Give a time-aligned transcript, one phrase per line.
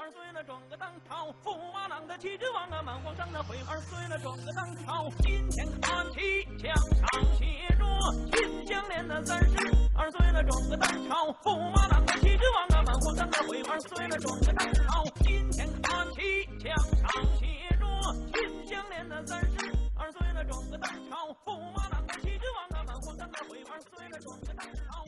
[0.00, 3.58] 二岁了，转个当朝，驸马郎的旗帜王啊，满皇上的徽。
[3.68, 7.84] 二岁了，转个当朝，金钱看齐，墙上写着
[8.32, 9.56] 秦香莲的三十。
[9.94, 13.60] 二岁了，转个当朝，驸马郎的旗帜王啊，满皇上的徽。
[13.62, 17.84] 二岁了，转个当朝，金钱看齐，墙上写着
[18.32, 19.56] 秦香莲的三十。
[19.98, 23.62] 二岁了，转个当朝，驸马郎的旗帜王啊，满皇上的徽。
[23.64, 25.04] 二岁了，转个当朝，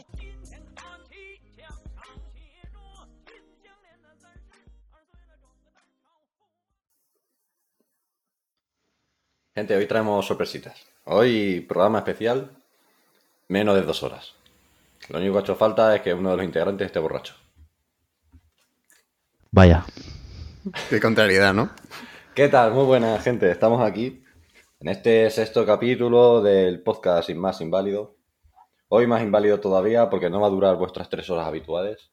[9.54, 10.80] Gente, hoy traemos sorpresitas.
[11.04, 12.52] Hoy programa especial,
[13.48, 14.32] menos de dos horas.
[15.10, 17.34] Lo único que ha hecho falta es que uno de los integrantes esté borracho.
[19.50, 19.84] Vaya.
[20.88, 21.70] Qué contrariedad, ¿no?
[22.34, 22.72] ¿Qué tal?
[22.72, 24.24] Muy buena gente, estamos aquí
[24.80, 28.16] en este sexto capítulo del podcast Sin Más Inválido.
[28.88, 32.10] Hoy más inválido todavía porque no va a durar vuestras tres horas habituales.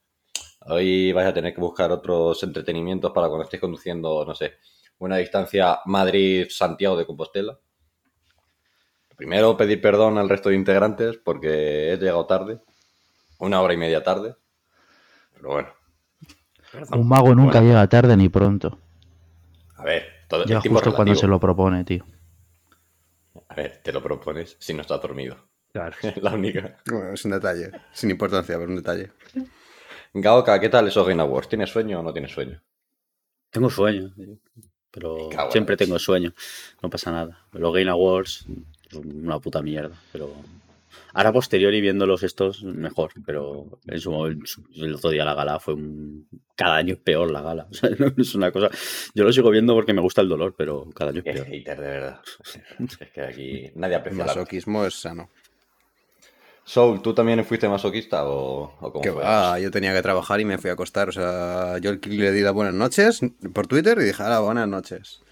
[0.66, 4.58] Hoy vais a tener que buscar otros entretenimientos para cuando estéis conduciendo, no sé,
[5.00, 7.58] una distancia Madrid-Santiago de Compostela.
[9.16, 12.60] Primero, pedir perdón al resto de integrantes porque he llegado tarde,
[13.40, 14.36] una hora y media tarde.
[15.34, 15.70] Pero bueno,
[16.92, 17.68] Un mago nunca Bueno.
[17.68, 18.78] llega tarde ni pronto.
[19.76, 22.06] a ver, todo Llega el tiempo justo es cuando se lo propone, tío.
[23.50, 25.36] A ver, te lo propones si no estás dormido.
[25.74, 25.96] Claro.
[26.22, 26.78] La única.
[26.86, 27.72] Bueno, es un detalle.
[27.92, 29.12] Sin importancia, pero un detalle.
[30.14, 31.50] Gaoka, ¿qué tal esos Game Awards?
[31.50, 32.62] ¿Tienes sueño o no tienes sueño?
[33.50, 34.14] Tengo sueño,
[34.92, 36.34] pero siempre tengo sueño.
[36.82, 37.40] No pasa nada.
[37.52, 38.46] Los Game Awards,
[38.94, 39.96] una puta mierda.
[40.12, 40.34] Pero
[41.14, 43.12] ahora posteriori viéndolos estos, mejor.
[43.26, 46.28] Pero en su momento, el otro día la gala fue un...
[46.56, 47.68] Cada año es peor la gala.
[47.72, 48.70] O sea, no es una cosa...
[49.14, 51.48] Yo lo sigo viendo porque me gusta el dolor, pero cada año es peor.
[51.48, 52.22] hater, de verdad.
[53.00, 55.30] Es que aquí nadie aprecia el masoquismo es sano.
[56.70, 59.24] Soul, ¿tú también fuiste masoquista o, o cómo Que fue?
[59.24, 61.10] va, yo tenía que trabajar y me fui a acostar.
[61.10, 63.22] O sea, yo el le di las buenas noches
[63.54, 65.24] por Twitter y dije, ahora buenas noches.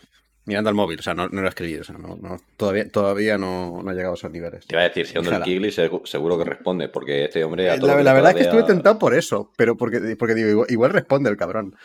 [0.45, 3.37] Mirando al móvil, o sea, no, no lo escribí, o sea, no, no- todavía, todavía
[3.37, 4.65] no, no he llegado a esos niveles.
[4.65, 5.43] Te iba a decir, siendo el.
[5.43, 7.69] Kigli segu- seguro que responde, porque este hombre...
[7.69, 10.33] a Eh, todo La, la verdad es que estuve tentado por eso, pero porque, porque
[10.33, 11.75] digo, igual, igual responde el cabrón.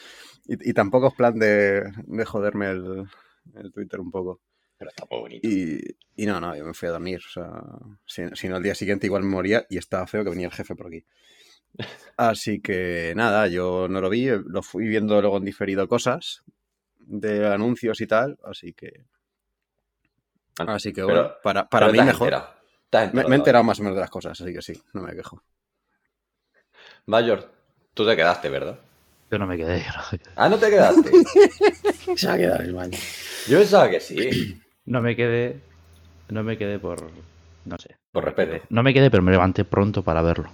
[0.47, 3.05] Y, y tampoco es plan de, de joderme el,
[3.57, 4.41] el Twitter un poco.
[4.83, 5.47] Pero está muy bonito.
[5.49, 5.81] Y,
[6.17, 7.21] y no, no, yo me fui a dormir.
[7.25, 7.51] O sea,
[8.05, 10.53] si, si no, al día siguiente igual me moría y estaba feo que venía el
[10.53, 11.05] jefe por aquí.
[12.17, 16.43] Así que nada, yo no lo vi, lo fui viendo luego en diferido cosas
[16.99, 19.05] de anuncios y tal, así que.
[20.59, 22.27] Así que Pero- bueno, para, para Pero mí mejor.
[22.29, 22.55] enterado,
[22.93, 23.35] Me, me he enterado.
[23.35, 25.43] enterado más o menos de las cosas, así que sí, no me quejo.
[27.07, 27.51] Mayor,
[27.95, 28.79] tú te quedaste, ¿verdad?
[29.31, 29.81] Yo no me quedé.
[29.81, 30.31] yo no me quedé.
[30.37, 31.11] Ah, no te quedaste.
[32.17, 32.99] Se va a quedar el baño.
[33.49, 34.61] Yo pensaba que sí.
[34.85, 35.61] No me quedé.
[36.29, 37.11] No me quedé por.
[37.65, 37.97] No sé.
[38.11, 38.65] Por respeto.
[38.71, 40.49] No me quedé, pero me levanté pronto para verlo.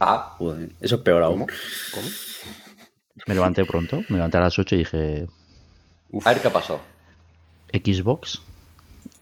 [0.00, 1.40] Ah, Joder, eso es peor aún.
[1.40, 1.46] ¿Cómo?
[1.94, 2.06] ¿Cómo?
[3.26, 5.26] Me levanté pronto, me levanté a las 8 y dije.
[6.24, 6.80] a ver qué ha pasado.
[7.72, 8.40] Xbox,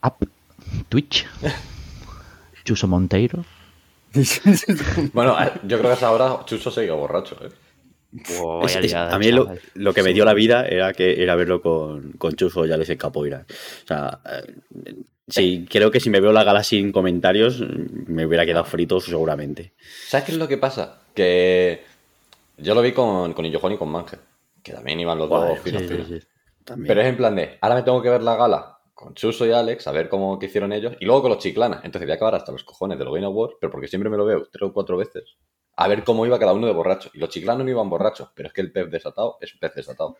[0.02, 0.22] App,
[0.90, 1.26] Twitch,
[2.64, 3.44] Chuso Monteiro.
[5.12, 7.48] Bueno, eh, yo creo que a esa hora Chuso se iba borracho, ¿eh?
[8.64, 11.60] Es- es- a mí lo, lo que me dio la vida era que era verlo
[11.60, 13.46] con, con Chuso y Alex en Capoeira.
[13.48, 14.94] O sea, eh,
[15.28, 19.72] sí, creo que si me veo la gala sin comentarios, me hubiera quedado frito seguramente.
[20.08, 21.02] ¿Sabes qué es lo que pasa?
[21.14, 21.82] Que
[22.58, 24.20] yo lo vi con, con y con Mangel,
[24.62, 26.08] que también iban los dos finos, Sí, sí, finos.
[26.08, 26.18] sí.
[26.64, 26.88] También.
[26.88, 29.52] Pero es en plan de, ahora me tengo que ver la gala con Chuso y
[29.52, 31.84] Alex, a ver cómo que hicieron ellos, y luego con los chiclanas.
[31.84, 34.16] Entonces voy a acabar hasta los cojones de los Game Awards, pero porque siempre me
[34.16, 35.36] lo veo tres o cuatro veces,
[35.76, 37.10] a ver cómo iba cada uno de borracho.
[37.12, 39.74] Y los chiclanos no iban borrachos, pero es que el pez desatado es un pez
[39.74, 40.16] desatado.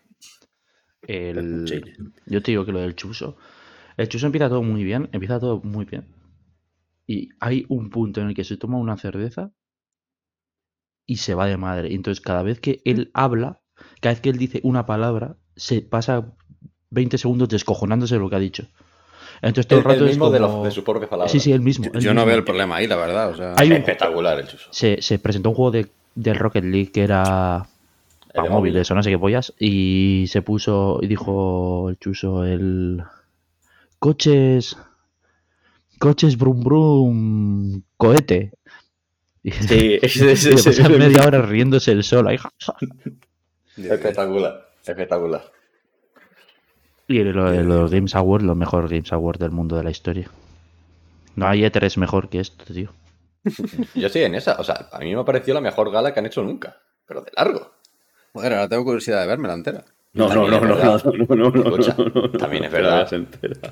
[1.02, 2.12] El-.
[2.26, 3.36] Yo te digo que lo del chuso.
[3.96, 6.14] El chuso empieza todo muy bien, empieza todo muy bien.
[7.06, 9.52] Y hay un punto en el que se toma una cerveza
[11.06, 11.90] y se va de madre.
[11.90, 13.62] Y entonces cada vez que él habla,
[14.00, 16.34] cada vez que él dice una palabra, se pasa
[16.90, 18.68] 20 segundos descojonándose de lo que ha dicho.
[19.42, 21.30] Entonces todo el, El, el rato mismo es de, los- de sus propias palabras.
[21.32, 21.86] Sí, sí, el mismo.
[21.92, 22.26] el Yo no mismo.
[22.26, 23.30] veo el problema ahí, la verdad.
[23.30, 24.69] O sea, Hay un- Espectacular el Chuso.
[24.70, 27.66] se, se presentó un juego de, del Rocket League que era
[28.34, 32.44] para de móviles o no sé qué pollas y se puso y dijo el chuso
[32.44, 33.03] el
[33.98, 34.77] coches
[35.98, 38.53] coches brum brum cohete
[39.42, 42.36] y, Sí, es- es- y media hora riéndose el sol ahí.
[43.77, 45.44] Espectacular, espectacular.
[47.08, 50.30] Y lo de los Games Awards los mejores Games Awards del mundo de la historia
[51.36, 52.92] no hay E3 mejor que esto tío
[53.94, 56.18] Yo estoy en esa, o sea, a mí me ha parecido la mejor gala que
[56.18, 57.70] han hecho nunca, pero de largo.
[58.32, 59.84] Joder, ahora tengo curiosidad de verme la entera.
[60.14, 61.94] No, no, no, no, no, no, no, no, Escucha,
[62.38, 63.09] también es verdad.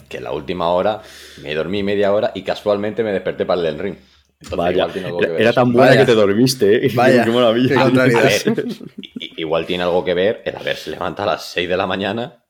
[0.08, 1.02] que la última hora
[1.42, 3.96] me dormí media hora y casualmente me desperté para el del ring.
[4.40, 5.60] Entonces, Vaya, igual tiene algo que era, ver era eso.
[5.60, 6.00] tan buena Vaya.
[6.00, 6.92] que te dormiste, ¿eh?
[6.94, 7.90] Vaya, Qué maravilla.
[7.90, 8.66] qué ver,
[9.38, 12.43] igual tiene algo que ver el haberse levantado a las 6 de la mañana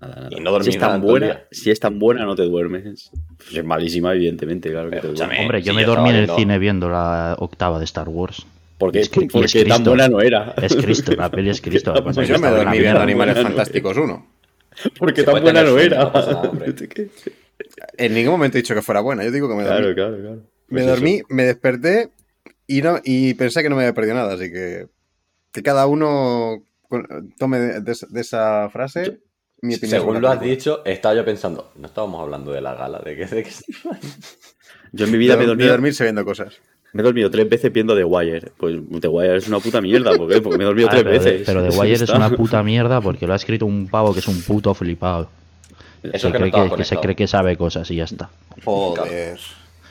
[0.00, 0.28] Nada, nada.
[0.30, 3.10] y no dormir si es tan buena, si es tan buena, no te duermes.
[3.36, 5.40] Pues es malísima, evidentemente, claro que te duermes.
[5.40, 8.46] Hombre, yo me dormí en el cine viendo la octava de Star Wars.
[8.78, 10.54] Porque, es tan buena no era.
[10.62, 11.92] Es Cristo, la peli es Cristo.
[12.02, 13.00] Pues Yo me dormí viendo.
[13.00, 13.38] Animales.
[13.38, 14.26] Fantásticos 1.
[14.98, 16.10] Porque tan buena no era.
[17.98, 19.22] En ningún momento he dicho que fuera buena.
[19.22, 19.78] Yo digo que me dormí.
[19.80, 20.36] claro, claro, claro.
[20.68, 21.26] Me Pues dormí, eso.
[21.28, 22.10] me desperté
[22.66, 24.32] y no y pensé que no me había perdido nada.
[24.34, 24.86] Así que
[25.52, 26.64] que cada uno
[27.38, 29.18] tome de, de esa- de esa frase
[29.62, 29.90] mi opinión.
[29.90, 30.56] sobre Según lo has película.
[30.56, 33.50] dicho, estaba yo pensando, no estábamos hablando de la gala, de que, de que-
[34.92, 36.54] Yo en mi vida de, me he de dormido, dormirse viendo cosas.
[36.92, 38.50] me he dormido tres veces viendo The Wire.
[38.56, 40.16] Pues The Wire es una puta mierda.
[40.16, 40.40] ¿Por qué?
[40.40, 41.38] Porque me he dormido Ah, tres pero, veces.
[41.40, 42.16] de, pero The Wire es está.
[42.16, 45.28] una puta mierda porque lo ha escrito un pavo que es un puto flipado.
[46.02, 48.30] Eso que no cree que, que se cree que sabe cosas y ya está.
[48.64, 49.38] Joder.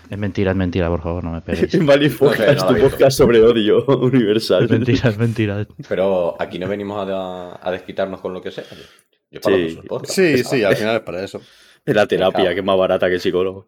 [0.10, 1.40] Es mentira, es mentira, por favor, no me.
[1.86, 4.64] Vale, podcast, no lo tu podcast sobre odio universal.
[4.64, 5.68] Es mentira, es mentira.
[5.88, 8.64] Pero aquí no venimos a, a desquitarnos con lo que sea.
[9.32, 9.80] Yo para Sí.
[9.88, 11.42] podcast, Sí, sí, al final es para eso.
[11.86, 13.66] Es la terapia, que es más barata que el psicólogo.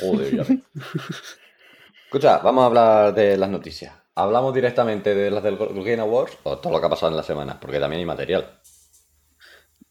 [0.00, 0.58] Joder, ya ves.
[2.06, 3.92] Escucha, vamos a hablar de las noticias.
[4.14, 7.22] ¿Hablamos directamente de las del Game Awards o todo lo que ha pasado en la
[7.22, 7.60] semana?
[7.60, 8.58] Porque también hay material.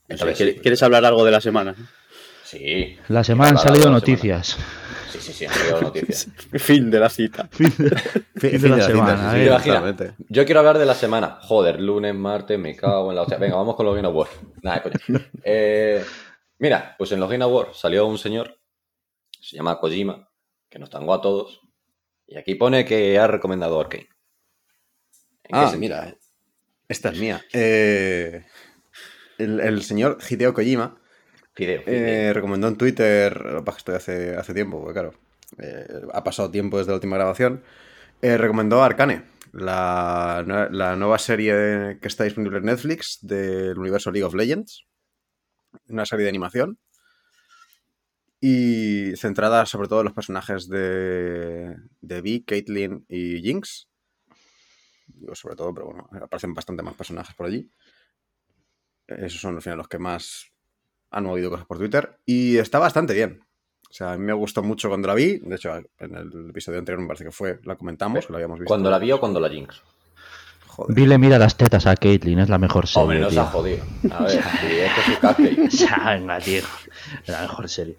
[0.07, 1.75] ¿Quieres, hablar algo de la semana?
[2.43, 2.97] Sí.
[3.07, 4.47] La semana han salido noticias.
[4.49, 4.80] semana.
[5.11, 6.27] Sí, sí, sí, han salido noticias.
[6.53, 7.49] Fin de la cita.
[7.51, 7.71] Fin,
[8.39, 9.47] de la semana, eh.
[9.47, 11.39] Imagina, yo quiero hablar de la semana.
[11.41, 13.37] Joder, lunes, martes, me cago en la hostia.
[13.37, 14.31] Venga, vamos con los Game Awards.
[14.61, 14.95] Nada, coño.
[15.43, 16.03] Eh,
[16.59, 18.57] mira, pues en los Game Awards salió un señor,
[19.41, 20.29] se llama Kojima,
[20.69, 21.59] que nos tangó a todos.
[22.27, 24.07] Y aquí pone que ha recomendado Arkane.
[25.43, 26.15] ¿En qué Ah, mira,
[26.87, 27.43] esta es mía.
[27.51, 28.45] Eh,
[29.37, 31.00] el, el señor Hideo Kojima
[31.53, 32.17] Fideo, fideo.
[32.29, 35.13] eh, recomendó en Twitter, lo que estoy hace, hace tiempo, porque claro,
[35.57, 37.63] eh, ha pasado tiempo desde la última grabación,
[38.21, 44.25] eh, recomendó Arcane, la, la nueva serie que está disponible en Netflix del universo League
[44.25, 44.85] of Legends,
[45.89, 46.79] una serie de animación
[48.39, 53.87] y centrada sobre todo en los personajes de, de Vi, Caitlyn y Jinx.
[55.07, 57.69] Digo sobre todo, pero bueno, aparecen bastante más personajes por allí.
[59.07, 60.50] Esos son al final los que más
[61.11, 62.17] han movido cosas por Twitter.
[62.25, 63.41] Y está bastante bien.
[63.89, 65.39] O sea, a mí me gustó mucho cuando la vi.
[65.39, 68.59] De hecho, en el episodio anterior me parece que fue, la comentamos, que la habíamos
[68.59, 68.69] visto.
[68.69, 69.81] ¿Cuando la vio o cuando la Jinx?
[70.67, 70.95] Joder.
[70.95, 73.01] Vile mira las tetas a Caitlyn, es la mejor serie.
[73.03, 73.41] Hombre, no se tío.
[73.41, 73.83] ha jodido.
[74.11, 74.31] A ver,
[74.61, 74.79] si
[75.11, 75.79] esto es.
[75.79, 76.61] Ya, venga, tío.
[77.23, 77.97] Es la mejor serie.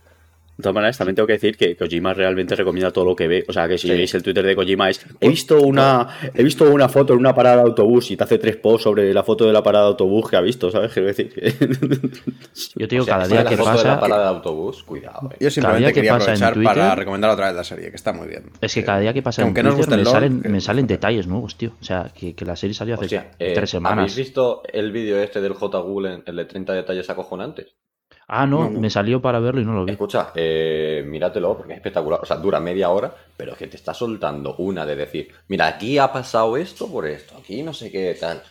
[0.62, 3.44] De todas maneras, también tengo que decir que Kojima realmente recomienda todo lo que ve.
[3.48, 3.94] O sea, que si Sí.
[3.94, 7.34] veis el Twitter de Kojima es he visto una he visto una foto en una
[7.34, 9.90] parada de autobús y te hace tres posts sobre la foto de la parada de
[9.90, 10.92] autobús que ha visto, ¿sabes?
[10.92, 11.50] Quiero decir que...
[12.76, 14.00] Yo te digo, O sea, cada día que la foto de la pasa.
[14.00, 15.36] parada de autobús, cuidado, eh.
[15.40, 18.12] Yo simplemente que quería pasa aprovechar Twitter- para recomendar otra vez la serie, que está
[18.12, 18.44] muy bien.
[18.60, 20.86] Es que cada día que pasa Aunque en Twitter guste me salen, que- me salen
[20.86, 21.72] detalles nuevos, tío.
[21.80, 23.98] O sea, que, que la serie salió hace O sea, eh, tres semanas.
[23.98, 25.78] ¿Habéis visto el vídeo este del J.
[25.80, 27.74] Gulen, el de 30 detalles acojonantes?
[28.34, 28.80] Ah, no, No, no.
[28.80, 29.92] me salió para verlo y no lo vi.
[29.92, 32.18] Escucha, eh, míratelo porque es espectacular.
[32.22, 35.66] O sea, dura media hora, pero es que te está soltando una de decir, mira,
[35.66, 38.42] aquí ha pasado esto por esto, aquí no sé qué tal.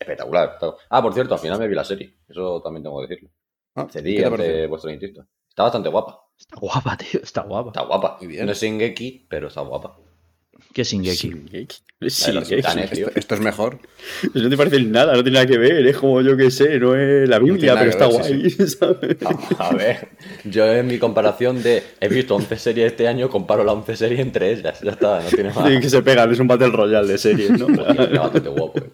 [0.00, 0.58] Espectacular.
[0.90, 2.14] Ah, por cierto, al final me vi la serie.
[2.28, 3.30] Eso también tengo que decirlo.
[3.76, 4.68] Ah, ¿qué Cedí te ante pareció?
[4.68, 5.24] vuestro instinto.
[5.48, 6.20] Está bastante guapa.
[6.36, 7.70] Está guapa, tío, está guapa.
[7.70, 8.16] Está guapa.
[8.20, 8.44] Muy bien.
[8.46, 9.96] No es Shingeki, pero está guapa.
[10.72, 11.28] ¿Qué es Shingeki?
[11.28, 11.76] Shingeki.
[12.00, 12.92] Titanes.
[12.92, 13.78] Esto, esto es mejor.
[14.22, 16.78] Eso no te parece nada, no tiene nada que ver, es como yo que sé,
[16.78, 19.16] no es la Biblia, pero está ver, guay, sí, ¿sabes?
[19.58, 20.08] A ver,
[20.44, 24.20] yo en mi comparación de he visto 11 series este año, comparo la 11 series
[24.20, 24.80] entre ellas.
[24.80, 25.68] Ya está, no tiene más.
[25.68, 27.66] Sí, que se pegan, es un Battle Royale de series, ¿no?
[27.66, 28.78] Hostia, era bastante guapo.
[28.78, 28.90] eh.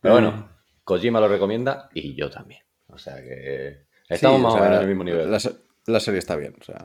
[0.00, 0.48] Pero bueno,
[0.84, 2.60] Kojima lo recomienda y yo también.
[2.88, 5.30] O sea que estamos Sí, más o menos en el mismo nivel.
[5.30, 5.38] La,
[5.86, 6.54] la serie está bien.
[6.60, 6.84] O sea,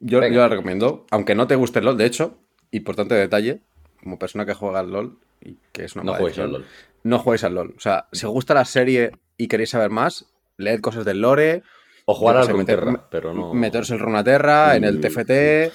[0.00, 1.06] yo, yo la recomiendo.
[1.10, 2.38] Aunque no te guste el LOL, de hecho,
[2.70, 3.60] importante detalle,
[4.02, 6.66] como persona que juega al LOL y que es una No juegues al LOL.
[7.04, 7.74] No juegues al LOL.
[7.76, 10.26] O sea, si os gusta la serie y queréis saber más,
[10.56, 11.62] leed cosas del lore.
[12.06, 13.52] O jugar al Runeterra, pero no.
[13.54, 15.00] Meteros el Runaterra, en el Mm.
[15.02, 15.72] TFT.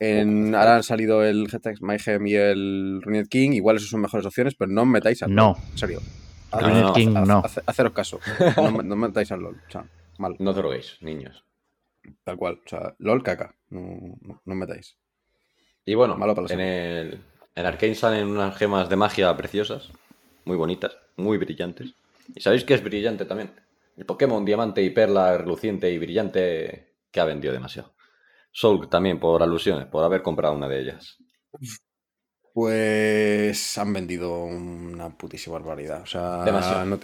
[0.00, 3.52] En, ahora han salido el Hextech Mayhem y el Runet King.
[3.52, 5.52] Igual esas son mejores opciones, pero no os metáis al No.
[5.52, 5.56] LOL.
[5.72, 6.00] En serio.
[6.52, 7.42] Runet King, no.
[7.66, 8.18] Haceros caso.
[8.56, 9.56] No, no metáis al LOL.
[9.68, 9.84] O sea,
[10.18, 10.36] mal.
[10.38, 11.44] No droguéis, niños.
[12.24, 12.60] Tal cual.
[12.64, 13.54] O sea, LOL caca.
[13.70, 14.96] No, no, no metáis.
[15.84, 17.20] Y bueno, Malo para en el
[17.56, 19.92] en Arkane salen unas gemas de magia preciosas,
[20.44, 21.94] muy bonitas, muy brillantes.
[22.34, 23.52] ¿Y sabéis qué es brillante también?
[23.96, 27.94] El Pokémon Diamante y Perla reluciente y brillante que ha vendido demasiado.
[28.50, 31.18] Soul también por alusiones, por haber comprado una de ellas.
[32.54, 36.02] Pues han vendido una putísima barbaridad.
[36.02, 36.42] O sea,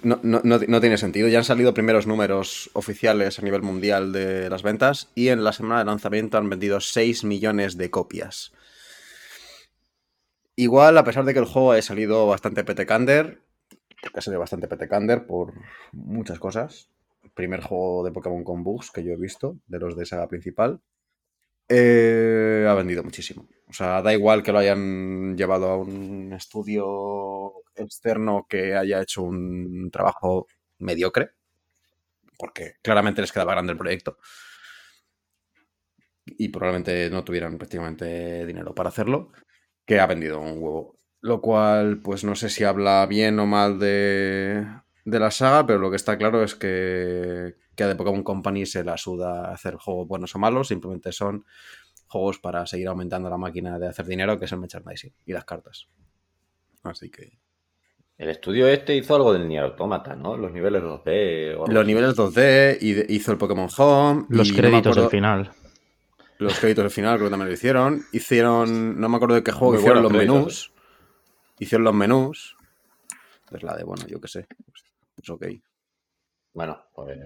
[0.04, 1.26] no- no- no- no tiene sentido.
[1.26, 5.52] Ya han salido primeros números oficiales a nivel mundial de las ventas y en la
[5.52, 8.52] semana de lanzamiento han vendido 6 millones de copias.
[10.54, 13.40] Igual, a pesar de que el juego haya salido bastante petecander,
[14.02, 15.52] porque ha salido bastante petecander por
[15.92, 16.88] muchas cosas.
[17.34, 20.80] Primer juego de Pokémon con bugs que yo he visto, de los de saga principal.
[21.72, 23.48] Eh, ha vendido muchísimo.
[23.68, 29.22] O sea, da igual que lo hayan llevado a un estudio externo que haya hecho
[29.22, 30.48] un trabajo
[30.78, 31.30] mediocre,
[32.38, 34.18] porque claramente les quedaba grande el proyecto
[36.26, 39.32] y probablemente no tuvieran prácticamente dinero para hacerlo,
[39.86, 40.98] que ha vendido un huevo.
[41.20, 44.66] Lo cual, pues no sé si habla bien o mal de,
[45.04, 48.66] de la saga, pero lo que está claro es que, que a The Pokémon Company
[48.66, 51.46] se la suda hacer juegos buenos o malos, simplemente son
[52.08, 55.46] juegos para seguir aumentando la máquina de hacer dinero, que es el merchandising y las
[55.46, 55.88] cartas.
[56.82, 57.38] Así que.
[58.18, 60.36] El estudio este hizo algo del Nier Automata, ¿no?
[60.36, 61.54] Los niveles 2D.
[61.56, 61.86] o algo Los así.
[61.86, 64.26] niveles 2D, y de- hizo el Pokémon Home.
[64.28, 65.50] Los no créditos acuerdo- del final.
[66.36, 68.04] Los créditos del final creo que también lo hicieron.
[68.12, 70.72] Hicieron, no me acuerdo de qué juego, Muy hicieron los créditos, menús.
[71.58, 72.56] Hicieron los menús.
[73.52, 74.46] Es la de, bueno, yo qué sé.
[74.70, 74.84] Pues,
[75.16, 75.46] pues ok.
[76.52, 77.18] Bueno, pues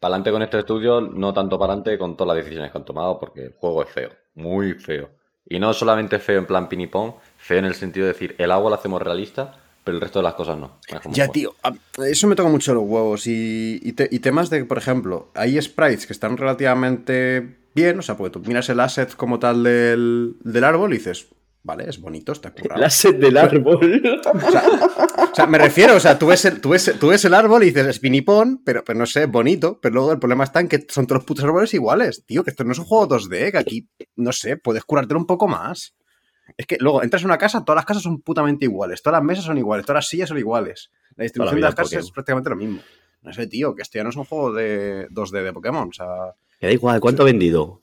[0.00, 2.84] para adelante con este estudio, no tanto para adelante con todas las decisiones que han
[2.84, 5.10] tomado, porque el juego es feo, muy feo.
[5.46, 8.70] Y no solamente feo en plan pinipón, feo en el sentido de decir, el agua
[8.70, 10.78] lo hacemos realista, pero el resto de las cosas no.
[11.10, 11.54] Ya, tío,
[12.06, 13.26] eso me toca mucho los huevos.
[13.26, 17.98] Y, y te- y temas de, por ejemplo, hay sprites que están relativamente bien.
[17.98, 21.28] O sea, porque tú miras el asset como tal del, del árbol y dices,
[21.62, 22.80] vale, es bonito, está currado.
[22.80, 24.02] La sed del árbol.
[25.30, 27.62] O sea, me refiero, o sea, tú ves el, tú ves, tú ves el árbol
[27.62, 29.78] y dices, es pinipón, pero, pero no sé, bonito.
[29.80, 32.24] Pero luego el problema está en que son todos los putos árboles iguales.
[32.26, 35.26] Tío, que esto no es un juego 2D, que aquí, no sé, puedes curártelo un
[35.26, 35.94] poco más.
[36.56, 39.24] Es que luego entras en una casa, todas las casas son putamente iguales, todas las
[39.24, 40.90] mesas son iguales, todas las sillas son iguales.
[41.16, 42.04] La distribución vida de las casas Pokémon.
[42.04, 42.80] es prácticamente lo mismo.
[43.22, 45.92] No sé, tío, que esto ya no es un juego de 2D de Pokémon, o
[45.92, 46.06] sea,
[46.60, 47.82] Me da igual, ¿cuánto ha vendido?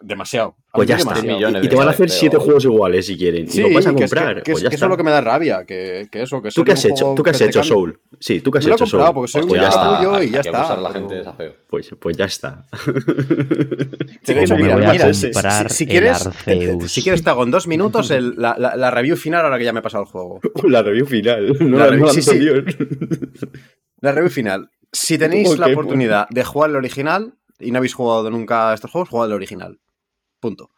[0.00, 0.56] Demasiado.
[0.72, 1.14] Pues ya está.
[1.22, 3.48] millones Y de te van a hacer dólares, siete pero- juegos iguales si quieren.
[3.48, 4.42] Sí, y lo vas a que es que- comprar.
[4.42, 4.86] que, es, pues ya que eso está.
[4.86, 7.14] es lo que me da rabia, que, que eso, que ¿Tú qué has un hecho?
[7.16, 7.62] ¿Tú qué has hecho.
[7.64, 7.98] Soul?
[8.20, 9.04] Sí, ¿tú qué has Yo hecho, Soul?
[9.14, 9.96] porque soy un Pues ya ya está.
[9.98, 11.52] tuyo y ya que está, la pero- gente feo.
[11.68, 12.66] Pues, pues ya está.
[14.26, 16.28] De hecho, ¿Cómo me mira, mira, comprar si, si quieres,
[16.88, 19.64] si quieres te hago en dos minutos el- la, la- la review final ahora que
[19.64, 20.40] ya me he pasado el juego.
[20.68, 21.56] La review final.
[21.60, 22.64] No La la, review- la anterior.
[24.00, 24.70] La review final.
[24.92, 25.72] Si tenéis la Ok, pues.
[25.76, 29.32] oportunidad de jugar el original y no habéis jugado nunca a estos juegos, jugad el
[29.34, 29.78] original.
[30.40, 30.70] Punto.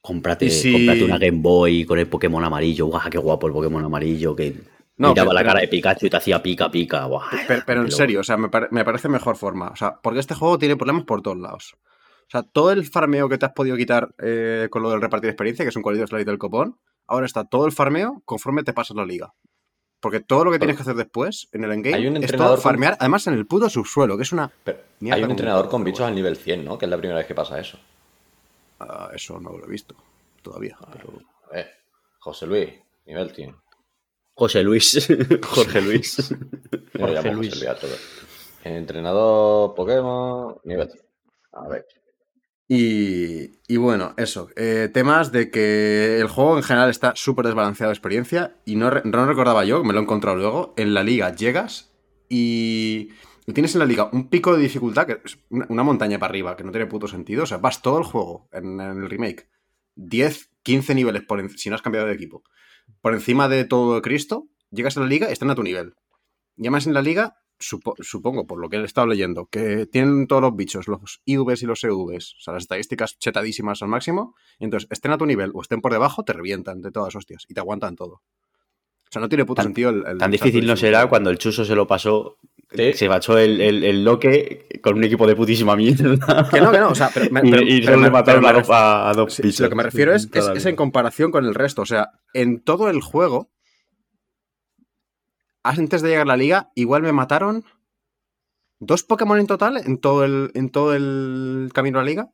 [0.00, 2.86] Cómprate, si- cómprate una Game Boy con el Pokémon amarillo.
[2.86, 4.36] Guau, qué guapo el Pokémon amarillo.
[4.36, 4.54] Que
[4.98, 7.04] No, miraba pero- la cara de Pikachu y te hacía pica, pica.
[7.06, 9.68] Guau, Pero, pero en serio, o sea, me, pare- me parece mejor forma.
[9.68, 11.74] O sea, porque este juego tiene problemas por todos lados.
[12.28, 15.30] O sea, todo el farmeo que te has podido quitar eh, con lo del repartir
[15.30, 18.72] experiencia, que es un colito slide del copón, ahora está todo el farmeo conforme te
[18.72, 19.32] pasas la liga.
[20.00, 22.58] Porque todo lo que tienes que hacer después en el endgame Hay un es con-
[22.58, 24.50] farmear, además en el puto subsuelo, que es una...
[24.62, 24.78] Pero
[25.10, 26.08] hay un entrenador con bichos bueno.
[26.10, 26.78] al nivel 100, ¿no?
[26.78, 27.78] Que es la primera vez que pasa eso.
[28.78, 29.94] Ah, eso no lo he visto
[30.42, 30.76] todavía.
[30.92, 31.70] pero- A ver,
[32.18, 32.68] José Luis,
[33.06, 33.54] nivel 100.
[34.34, 35.08] José Luis.
[35.42, 36.16] Jorge Luis.
[36.30, 37.50] Yo Jorge Luis.
[37.54, 37.98] José Luis a.
[38.64, 41.02] Entrenador Pokémon, nivel 100.
[41.52, 41.86] A ver.
[42.68, 44.48] Y, y bueno, eso.
[44.56, 48.90] eh, temas de que el juego en general está súper desbalanceado de experiencia y no,
[48.90, 51.92] re- no recordaba yo, me lo he encontrado luego, en la liga llegas
[52.28, 53.10] y
[53.52, 56.64] tienes en la liga un pico de dificultad, que es una, montaña para arriba, que
[56.64, 57.44] no tiene puto sentido.
[57.44, 59.48] O sea, vas todo el juego en, en el remake,
[59.94, 62.42] 10, 15 niveles por en- si no has cambiado de equipo,
[63.00, 65.94] por encima de todo Cristo, llegas a la liga y están a tu nivel.
[66.56, 70.26] Y además en la liga, supo- supongo, por lo que he estado leyendo, que tienen
[70.26, 74.34] todos los bichos, los IVs y los EVs, o sea, las estadísticas chetadísimas al máximo,
[74.58, 77.44] y entonces estén a tu nivel o estén por debajo, te revientan de todas hostias
[77.48, 78.22] y te aguantan todo.
[79.08, 80.04] O sea, no tiene puto Tan- sentido el...
[80.06, 82.38] el Tan difícil no será cuando el Chuso se lo pasó.
[82.76, 82.92] Sí.
[82.94, 86.48] Se bachó el, el, el loque con un equipo de putísima mierda.
[86.50, 87.30] Que no, que no, o sea, pero...
[87.30, 89.74] me- y, pero- y pero me- mataron me dos- a- a dos Sí, lo que
[89.74, 91.82] me refiero es, es, en comparación con el resto.
[91.82, 93.50] O sea, en todo el juego,
[95.62, 97.64] antes de llegar a la liga, igual me mataron
[98.78, 102.30] dos Pokémon en total en todo el, en todo el camino a la liga.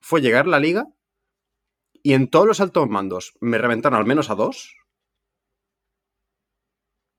[0.00, 0.86] Fue llegar a la liga
[2.02, 4.76] y en todos los altos mandos me reventaron al menos a dos.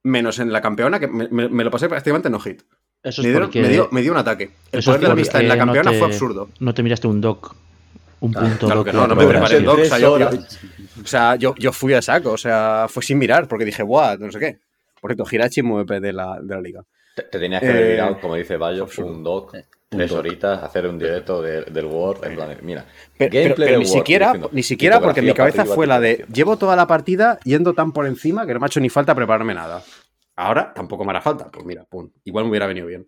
[0.03, 2.61] Menos en la campeona, que me, me- me lo pasé prácticamente no hit.
[3.01, 4.51] Eso Me, es dieron- porque me dio, me dio un ataque.
[4.71, 6.49] El eso es poder de la amistad en la no campeona te- fue absurdo.
[6.59, 7.55] no te miraste un doc.
[8.19, 9.79] Un punto claro doc que no, no me preparé el doc.
[9.79, 10.29] O sea, yo, yo-
[11.03, 14.17] o sea, yo, yo fui a saco, o sea, fue sin mirar, porque dije, guau,
[14.17, 14.59] no sé qué.
[15.01, 16.83] Por cierto, Hirachi MVP de la, de la liga.
[17.15, 19.53] Te, te tenías que haber Eh, mirado, como dice Bayo, un doc
[19.97, 22.25] tres horitas, hacer un directo de- del World.
[22.25, 22.85] En plan, mira,
[23.17, 25.99] Pero, pero- gameplay pero ni siquiera, diciendo, ni siquiera porque en mi cabeza fue la
[25.99, 28.89] de llevo toda la partida yendo tan por encima que no me ha hecho ni
[28.89, 29.81] falta prepararme nada.
[30.35, 31.49] Ahora tampoco me hará falta.
[31.51, 32.09] Pues mira, pum.
[32.23, 33.07] Igual me hubiera venido bien.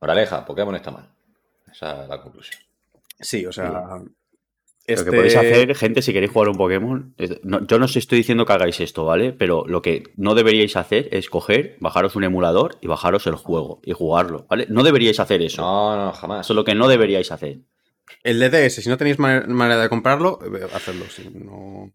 [0.00, 1.08] Moraleja, Pokémon está mal.
[1.70, 2.60] Esa es la conclusión.
[3.20, 3.82] Sí, o sea.
[4.86, 8.18] Este- que podéis hacer, gente, si queréis jugar un Pokémon, no- yo no os estoy
[8.18, 9.32] diciendo que hagáis esto, ¿vale?
[9.32, 13.80] Pero lo que no deberíais hacer es coger, bajaros un emulador y bajaros el juego
[13.84, 14.66] y jugarlo, ¿vale?
[14.68, 15.62] No deberíais hacer eso.
[15.62, 16.46] No, no, jamás.
[16.46, 17.58] Eso es lo que no deberíais hacer.
[18.24, 21.04] El DDS, si no tenéis mane- manera de comprarlo, eh, hacedlo.
[21.08, 21.54] si no...
[21.54, 21.92] O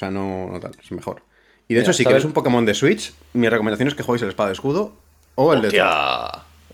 [0.00, 1.22] sea, no, no tal, es mejor.
[1.68, 2.14] Y de Mira, hecho, si ¿sabes?
[2.14, 4.92] queréis un Pokémon de Switch, mi recomendación es que jueguéis el espada escudo
[5.36, 6.30] o el de Hostia,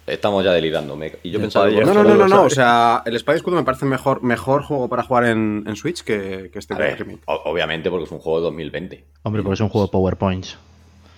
[0.06, 0.96] Estamos ya delirando.
[0.96, 1.68] me- Y yo pensaba...
[1.68, 2.42] No, no, no, no.
[2.44, 5.74] O sea, el Espada y Escudo me parece mejor, mejor juego para jugar en, en
[5.76, 6.74] Switch que, que este
[7.26, 9.04] obviamente porque es un juego de 2020.
[9.24, 10.58] Hombre, porque es un juego de PowerPoints.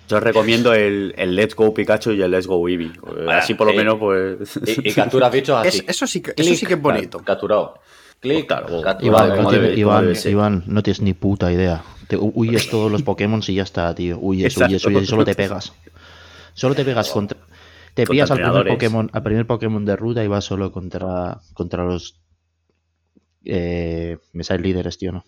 [0.07, 2.91] Yo os recomiendo el, el Let's Go Pikachu y el Let's Go Eevee.
[3.27, 3.77] Ah, Así por lo sí.
[3.77, 4.57] menos, pues.
[4.65, 5.77] Y, y capturas bichos así.
[5.79, 7.19] Es- eso, sí que, eso sí que es bonito.
[7.19, 7.75] ca- Capturado.
[8.19, 9.05] Clic, Claro, capturado.
[9.05, 9.77] Iván, Vale, no debe-
[10.31, 11.83] Iván, no tienes ni puta idea.
[12.07, 14.17] Te hu- huyes todos los Pokémon y ya está, tío.
[14.17, 14.71] Huyes, Exacto.
[14.71, 15.73] huyes, huyes y solo te pegas.
[16.55, 17.37] Solo te pegas contra.
[17.93, 18.67] Te pillas al primer.
[18.67, 22.19] Pokémon, al primer Pokémon de ruta y vas solo contra, contra los.
[23.45, 25.23] Eh, me salen líderes, tío, ¿no?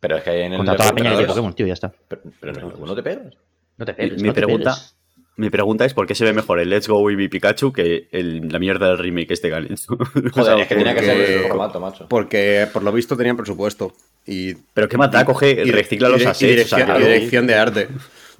[0.00, 0.58] Pero es que en el...
[0.58, 1.92] Contra toda la peña pero- Pokémon, tío, ya está.
[2.08, 3.34] Pero, pero en alguno te pegas.
[3.76, 4.22] No te Mi, pegues.
[4.22, 4.96] mi no te pregunta, pegues.
[5.36, 8.48] mi pregunta es: ¿por qué se ve mejor el Let's Go Eevee Pikachu que el-
[8.48, 9.92] la mierda del remake este que han hecho?
[9.98, 12.08] O sea, Joder, es que tenía que porque- ser el formato, macho.
[12.08, 13.92] Porque por lo visto tenían presupuesto.
[14.26, 16.42] Y, Pero qué mata, coge, y- recicla y los de- y assets.
[16.44, 17.88] o dirección, sea, y dirección de arte.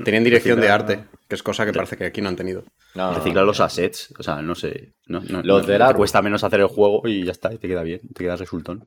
[0.05, 2.65] Tenían dirección de arte, que es cosa que parece que aquí no han tenido.
[2.95, 4.15] No, no, Recicla no, los assets.
[4.19, 4.95] O sea, no sé.
[5.07, 5.97] No, no- Los te árbol.
[5.97, 8.87] cuesta menos hacer el juego y ya está, y te queda bien, te queda resultón.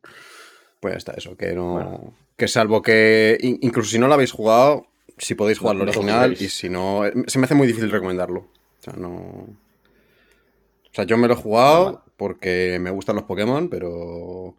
[0.80, 2.14] Pues ya está, eso, que no.
[2.38, 3.38] Que salvo que.
[3.42, 4.86] in- incluso si no lo habéis jugado,
[5.18, 7.06] si podéis jugar No- lo no lo original, y si no.
[7.06, 8.40] eh, Se me hace muy difícil recomendarlo.
[8.42, 9.10] O sea, no.
[9.10, 14.56] O sea, yo me lo he jugado porque me gustan los Pokémon, pero.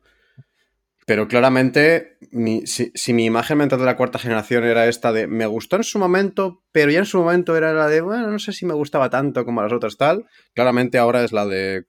[1.11, 5.26] Pero claramente, mi- si, si mi imagen mental de la cuarta generación era esta de
[5.26, 8.38] me gustó en su momento, pero ya en su momento era la de, bueno, no
[8.38, 10.25] sé si me gustaba tanto como las otras tal,
[10.55, 11.87] claramente ahora es la de,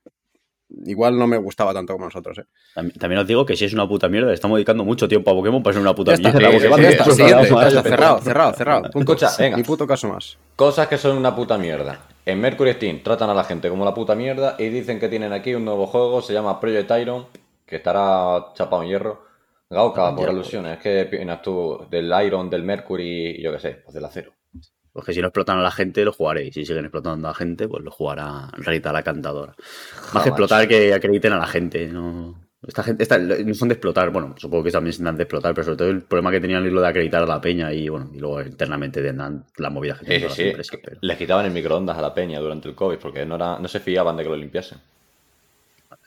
[0.85, 2.39] igual no me gustaba tanto como las otras.
[2.39, 2.45] ¿eh?
[2.73, 5.35] También, también os digo que si es una puta mierda, estamos dedicando mucho tiempo a
[5.35, 6.39] Pokémon para ser una puta mierda.
[7.83, 8.81] cerrado, cerrado, cerrado.
[8.89, 8.99] Punto.
[9.13, 9.57] Escucha, venga.
[9.57, 10.39] Ni puto caso más.
[10.55, 12.07] Cosas que son una puta mierda.
[12.25, 15.31] En Mercury Steam tratan a la gente como la puta mierda y dicen que tienen
[15.31, 17.25] aquí un nuevo juego, se llama Project Iron,
[17.71, 19.25] que estará chapado en hierro.
[19.69, 23.95] Gauca, por alusiones, ¿qué opinas tú del Iron, del Mercury y yo qué sé, pues
[23.95, 24.33] del acero?
[24.91, 26.53] Pues que si no explotan a la gente, lo jugaréis.
[26.53, 29.55] Si siguen explotando a la gente, pues lo jugará Rita la cantadora.
[30.13, 31.87] Más que explotar, que acrediten a la gente.
[31.87, 32.35] No,
[32.67, 34.09] esta gente esta- no son de explotar.
[34.09, 36.73] Bueno, supongo que también son de explotar, pero sobre todo el problema que tenían es
[36.73, 40.19] lo de acreditar a la peña y bueno, y luego internamente tendrán la movida que
[40.19, 40.77] Sí, sí, empresas.
[40.83, 43.69] Pero, Les quitaban el microondas a la peña durante el COVID porque no, era, no
[43.69, 44.79] se fiaban de que lo limpiasen.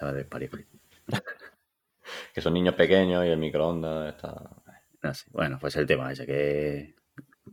[0.02, 0.66] ver, pari, pari.
[2.34, 4.34] Que son niños pequeños y el microondas está...
[5.12, 5.26] Sé.
[5.32, 6.94] Bueno, pues el tema ese que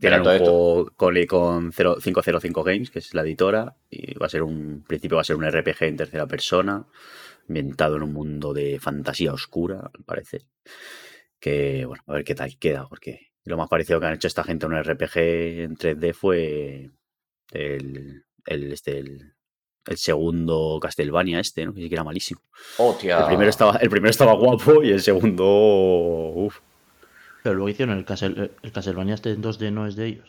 [0.00, 4.30] tienen un juego con, con 0- 505 Games, que es la editora, y va a
[4.30, 6.86] ser un en principio va a ser un RPG en tercera persona,
[7.46, 10.46] ambientado en un mundo de fantasía oscura, al parecer.
[11.38, 14.44] Que bueno, a ver qué tal queda, porque lo más parecido que han hecho esta
[14.44, 16.90] gente a un RPG en 3D fue
[17.52, 19.34] el, el, este, el,
[19.86, 21.74] el segundo Castlevania este, ¿no?
[21.74, 22.40] Que sí que era malísimo.
[22.78, 23.20] ¡Hostia!
[23.20, 25.44] El primero estaba, el primero estaba guapo y el segundo.
[25.46, 26.58] Uf.
[27.42, 30.28] Pero luego hicieron el, Castle, el Castlevania este en 2D, no es de ellos.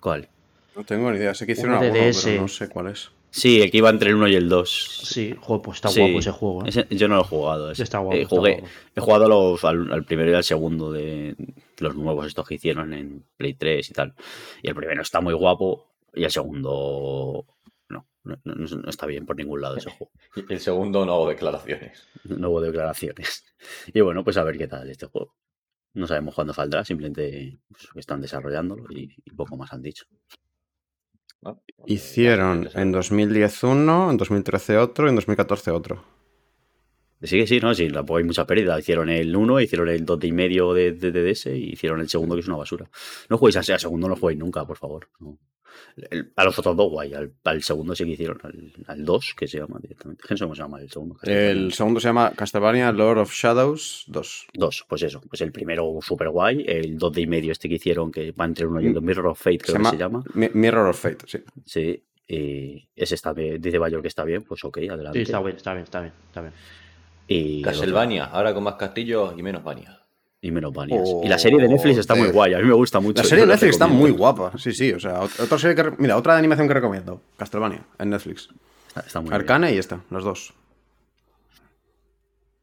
[0.00, 0.28] ¿Cuál?
[0.76, 1.92] No tengo ni idea, sé que hicieron alguno,
[2.24, 3.10] pero no sé cuál es.
[3.32, 5.02] Sí, el que iba entre el 1 y el 2.
[5.04, 6.64] Sí, joder, pues está Sí, guapo ese juego.
[6.64, 6.68] ¿eh?
[6.68, 7.70] ese- yo no lo he jugado.
[7.70, 7.82] ese.
[7.84, 8.68] Está guapo, Eh, está jugué- guapo.
[8.96, 11.36] He jugado los- al, al primero y al segundo de
[11.78, 14.14] los nuevos estos que hicieron en Play 3 y tal.
[14.62, 17.44] Y el primero está muy guapo y el segundo
[18.30, 20.12] no, no, no- no está bien por ningún lado ese juego.
[20.48, 22.06] Y el segundo no hago declaraciones.
[22.24, 23.44] No hubo declaraciones.
[23.94, 25.34] Y bueno, pues a ver qué tal este juego.
[25.94, 30.04] No sabemos cuándo saldrá, simplemente pues, están desarrollándolo y, y poco más han dicho.
[31.42, 31.62] ¿no?
[31.86, 36.04] Hicieron en 2010 uno, en 2013 otro y en 2014 otro.
[37.22, 38.78] Sí, que sí, no, sí, tampoco hay mucha pérdida.
[38.78, 42.34] Hicieron el 1, hicieron el 2 y medio de, de DDS y hicieron el segundo,
[42.34, 42.88] que es una basura.
[43.28, 45.08] No juguéis así, al segundo no juguéis nunca, por favor.
[45.18, 45.38] no.
[46.10, 47.14] El- a los otros dos, guay.
[47.14, 50.22] Al, al segundo sí que hicieron, al, al 2, que se llama directamente.
[50.26, 51.16] ¿Qué se llama el segundo?
[51.22, 54.46] El segundo se llama Castlevania Lord of Shadows 2.
[54.54, 55.20] 2, pues eso.
[55.28, 56.64] Pues el primero súper guay.
[56.66, 59.26] El 2 y medio este que hicieron, que va entre 1 y el 2, Mirror
[59.28, 60.22] of Fate, creo que se llama.
[60.34, 61.38] Mi- Mirror of Fate, sí.
[61.64, 62.04] Sí.
[62.32, 65.18] Y ese está bien, dice Bayor que está bien, pues ok, adelante.
[65.18, 66.12] Sí, está bien, está bien, está bien.
[66.28, 66.52] Está bien.
[67.26, 69.99] Y, otro- Castlevania, ahora con más castillos y menos bañas.
[70.42, 71.02] Y menos baneas.
[71.06, 73.22] Oh, y la serie de Netflix está muy guay, a mí me gusta mucho.
[73.22, 74.92] La serie de Netflix está muy guapa, sí, sí.
[74.92, 75.92] O sea, ot- otra serie que.
[75.98, 78.48] Mira, otra de animación que recomiendo: Castlevania, en Netflix.
[78.88, 80.54] Está, está muy Arcane y esta, los dos.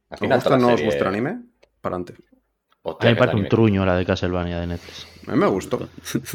[0.09, 1.41] ¿Os gusta no la os serie- gusta el anime?
[1.81, 2.15] Para adelante.
[2.85, 5.07] A mí me parece un truño la de Castlevania de Netflix.
[5.27, 5.89] A mí me gustó.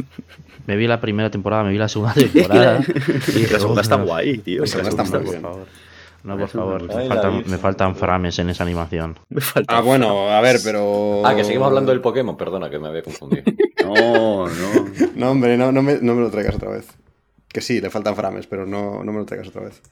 [0.66, 2.80] Me vi la primera temporada, me vi la segunda temporada.
[3.34, 4.60] y La segunda está "Oh, guay, tío.
[4.60, 5.64] La segunda está muy por bien.
[6.24, 7.50] No, por favor, me faltan, Virgen.
[7.50, 9.18] me faltan frames en esa animación.
[9.28, 9.42] Me.
[9.66, 11.22] Ah, bueno, a ver, pero.
[11.26, 13.44] Ah, que seguimos hablando del Pokémon, perdona que me había confundido.
[13.84, 14.90] No, no.
[15.16, 16.86] No, hombre, no, no, me, no me lo traigas otra vez.
[17.48, 19.82] Que sí, le faltan frames, pero no, no me lo traigas otra vez.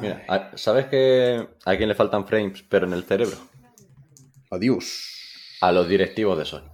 [0.00, 3.36] Mira, ¿sabes que a quién le faltan frames, pero en el cerebro?
[4.50, 5.56] Adiós.
[5.60, 6.68] A los directivos de Sony.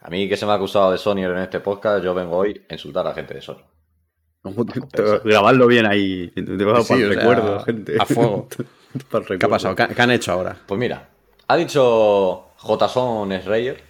[0.00, 2.64] A mí que se me ha acusado de Sony en este podcast, yo vengo hoy
[2.70, 3.62] a insultar a la gente de Sony.
[5.24, 6.28] Grabarlo bien ahí.
[6.28, 7.96] Te vas Sí, para o el sea, recuerdo, gente.
[8.00, 8.48] a fuego.
[9.10, 9.76] Para el ¿Qué ha pasado?
[9.76, 10.56] ¿Qué, qué han hecho ahora?
[10.66, 11.08] Pues mira,
[11.46, 13.82] ha dicho JSON Schreier,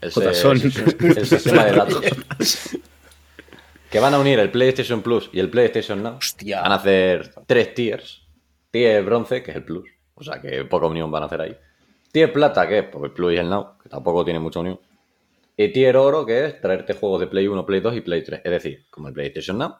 [0.00, 2.00] el, el sistema de datos,
[3.90, 6.16] que van a unir el PlayStation Plus y el PlayStation Now.
[6.18, 6.60] Hostia.
[6.60, 8.22] Van a hacer tres tiers.
[8.70, 11.56] Tier bronce, que es el Plus, o sea que poca unión van a hacer ahí.
[12.12, 14.78] Tier plata, que es pues, el Plus y el Now, que tampoco tiene mucha unión.
[15.56, 18.40] Y tier oro, que es traerte juegos de Play 1, Play 2 y Play 3.
[18.44, 19.76] Es decir, como el PlayStation Now,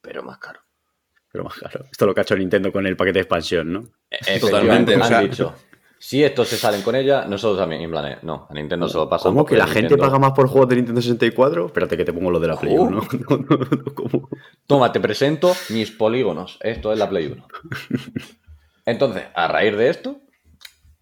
[0.00, 0.60] pero más caro.
[1.32, 1.84] Pero más claro.
[1.90, 3.84] Esto lo que ha hecho Nintendo con el paquete de expansión, ¿no?
[4.10, 5.52] E- Totalmente, Han dicho,
[5.98, 7.82] si estos se salen con ella, nosotros también.
[7.82, 9.32] En plan, eh, no, a Nintendo se lo pasan.
[9.32, 11.66] ¿Cómo que la gente Nintendo- paga más por juegos de Nintendo 64?
[11.66, 12.82] Espérate que te pongo lo de la Play Oh.
[12.84, 12.90] 1.
[13.28, 14.28] No, no, no, ¿cómo?
[14.68, 16.56] Toma, te presento mis polígonos.
[16.62, 17.48] Esto es la Play 1.
[18.86, 20.20] Entonces, a raíz de esto,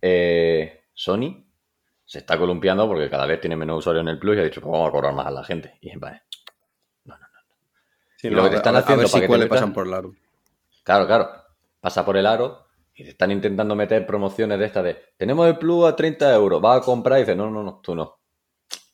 [0.00, 1.44] eh, Sony
[2.12, 4.60] se está columpiando porque cada vez tiene menos usuarios en el Plus y ha dicho,
[4.60, 5.78] pues vamos a cobrar más a la gente.
[5.80, 6.20] Y en plan,
[8.16, 9.40] Sí, Y lo que te están a- haciendo A ver para si que te cuál
[9.40, 10.12] le metas- pasan por el aro.
[10.84, 11.28] Claro, claro.
[11.80, 15.56] Pasa por el aro y te están intentando meter promociones de estas de tenemos el
[15.58, 18.18] plus a 30 euros, vas a comprar y dices, no, no, no, tú no.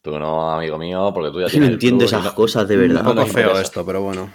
[0.01, 2.77] Tú no, amigo mío, porque tú ya no tienes el entiendo esas no- cosas de
[2.77, 3.03] verdad.
[3.03, 4.31] No Un poco feo esto, pero bueno.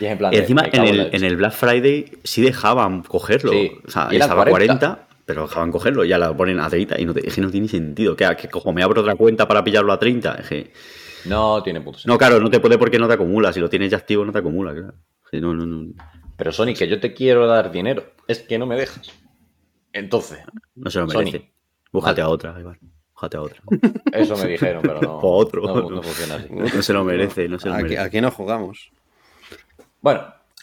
[0.00, 3.50] Y es en plan Y encima en el, en el Black Friday sí dejaban cogerlo.
[3.50, 4.78] Sí, O sea, y estaba a 40.
[4.78, 6.04] 40, pero dejaban cogerlo.
[6.04, 8.16] Ya la ponen a 30 y no, te- es que no tiene sentido.
[8.16, 10.34] Que, que cojo, me abro otra cuenta para pillarlo a 30.
[10.36, 10.72] Es que-
[11.26, 12.14] No tiene puto sentido.
[12.14, 13.52] no, claro, no te puede porque no te acumula.
[13.52, 14.94] Si lo tienes ya activo, no te acumula, claro.
[15.30, 15.92] Sí, no, no, no.
[16.36, 19.10] Pero Sony, que yo te quiero dar dinero, es que no me dejas.
[19.92, 20.38] Entonces,
[20.74, 21.18] No se lo Sony.
[21.18, 21.52] merece.
[21.92, 22.22] Vale.
[22.22, 22.78] a otra, Iván.
[23.12, 23.60] Búscate a otra.
[24.12, 25.18] eso me dijeron, pero no.
[25.22, 25.62] O otro.
[25.62, 26.48] No, no funciona así.
[26.50, 28.00] No se lo merece, no se lo Aquí, merece.
[28.00, 28.90] aquí no jugamos.
[30.00, 30.22] Bueno,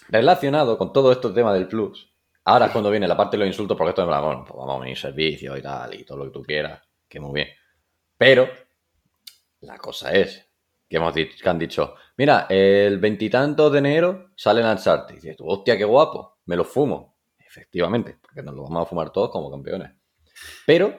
[0.09, 2.09] relacionado con todo este tema del plus,
[2.45, 4.57] ahora es cuando viene la parte de los insultos, porque esto es en bueno, pues
[4.57, 7.49] vamos a unir servicios y tal, y todo lo que tú quieras, que muy bien.
[8.17, 8.47] Pero,
[9.61, 10.47] la cosa es
[10.87, 15.15] que hemos que han dicho, mira, el veintitantos de enero sale el Uncharted.
[15.15, 17.15] Y dices tú, hostia, qué guapo, me lo fumo.
[17.39, 19.91] Efectivamente, porque nos lo vamos a fumar todos como campeones.
[20.65, 20.93] Pero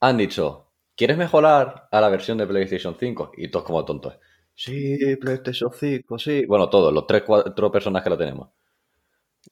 [0.00, 3.32] han dicho, ¿quieres mejorar a la versión de PlayStation 5?
[3.36, 4.18] Y todos como tontos.
[4.54, 6.44] Sí, PlayStation 5, sí.
[6.46, 8.50] Bueno, todos, los tres, cuatro personas que lo tenemos.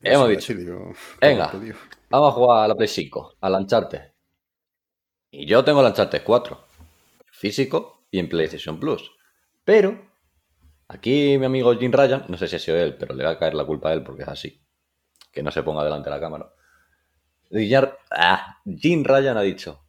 [0.01, 1.53] Hemos dicho, digo, Venga.
[2.09, 4.13] vamos a jugar a la Play 5, al Uncharted.
[5.33, 6.59] Y yo tengo el Uncharted 4,
[7.31, 9.11] físico y en PlayStation Plus.
[9.65, 10.01] Pero,
[10.89, 13.39] aquí mi amigo Jim Ryan, no sé si ha sido él, pero le va a
[13.39, 14.61] caer la culpa a él porque es así.
[15.33, 16.53] Que no se ponga delante de la cámara.
[18.11, 19.85] Ah, Jim Ryan ha dicho,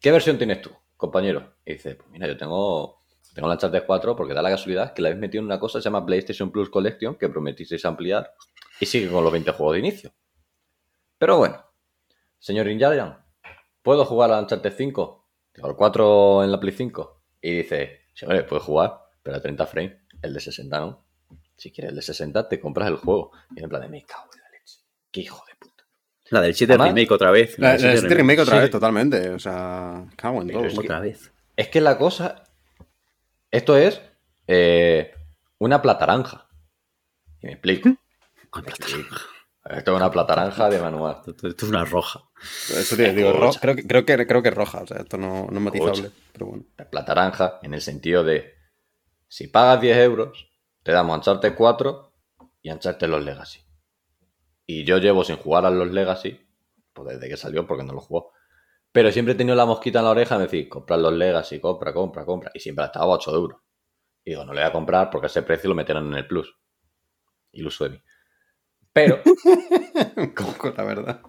[0.00, 1.54] ¿qué versión tienes tú, compañero?
[1.64, 3.02] Y dice, pues mira, yo tengo,
[3.34, 5.82] tengo Uncharted 4 porque da la casualidad que la habéis metido en una cosa que
[5.82, 8.32] se llama PlayStation Plus Collection que prometisteis ampliar
[8.80, 10.12] y sigue con los 20 juegos de inicio.
[11.18, 11.64] Pero bueno,
[12.38, 13.18] señor Ryan,
[13.82, 15.28] ¿puedo jugar al Uncharted 5?
[15.52, 17.22] Tengo el 4 en la Play 5.
[17.40, 21.04] Y dice, sí, hombre, puedes jugar, pero a 30 frames, el de 60 no.
[21.56, 23.32] Si quieres el de 60, te compras el juego.
[23.54, 24.80] Y en plan de, me cago en la leche.
[25.10, 25.84] Qué hijo de puta.
[26.30, 27.58] La del 7 Además- remake otra vez.
[27.58, 28.60] La, del la, 7 este remake otra Sí.
[28.60, 29.30] vez, totalmente.
[29.30, 30.68] O sea, cago en Pero todo.
[30.68, 31.32] es que- Otra vez.
[31.56, 32.44] Es que la cosa.
[33.50, 34.02] Esto es
[34.48, 35.14] eh,
[35.58, 36.46] una plataranja.
[37.40, 37.88] Y me explico.
[38.62, 38.86] Plata.
[39.68, 41.22] Esto es una plataranja de manual.
[41.26, 42.20] Esto esto es una roja.
[42.70, 44.82] Eso te digo, ro- creo, que, creo, que, creo que es roja.
[44.82, 46.10] O sea, esto no, no es matizable.
[46.32, 46.64] Pero bueno.
[46.90, 48.54] plataranja en el sentido de
[49.26, 50.48] si pagas 10 euros,
[50.84, 52.12] te damos Uncharted 4
[52.62, 53.60] y Uncharted los Legacy.
[54.66, 56.40] Y yo llevo sin jugar a los Legacy,
[56.92, 58.32] pues desde que salió, porque no lo jugó.
[58.92, 61.92] Pero siempre he tenido la mosquita en la oreja de decir, comprar los Legacy, compra,
[61.92, 62.50] compra, compra.
[62.54, 63.60] Y siempre ha estado a 8 euros.
[64.24, 66.56] Y digo, no le voy a comprar porque ese precio lo meterán en el Plus.
[67.52, 68.02] Iluso de mí.
[68.96, 69.20] Pero,
[70.58, 71.20] Con la verdad.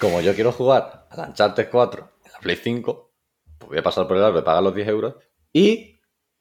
[0.00, 3.10] como yo quiero jugar al Uncharted 4 en la Play 5,
[3.58, 5.14] pues voy a pasar por el de pagar los 10 euros
[5.52, 5.98] y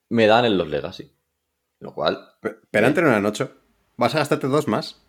[0.09, 1.11] me dan en los Legacy.
[1.79, 3.51] Lo cual, Pe- Pero antes no eran 8.
[3.97, 5.01] ¿Vas a gastarte dos más?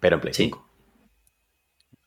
[0.00, 0.44] pero en Play Sí.
[0.44, 0.66] 5.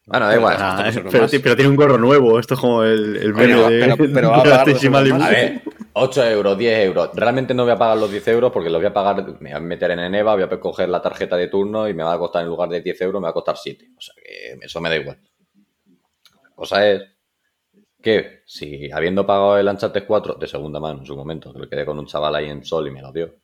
[0.08, 0.58] Bueno, da igual.
[0.60, 2.40] Ah, pero, pero tiene un gorro nuevo.
[2.40, 5.06] Esto es como el, el Coño, de, pero- pero va a de.
[5.06, 5.22] Limón.
[5.22, 5.62] A ver,
[6.00, 7.10] 8 euros, 10 euros.
[7.14, 9.52] Realmente no voy a pagar los 10 euros porque los voy a pagar, me voy
[9.52, 12.20] a meter en Eneva, voy a coger la tarjeta de turno y me va a
[12.20, 13.90] costar en lugar de 10 euros, me va a costar 7.
[13.98, 15.20] O sea que eso me da igual.
[16.44, 17.02] La cosa es
[18.02, 21.70] que si habiendo pagado el Uncharted 4 de segunda mano en su momento, que lo
[21.70, 23.36] quedé con un chaval ahí en Sol y me lo dio,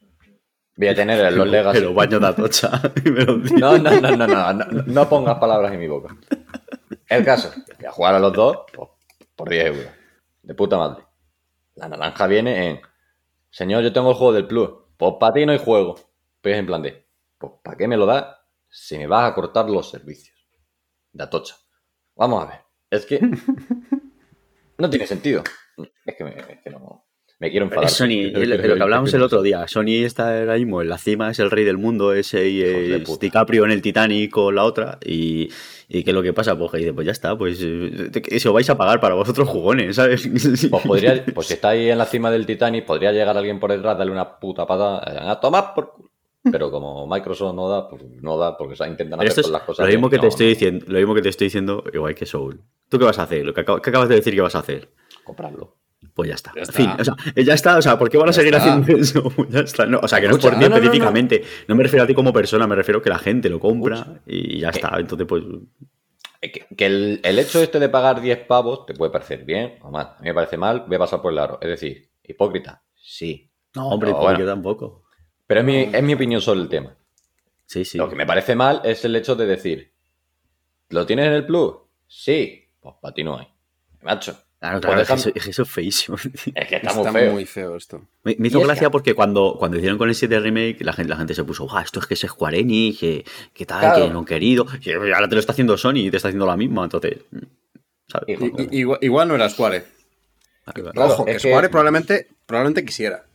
[0.76, 1.80] voy a tener en los Legacy.
[1.80, 2.82] Pero baño de atocha.
[3.04, 3.58] y me lo dio.
[3.58, 6.16] No, no, no, no, no, no, no pongas palabras en mi boca.
[7.08, 8.89] El caso, voy a jugar a los dos pues,
[9.36, 9.92] por 10 euros.
[10.44, 11.04] De puta madre.
[11.76, 12.82] La naranja viene en,
[13.50, 14.70] señor, yo tengo el juego del Plus.
[14.98, 15.96] Pues para ti no hay juego.
[16.42, 17.08] Pues en plan de,
[17.38, 18.26] pues ¿para qué me lo das
[18.70, 20.38] si me vas a cortar los servicios?
[21.12, 21.56] De Atocha.
[22.16, 22.60] Vamos a ver.
[22.90, 23.20] Es que
[24.78, 25.44] no tiene sentido.
[26.06, 27.06] Es que me, es que no,
[27.43, 27.89] me quiero enfadar.
[27.89, 29.67] Es Sony, es lo que hablábamos el otro día.
[29.67, 33.01] Sony está ahora mismo en la cima, es el rey del mundo, ese y es
[33.01, 33.19] puta.
[33.25, 34.97] DiCaprio en el Titanic con la otra.
[35.03, 35.49] Y,
[35.89, 36.58] y ¿qué es lo que pasa?
[36.58, 39.15] Pues que dice, pues ya está, pues eh, que se os vais a pagar para
[39.15, 40.25] vosotros jugones, ¿sabes?
[40.25, 43.71] Pues podría, pues si está ahí en la cima del Titanic, podría llegar alguien por
[43.71, 46.10] detrás, darle una puta pata, eh, a tomar por culo.
[46.49, 49.86] Pero como Microsoft no da, pues no da, porque se intentan hacer todas las cosas.
[49.86, 52.25] lo mismo que te estoy no, diciendo, lo mismo que te estoy diciendo, igual que
[52.25, 52.62] Soul.
[52.88, 53.53] ¿Tú qué vas a hacer?
[53.53, 54.89] Que, ¿qué acabas de decir que vas a hacer?
[55.23, 55.83] Comprarlo.
[56.13, 56.52] Pues ya está.
[56.56, 56.74] Ya En está.
[56.74, 57.78] fin, o sea, ya está.
[57.78, 58.74] O sea, ¿por qué van a Ya seguir está.
[58.76, 59.32] haciendo eso?
[59.50, 59.86] ya está.
[59.86, 60.84] No, o sea, que no es por ti no, no, no, no.
[60.84, 61.44] específicamente.
[61.68, 63.98] No, me refiero a ti como persona, me refiero a que la gente lo compra
[63.98, 64.22] Escucha.
[64.28, 65.00] y ya Que- está.
[65.00, 65.44] Entonces, pues.
[66.42, 69.76] Eh, Que, que el, el hecho este de pagar 10 pavos te puede parecer bien
[69.82, 70.16] o mal.
[70.18, 71.58] A mí me parece mal, voy a pasar por el aro.
[71.62, 73.50] Es decir, hipócrita, sí.
[73.76, 74.39] No, hombre, pues bueno.
[74.39, 75.04] yo tampoco.
[75.48, 76.96] Pero es mi, es mi opinión sobre el tema.
[77.66, 77.98] Sí, sí.
[77.98, 79.94] Lo que me parece mal es el hecho de decir,
[80.89, 81.74] ¿lo tienes en el Plus?
[82.08, 82.70] Sí.
[82.80, 83.48] Pues para ti no hay.
[84.02, 84.38] Macho.
[84.63, 86.15] Claro, claro, es eso, es eso feísimo.
[86.17, 86.32] tío.
[86.56, 87.32] Es que está, Está muy feo.
[87.34, 88.02] muy feo esto.
[88.23, 91.10] Me, me hizo gracia que- porque cuando, cuando hicieron con el 7 remake, la gente,
[91.10, 94.06] la gente se puso, "Buah, esto es que es Square Enix, que, que tal, Claro.
[94.08, 94.65] que no han querido.
[94.82, 97.17] Y ahora te lo está haciendo Sony y te está haciendo la misma, entonces.
[98.71, 99.84] igual, igual no era Square.
[100.73, 103.26] Claro, Ojo, que Square probablemente, probablemente quisiera.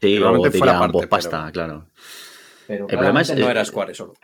[0.00, 1.86] Sí, o probablemente fuera dirían, parte, pues pasta, claro.
[2.66, 4.14] Pero El problema es- no era Square solo.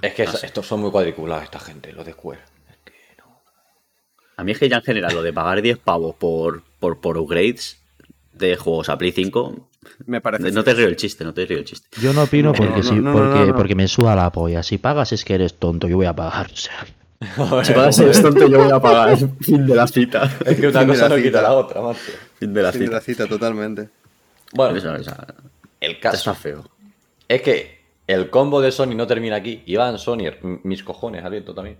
[0.00, 0.46] Es que Ah, sí.
[0.46, 2.40] estos son muy cuadriculados, esta gente, los de Square.
[4.36, 7.18] A mí es que ya en general lo de pagar 10 pavos por, por, por
[7.18, 7.80] upgrades
[8.32, 9.68] de juegos a Play 5,
[10.06, 10.50] Me parece.
[10.52, 11.88] no te río el chiste, no te río el chiste.
[12.00, 13.56] Yo no opino No, porque, no, sí, no, no, porque, no, no.
[13.56, 14.62] porque me suda la polla.
[14.62, 16.50] Si pagas es que eres tonto, yo voy a pagar.
[16.50, 16.84] O sea,
[17.64, 19.16] Si pagas el tonto, yo voy a pagar.
[19.40, 20.30] Fin de la cita.
[20.46, 21.42] Es que una cosa no quita cita.
[21.42, 22.00] la otra, macho.
[22.38, 22.96] Fin de la Fin de cita.
[22.96, 23.88] la cita totalmente.
[24.54, 25.26] Bueno, Eso, o sea,
[25.80, 26.64] el está caso feo.
[27.28, 29.62] es que el combo de Sony no termina aquí.
[29.66, 30.24] Y van Sony,
[30.64, 31.78] mis cojones, aliento también.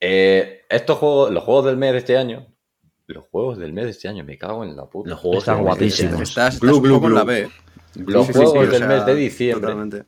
[0.00, 2.46] Eh, estos juegos, los juegos del mes de este año,
[3.06, 5.10] los juegos del mes de este año, me cago en la puta.
[5.10, 6.20] Los juegos Están guapísimos.
[6.20, 7.24] Estás, glu, poco en la.
[7.24, 7.48] B.
[7.94, 10.04] Los Sí, juegos sí, del sea, mes de diciembre Totalmente.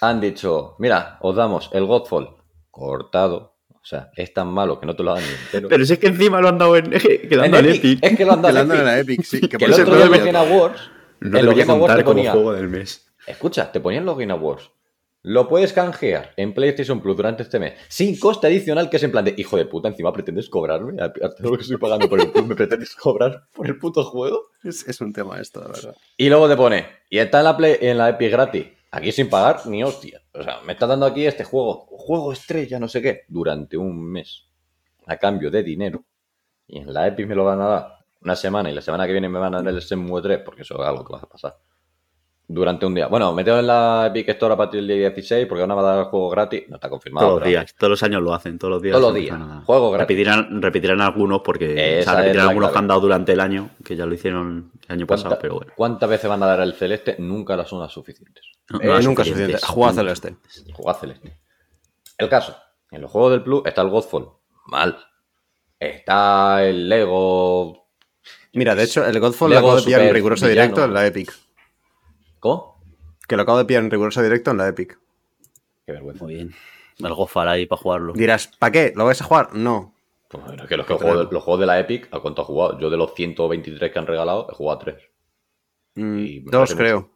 [0.00, 2.36] han dicho, mira, os damos el Godfall
[2.70, 3.52] cortado.
[3.70, 5.68] O sea, es tan malo que no te lo dan ni entero.
[5.68, 6.90] Pero si es que encima lo han dado en.
[7.00, 7.98] Que lo han En dado en Epic, Epic.
[8.04, 8.84] Es que lo han dado Que en Epic.
[8.84, 9.40] la Epic, sí.
[9.40, 10.80] Que Que por el otro no día en los debería- Game Awards,
[11.20, 13.06] No en los Game Awards te ponía, juego del mes.
[13.26, 14.70] escucha, te ponían los Game Awards.
[15.24, 19.12] Lo puedes canjear en PlayStation Plus durante este mes sin coste adicional, que es en
[19.12, 21.00] plan de hijo de puta, encima pretendes cobrarme.
[21.00, 24.02] Aparte de lo que estoy pagando por el Plus, ¿me pretendes cobrar por el puto
[24.02, 24.48] juego?
[24.64, 25.96] Es, es un tema esto, la verdad.
[26.16, 29.30] Y luego te pone, y está en la, Play, en la Epic gratis, aquí sin
[29.30, 30.20] pagar ni hostia.
[30.34, 34.10] O sea, me está dando aquí este juego, juego estrella, no sé qué, durante un
[34.10, 34.46] mes,
[35.06, 36.04] a cambio de dinero.
[36.66, 39.12] Y en la Epic me lo van a dar una semana y la semana que
[39.12, 41.28] viene me van a dar el Shenmue 3, porque eso es algo que va a
[41.28, 41.56] pasar.
[42.54, 43.06] Durante un día.
[43.06, 45.80] Bueno, me tengo en la Epic Store a partir del día 16 porque van a
[45.80, 46.64] dar el juego gratis.
[46.68, 47.26] No está confirmado.
[47.28, 48.92] Todos los días, todos los años lo hacen, todos los días.
[48.92, 49.38] Todos los días.
[49.64, 50.02] Juego gratis.
[50.08, 52.00] Repetirán, repetirán algunos porque.
[52.00, 54.92] O sea, repetirán algunos que han dado durante el año, que ya lo hicieron el
[54.92, 55.72] año pasado, ¿Cuánta- pero bueno.
[55.74, 57.16] ¿Cuántas veces van a dar el celeste?
[57.18, 58.44] Nunca las son las suficientes.
[58.68, 59.58] No, Eh, no es nunca suficiente.
[59.58, 59.74] suficiente.
[59.74, 60.36] Juega Celeste.
[60.74, 61.38] Jugad celeste.
[62.18, 62.54] El caso,
[62.90, 64.28] en los juegos del Plus está el Godfall.
[64.66, 64.98] Mal.
[65.78, 67.88] Está el Lego.
[68.52, 70.62] Mira, de hecho, el Godfall Lego lo acabo de pillar en riguroso villano.
[70.68, 71.32] directo en la Epic.
[72.42, 72.82] ¿Cómo?
[73.28, 74.98] Que lo acabo de pillar en riguroso directo en la Epic.
[75.86, 76.24] Qué vergüenza.
[76.24, 76.52] Muy bien.
[76.98, 78.14] El Gofar ahí para jugarlo.
[78.14, 78.92] Dirás, ¿para qué?
[78.96, 79.54] ¿Lo vais a jugar?
[79.54, 79.94] No.
[80.26, 82.42] Pues, bueno, es que los, que juego de, los juegos de la Epic, ¿a cuánto
[82.42, 82.80] he jugado?
[82.80, 84.96] Yo de los 123 que han regalado, he jugado a 3.
[85.94, 87.10] Mm, dos, creo.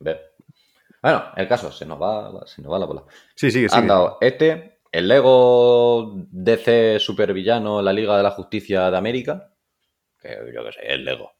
[0.00, 3.04] Bueno, el caso, se nos va, se nos va la bola.
[3.36, 3.86] Sí, sigue, Han sigue.
[3.86, 9.52] dado este, el Lego DC Supervillano, la Liga de la Justicia de América.
[10.20, 11.33] Que yo qué sé, el Lego.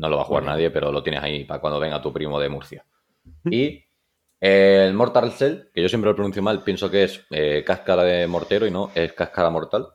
[0.00, 2.40] No lo va a jugar nadie, pero lo tienes ahí para cuando venga tu primo
[2.40, 2.84] de Murcia.
[3.50, 3.84] Y
[4.40, 8.26] el Mortal Cell, que yo siempre lo pronuncio mal, pienso que es eh, cáscara de
[8.26, 9.88] mortero y no, es cáscara mortal.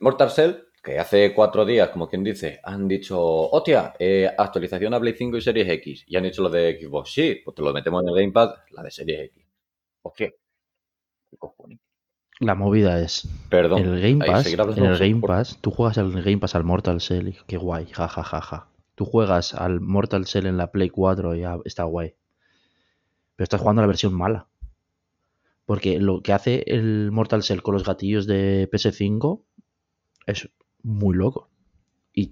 [0.00, 5.00] Mortal Cell, que hace cuatro días, como quien dice, han dicho, hostia, eh, actualización a
[5.00, 6.04] Play 5 y Series X.
[6.06, 7.12] Y han dicho lo de Xbox.
[7.12, 9.44] Sí, pues te lo metemos en el Gamepad, la de Series X.
[10.02, 10.30] Hostia.
[11.30, 11.80] ¿Qué cojones?
[12.38, 13.28] la movida es.
[13.50, 13.80] Perdón.
[13.80, 16.64] En el Game Pass, en el Game por- Pass, tú juegas el Game Pass al
[16.64, 18.68] Mortal Cell y qué guay, ja, ja, ja, ja.
[18.94, 22.14] Tú juegas al Mortal Shell en la Play 4 y ya está guay.
[23.36, 24.48] Pero estás jugando a la versión mala.
[25.64, 29.42] Porque lo que hace el Mortal Shell con los gatillos de PS5
[30.26, 30.50] es
[30.82, 31.48] muy loco.
[32.12, 32.30] Y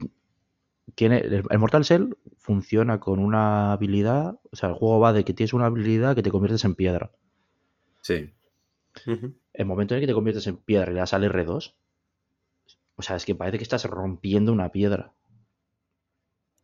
[0.94, 5.32] tiene el, Mortal Shell funciona con una habilidad, o sea, el juego va de que
[5.32, 7.12] tienes una habilidad que te conviertes en piedra.
[8.02, 8.32] Sí.
[9.52, 11.74] El momento en el que te conviertes en piedra y le das al R2,
[12.96, 15.14] o sea, es que parece que estás rompiendo una piedra.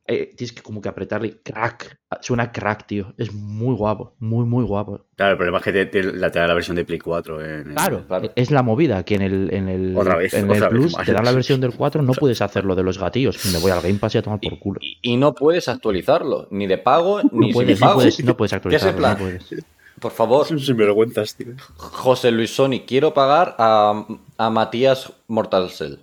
[0.09, 1.99] Eh, tienes que como que apretarle crack.
[2.21, 3.13] Suena crack, tío.
[3.19, 5.07] Es muy guapo, muy, muy guapo.
[5.17, 7.45] Claro, el problema es que te, te- la te da la versión de Play 4.
[7.45, 8.31] En, Claro, claro.
[8.37, 11.13] es la movida que en el, en el, Otra vez, en el otra Plus te
[11.13, 13.45] dan la versión del 4, no puedes hacerlo de los gatillos.
[13.53, 14.79] Me voy al Game Pass y a tomar por culo.
[14.81, 17.99] Y, y no puedes actualizarlo, ni de pago, ni No puedes, sin no pago.
[18.01, 18.99] puedes, no puedes ¿Qué es el actualizarlo.
[18.99, 19.13] plan?
[19.13, 19.65] no puedes.
[19.99, 21.55] Por favor, sinvergüenzas, tío.
[21.77, 24.07] José Luis Sony, quiero pagar a,
[24.39, 25.95] a Matías Mortal Cell.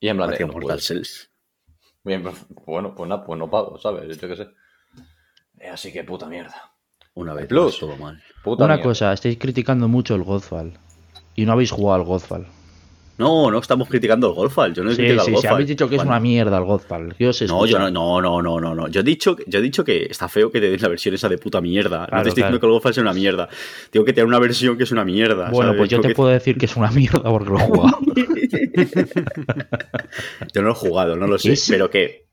[0.00, 1.30] Y en plan, de, Hacía no Mortal puedes.
[2.08, 2.34] Bien, pues,
[2.66, 4.18] bueno, pues nada, pues no pago, ¿sabes?
[4.18, 4.48] Yo qué sé.
[5.58, 6.72] Eh, Así que puta mierda.
[7.14, 7.64] Una vez Plus.
[7.72, 8.22] más, todo mal.
[8.42, 8.88] Puta Una mierda.
[8.90, 10.78] cosa, estáis criticando mucho el Godfall.
[11.34, 12.46] Y no habéis jugado al Godfall.
[13.18, 14.72] No, no estamos criticando el Golfal.
[14.74, 15.52] Yo no he Sí, criticado sí, el sí, Golfal.
[15.54, 17.14] habéis dicho que es una mierda el Godfall.
[17.18, 18.88] Yo os No, yo no, no, no, no, no, no.
[18.88, 21.28] Yo he dicho, yo he dicho que está feo que te den la versión esa
[21.28, 22.00] de puta mierda.
[22.00, 22.34] no te estoy claro.
[22.34, 23.48] diciendo que el Golfal sea una mierda.
[23.90, 25.50] Tengo que tener una versión que es una mierda.
[25.50, 25.78] Bueno, ¿sabes?
[25.78, 27.98] pues yo te que- puedo decir que es una mierda porque lo he jugado.
[30.54, 31.52] Yo no lo he jugado, no lo sé.
[31.52, 32.26] Es Pero que.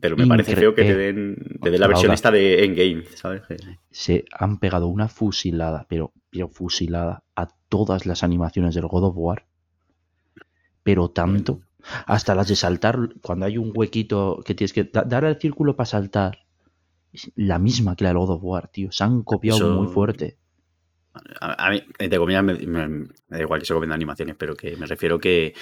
[0.00, 2.64] Pero me parece incre- feo que te eh, den, te den la versión esta de
[2.64, 3.42] Endgame, ¿sabes?
[3.90, 9.14] Se han pegado una fusilada, pero, pero fusilada a todas las animaciones del God of
[9.16, 9.44] War.
[10.82, 11.60] Pero tanto.
[12.06, 15.74] Hasta las de saltar, cuando hay un huequito que tienes que da- dar al círculo
[15.76, 16.38] para saltar.
[17.12, 18.90] Es la misma que la del God of War, tío.
[18.92, 20.38] Se han copiado Eso- muy fuerte.
[21.42, 24.56] A, a mí, entre comillas, me, me- me da igual que se comiendo animaciones, pero
[24.56, 25.52] que me refiero que,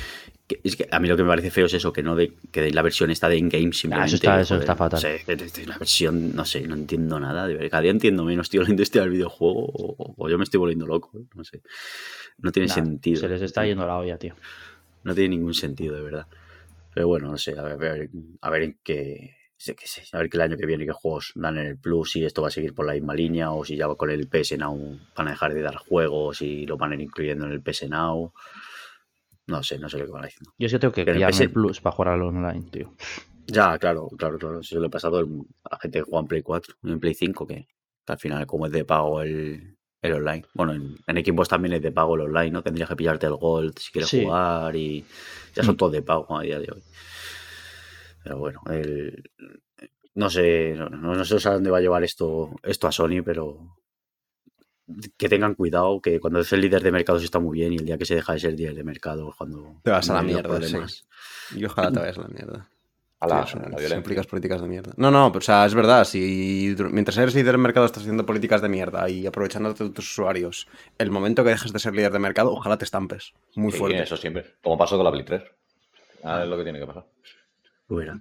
[0.46, 2.34] que- es que a mí lo que me parece feo es eso, que no de,
[2.52, 4.14] que den la versión esta de Endgame simplemente.
[4.14, 5.00] está- eso joder, está fatal.
[5.02, 7.48] no sé, una versión, no sé, no entiendo nada.
[7.48, 10.44] De verdad, cada día entiendo menos, tío, la industria del videojuego, o, o yo me
[10.44, 11.62] estoy volviendo loco, no sé.
[12.38, 13.20] No tiene Nah, sentido.
[13.20, 14.36] Se les está yendo la olla, tío.
[15.04, 16.26] No tiene ningún sentido, de verdad.
[16.94, 18.10] Pero bueno, no sé, a ver, a ver,
[18.40, 19.36] a ver en qué.
[19.56, 21.78] sé qué sé, a ver qué el año que viene qué juegos dan en el
[21.78, 24.26] Plus, si esto va a seguir por la misma línea o si ya con el
[24.28, 27.52] PS Now van a dejar de dar juegos y lo van a ir incluyendo en
[27.52, 28.32] el PS Now.
[29.46, 30.52] No sé, no sé lo que van haciendo.
[30.58, 32.94] Yo es que tengo que Pero pillarme empecé- el Plus para jugar al online, tío.
[33.46, 34.60] Ya, claro, claro, claro.
[34.60, 35.22] Eso le he pasado a
[35.72, 37.66] la gente que juega en Play 4 y en Play 5, que,
[38.06, 40.44] que al final, como es de pago el, el online.
[40.54, 42.62] Bueno, en, en Xbox también es de pago el online, ¿no?
[42.62, 44.22] Tendrías que pillarte el Gold si quieres Sí.
[44.24, 45.04] jugar y
[45.54, 45.76] ya son Mm.
[45.78, 46.82] todos de pago a día de hoy.
[48.22, 49.30] Pero bueno, el,
[50.14, 53.76] no sé, no, no- sé a dónde va a llevar esto, esto a Sony, pero
[55.16, 57.76] que tengan cuidado, que cuando es el líder de mercado se está muy bien y
[57.76, 60.14] el día que se deja de ser líder de mercado es cuando Te vas a
[60.14, 61.06] la mierda, problemas.
[61.54, 62.68] Y ojalá te vayas a la mierda.
[63.20, 63.96] A la, Sí, a la violencia.
[63.96, 64.92] implicas políticas de mierda.
[64.96, 66.04] No, no, pero, o sea, es verdad.
[66.04, 70.10] Si mientras eres líder de mercado estás haciendo políticas de mierda y aprovechándote de tus
[70.10, 73.32] usuarios, el momento que dejes de ser líder de mercado, ojalá te estampes.
[73.56, 74.02] Muy Sí, fuerte.
[74.02, 74.46] eso siempre.
[74.62, 75.42] Como pasó con la Play 3.
[76.24, 77.04] Ah, es lo que tiene que pasar.
[77.86, 78.18] Fuera.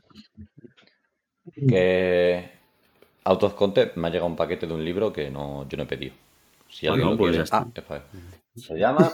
[1.68, 2.52] Que
[3.24, 5.84] Out of Context me ha llegado un paquete de un libro que no, yo no
[5.84, 6.14] he pedido.
[6.70, 7.66] Si alguien Bueno, lo pues quiere, está.
[7.74, 8.62] es para él.
[8.62, 9.12] Se llama.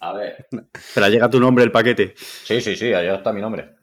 [0.00, 0.46] A ver.
[0.94, 2.14] Pero llega tu nombre el paquete.
[2.16, 3.76] Sí, sí, sí, allá está mi nombre.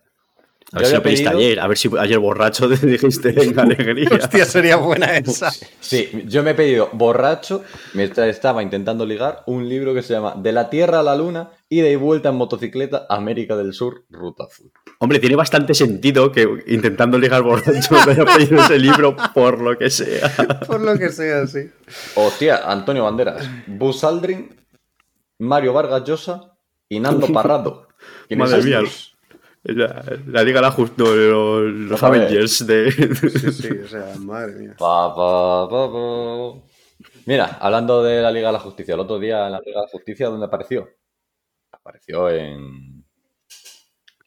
[0.74, 1.60] A ver si lo pediste pedido- ayer.
[1.60, 4.10] A ver si ayer borracho te dijiste venga alegría.
[4.12, 5.52] Hostia, sería buena esa.
[5.80, 10.34] Sí, yo me he pedido borracho mientras estaba intentando ligar un libro que se llama
[10.36, 14.46] De la Tierra a la Luna, ida y vuelta en motocicleta, América del Sur, Ruta
[14.46, 14.72] Azul.
[15.00, 19.78] Hombre, tiene bastante sentido que intentando ligar borracho te haya pedido ese libro por lo
[19.78, 20.32] que sea.
[20.68, 21.70] Por lo que sea, sí.
[22.16, 24.56] Hostia, Antonio Banderas, Buzz Aldrin,
[25.40, 26.54] Mario Vargas Llosa
[26.90, 27.88] y Nando Parrado.
[28.28, 28.80] ¿Quiénes Madre mía.
[29.68, 32.04] La, la Liga la Just- no, los, los.
[32.04, 32.92] Avengers de.
[32.92, 34.76] Sí, sí, o sea, madre mía.
[34.78, 36.62] Pa, pa, pa, pa.
[37.26, 39.86] Mira, hablando de la Liga de la Justicia, el otro día en la Liga de
[39.88, 40.88] la Justicia, ¿dónde apareció?
[41.72, 43.04] Apareció en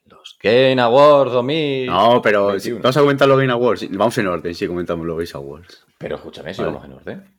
[0.06, 1.86] los Game Awards 2000.
[1.86, 2.82] No, pero si 21.
[2.82, 3.88] vamos a comentar los Game Awards.
[3.90, 5.86] Vamos en orden, si comentamos los Game Awards.
[5.98, 6.72] Pero escúchame, si Vale.
[6.74, 7.38] vamos en orden.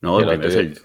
[0.00, 0.78] No, primero es el,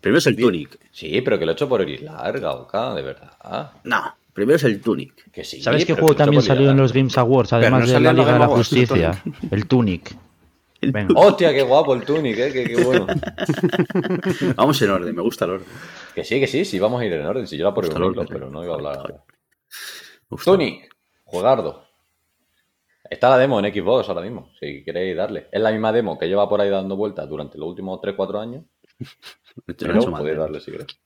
[0.00, 0.78] primero es el Tunic.
[0.90, 3.72] Sí, pero que lo he hecho por ir larga, Oka, de verdad.
[3.84, 5.32] No, primero es el Tunic.
[5.32, 5.60] Que sí.
[5.60, 8.38] ¿Sabes qué juego también salió en los Games Awards, además no de la Liga de
[8.38, 9.22] la Awards, el Justicia?
[9.50, 10.16] El Tunic.
[10.80, 11.12] Venga.
[11.16, 13.08] Hostia, qué guapo el Tunic, eh, qué, qué bueno.
[14.56, 15.66] Vamos en orden, me gusta el orden.
[16.14, 17.48] que sí, que sí, sí, vamos a ir en orden.
[17.48, 18.28] Si yo era por el orden.
[18.28, 19.24] pero no iba a hablar.
[20.44, 20.88] Tunic,
[21.24, 21.84] juegardo.
[23.10, 25.48] Está la demo en Xbox ahora mismo, si queréis darle.
[25.50, 28.64] Es la misma demo que lleva por ahí dando vueltas durante los últimos 3-4 años.
[29.66, 31.00] He Pero podéis darle si queréis.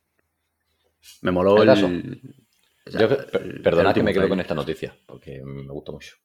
[1.23, 2.42] Me moló El el.
[2.87, 5.73] O sea, Yo, el- per- el perdonad que me quedo con esta noticia, porque me
[5.73, 6.17] gusta mucho.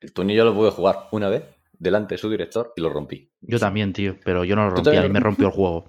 [0.00, 3.30] El Tony yo lo pude jugar una vez delante de su director y lo rompí.
[3.40, 5.84] Yo también, tío, pero yo no lo ¿Tú rompía también y me rompió el juego.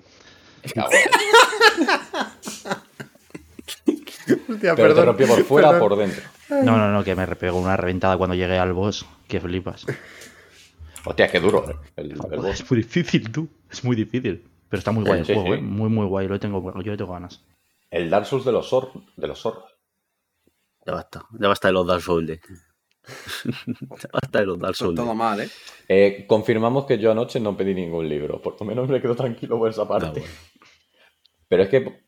[4.50, 6.22] Hostia, Pero te rompió por fuera o por dentro.
[6.50, 9.06] No, no, no, que me pegó una reventada cuando llegué al boss.
[9.28, 9.86] Que flipas.
[11.06, 11.70] Hostia, qué duro.
[11.70, 11.76] ¿eh?
[11.96, 12.62] El, el boss.
[12.62, 13.48] es muy difícil, tú.
[13.70, 14.46] Es muy difícil.
[14.70, 15.54] Pero está muy guay el Sí, juego, sí.
[15.60, 15.62] ¿eh?
[15.62, 16.28] Muy, muy guay.
[16.28, 17.44] Lo tengo, yo le tengo ganas.
[17.90, 18.70] El Dark Souls de los.
[19.18, 19.66] De los zorros.
[20.86, 21.26] Ya basta.
[21.40, 22.30] Ya basta de los Dark Souls.
[22.30, 22.40] eh.
[23.46, 24.96] ya basta de los Dark Souls.
[24.96, 25.50] todo mal, ¿eh?
[25.88, 28.42] Eh, confirmamos que yo anoche no pedí ningún libro.
[28.42, 30.20] Por lo menos me quedo tranquilo por esa parte.
[30.22, 30.26] Bueno.
[31.48, 32.06] Pero es que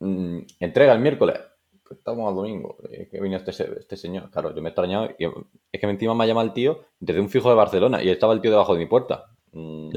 [0.00, 1.38] mm, entrega el miércoles.
[1.90, 2.78] Estamos a domingo.
[2.90, 4.30] eh, que vino este, este señor.
[4.30, 5.10] Claro, yo me he extrañado.
[5.18, 8.02] Y es que encima me ha llamado el tío desde un fijo de Barcelona.
[8.02, 9.26] Y estaba el tío debajo de mi puerta.
[9.52, 9.90] Mm,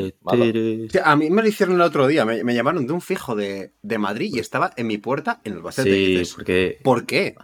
[1.04, 2.26] a mí me lo hicieron el otro día.
[2.26, 5.52] Me, me llamaron de un fijo de, de Madrid y estaba en mi puerta en
[5.54, 5.90] el Albacete.
[5.96, 7.36] Y Sí, porque, ¿Por qué?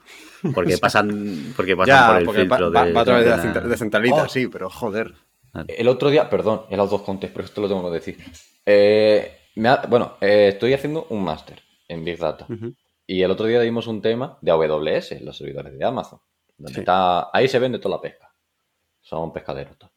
[0.54, 3.30] Porque pasan, porque pasan Ya, por el porque filtro va- de, va a través de,
[3.32, 4.30] la la- centra- de centralita, Oh.
[4.30, 5.14] sí, pero joder.
[5.68, 8.18] El otro día, perdón, en los dos contes, pero esto lo tengo que decir.
[8.66, 12.46] Eh, me ha- bueno, eh, estoy haciendo un máster en Big Data.
[13.08, 16.20] Y el otro día dimos un tema de AWS, los servidores de Amazon.
[16.58, 16.80] Donde Sí.
[16.82, 18.32] está, ahí se vende toda la pesca.
[19.02, 19.78] Son pescaderos.
[19.80, 19.92] todos.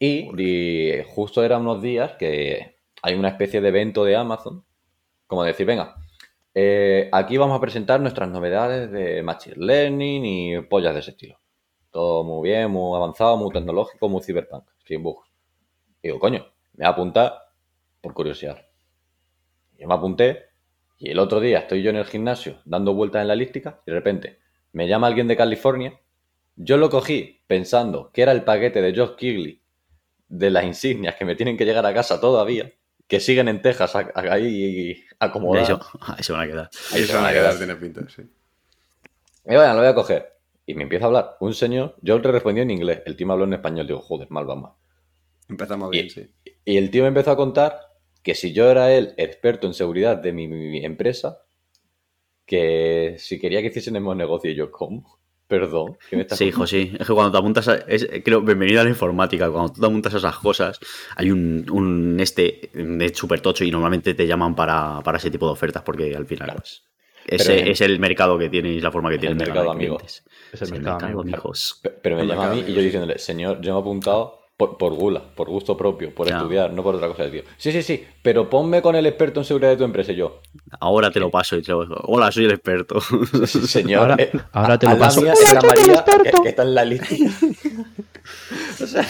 [0.00, 4.64] Y di- justo eran unos días que hay una especie de evento de Amazon.
[5.28, 5.94] Como decir, venga,
[6.58, 11.38] eh, aquí vamos a presentar nuestras novedades de Machine Learning y pollas de ese estilo.
[11.90, 15.28] Todo muy bien, muy avanzado, muy tecnológico, muy cyberpunk, sin bugs.
[16.00, 17.34] Y digo, coño, me voy a apuntar
[18.00, 18.56] por curiosidad.
[19.78, 20.46] Yo me apunté
[20.96, 23.90] y el otro día estoy yo en el gimnasio dando vueltas en la lística y
[23.90, 24.38] de repente
[24.72, 26.00] me llama alguien de California.
[26.56, 29.60] Yo lo cogí pensando que era el paquete de Josh Kigley
[30.30, 32.72] de las insignias que me tienen que llegar a casa todavía,
[33.08, 34.94] que siguen en Texas a- a- ahí
[35.66, 36.70] se, ahí se van a quedar.
[36.92, 37.56] Ahí Eso se van a quedar.
[37.56, 38.22] tiene pinta, sí.
[38.22, 40.32] Y bueno, lo voy a coger.
[40.66, 41.94] Y me empieza a hablar un señor.
[42.02, 43.02] Yo le respondí en inglés.
[43.06, 43.86] El tío me habló en español.
[43.86, 44.72] Digo, joder, mal vamos.
[45.48, 46.28] Empezamos Y- bien, sí.
[46.64, 47.78] Y el tío me empezó a contar
[48.24, 51.38] que si yo era el experto en seguridad de mi, mi- mi empresa,
[52.44, 54.50] que si quería que hiciésemos negocio.
[54.50, 55.18] Y yo, ¿cómo?
[55.48, 55.96] Perdón.
[56.10, 56.92] ¿qué me estás Sí, hijo, sí.
[56.98, 57.76] Es que cuando te apuntas a.
[57.76, 59.48] Es, creo, bienvenido a la informática.
[59.50, 60.80] Cuando tú te apuntas a esas cosas,
[61.14, 65.46] hay un, un este de súper tocho y normalmente te llaman para, para ese tipo
[65.46, 66.60] de ofertas porque al final, Claro.
[66.60, 66.82] pues.
[67.28, 69.96] Ese en- es el mercado que tienes, la forma que el tiene mercado de amigo.
[69.96, 70.24] clientes.
[70.52, 71.20] Es el mercado amigo.
[71.22, 71.80] amigos.
[71.82, 74.45] Pe- Pero me El llama a mí y yo diciéndole, señor, yo me he apuntado
[74.56, 76.36] por, por gula, por gusto propio, por Ya.
[76.38, 77.24] estudiar, no por otra cosa.
[77.24, 80.12] El tío, sí, sí, sí, pero ponme con el experto en seguridad de tu empresa.
[80.12, 80.40] Y yo,
[80.80, 83.00] Ahora te lo paso y te lo Hola, soy el experto.
[83.46, 85.20] señor, Ahora- eh, ahora te a lo la paso.
[85.20, 87.06] mía es la María que, que está en la lista.
[88.82, 89.02] o sea,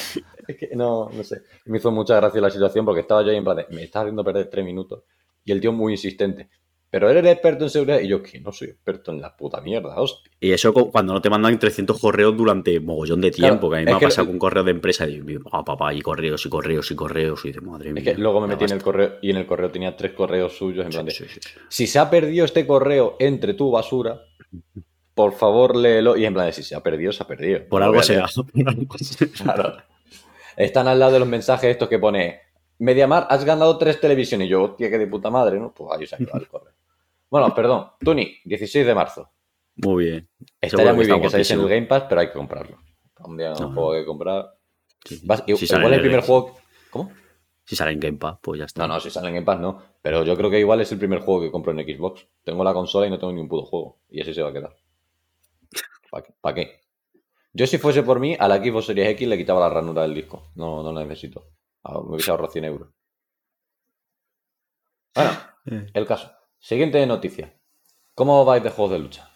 [0.49, 1.43] es que no, no sé.
[1.67, 4.03] Me hizo mucha gracia la situación porque estaba yo ahí en plan de, me estás
[4.03, 5.03] haciendo perder tres minutos.
[5.45, 6.49] Y el tío muy insistente.
[6.89, 8.01] Pero eres experto en seguridad.
[8.01, 10.31] Y yo, que no soy experto en la puta mierda, hostia.
[10.41, 13.77] Y eso cu- cuando no te mandan 300 correos durante mogollón de tiempo, Claro, que
[13.77, 16.01] a mí me ha pasado lo- con correos de empresa y digo, ah, papá, y
[16.01, 18.03] correos, y correos, y correos, y de madre mía.
[18.07, 20.57] Es que luego me metí en el correo y en el correo tenía tres correos
[20.57, 21.51] suyos en plan de, Sí, sí, sí.
[21.69, 24.21] si se ha perdido este correo entre tu basura,
[25.15, 26.17] por favor léelo.
[26.17, 27.61] Y en plan de, si se ha perdido, se ha perdido.
[27.69, 28.27] Por algo sea.
[28.55, 28.95] por algo.
[29.43, 29.77] Claro.
[30.57, 32.41] Están al lado de los mensajes estos que pone,
[32.79, 34.47] Mediamar, has ganado tres televisiones.
[34.47, 35.73] Y yo, hostia, que de puta madre, ¿no?
[35.73, 36.73] Pues ahí se ha quedado el correo.
[37.31, 39.31] Bueno, perdón, Tuni, 16 de marzo.
[39.77, 40.29] Muy bien.
[40.61, 41.69] Estaría muy bien que saliese en el.
[41.69, 42.79] Game Pass, pero hay que comprarlo.
[43.25, 43.99] Un día un No, juego no.
[44.01, 44.55] que comprar.
[45.05, 45.21] Sí.
[45.25, 46.57] Vas- Si igual el primer Game- juego...
[46.91, 47.11] ¿Cómo?
[47.65, 48.87] Si sale en Game Pass, pues ya está.
[48.87, 49.83] No, no, si sale en Game Pass no.
[50.03, 52.27] Pero yo creo que igual es el primer juego que compro en Xbox.
[52.45, 53.99] Tengo la consola y no tengo ni un puto juego.
[54.09, 54.77] Y así se va a quedar.
[56.11, 56.35] ¿Para qué?
[56.41, 56.81] ¿Pa' qué?
[57.53, 60.15] Yo si fuese por mí, a la Xbox Series X le quitaba la ranura del
[60.15, 60.51] disco.
[60.55, 61.45] No, no la necesito.
[61.89, 62.89] Ah, Me hubiese ahorrado 100 euros.
[65.15, 65.31] Bueno,
[65.67, 65.87] Eh.
[65.95, 66.31] el caso.
[66.59, 67.53] Siguiente noticia.
[68.15, 69.31] ¿Cómo vais de juegos de lucha?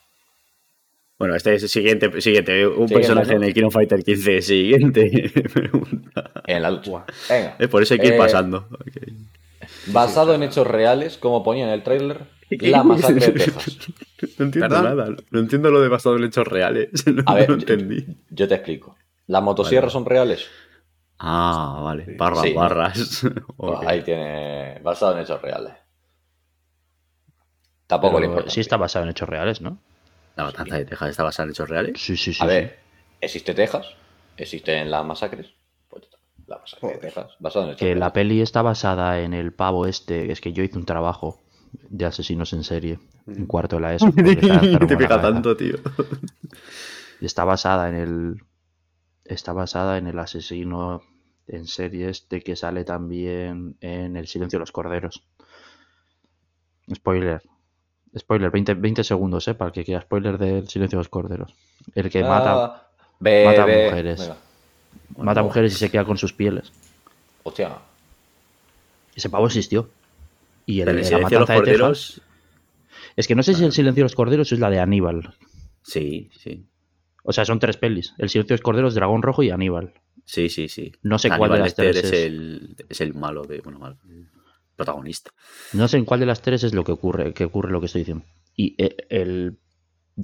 [1.18, 2.66] Bueno, este es el siguiente, siguiente.
[2.66, 3.36] Un Siguiente, personaje ¿no?
[3.36, 4.40] en el Kino Fighter 15.
[4.42, 6.30] Siguiente pregunta.
[6.46, 7.04] En la lucha.
[7.28, 7.56] Venga.
[7.58, 8.68] Eh, por eso hay que ir Eh, pasando.
[9.88, 13.78] Basado en hechos reales, como ponía en el tráiler, la masacre de Texas.
[14.38, 14.84] No entiendo ¿Perdón?
[14.96, 15.16] nada.
[15.30, 16.88] No entiendo lo de basado en hechos reales.
[17.06, 18.06] No, A ver, no yo- entendí.
[18.30, 18.96] Yo te explico.
[19.26, 20.46] ¿Las motosierras son reales?
[21.22, 22.16] Ah, vale.
[22.16, 22.52] Barras, Sí.
[22.54, 23.22] barras.
[23.56, 24.78] Pues ahí tiene.
[24.82, 25.74] Basado en hechos reales.
[27.86, 28.50] Tampoco le Pero importa.
[28.50, 29.78] sí está basado en hechos reales, ¿no?
[30.36, 32.00] La matanza de Texas está basada en hechos reales.
[32.00, 32.42] Sí, sí, sí.
[32.42, 32.54] A sí.
[32.54, 32.78] ver,
[33.20, 33.86] existe Texas,
[34.36, 35.48] existen las masacres.
[35.88, 37.00] Pues ya está, la masacre de Joder.
[37.12, 38.12] Texas, basado en hechos Que la reales.
[38.12, 40.30] peli está basada en el pavo este.
[40.30, 41.40] Es que yo hice un trabajo
[41.72, 42.98] de asesinos en serie.
[43.26, 44.10] Un cuarto de la ESO.
[44.12, 45.74] te la pega tanto, tío.
[47.20, 48.42] Está basada en el.
[49.30, 51.02] Está basada en el asesino
[51.46, 55.22] en serie este que sale también en El silencio de los corderos.
[56.92, 57.40] Spoiler.
[58.18, 59.54] Spoiler, 20, 20 segundos, ¿eh?
[59.54, 61.54] Para el que quiera spoiler del silencio de los corderos.
[61.94, 62.64] El que mata.
[62.64, 62.88] Ah,
[63.20, 63.84] ve, mata ve.
[63.86, 64.20] mujeres.
[64.20, 64.36] Venga.
[65.18, 66.72] Mata mujeres y se queda con sus pieles.
[67.44, 67.78] Hostia.
[69.14, 69.88] Ese pavo existió.
[70.66, 72.20] Y el, el la silencio de los de Texas- corderos.
[73.16, 75.34] Es que no sé si el silencio de los corderos es la de Aníbal.
[75.82, 76.66] Sí, sí.
[77.22, 78.14] O sea, son tres pelis.
[78.18, 79.92] El silencio de los corderos, Dragón Rojo y Aníbal.
[80.24, 80.92] Sí, sí, sí.
[81.02, 82.12] No sé cuál de las tres es es.
[82.12, 83.60] el, es el malo de.
[83.60, 83.96] Bueno, malo.
[84.08, 84.28] el
[84.76, 85.30] protagonista.
[85.72, 87.86] No sé en cuál de las tres es lo que ocurre, que ocurre lo que
[87.86, 88.24] estoy diciendo.
[88.54, 89.58] Y eh, el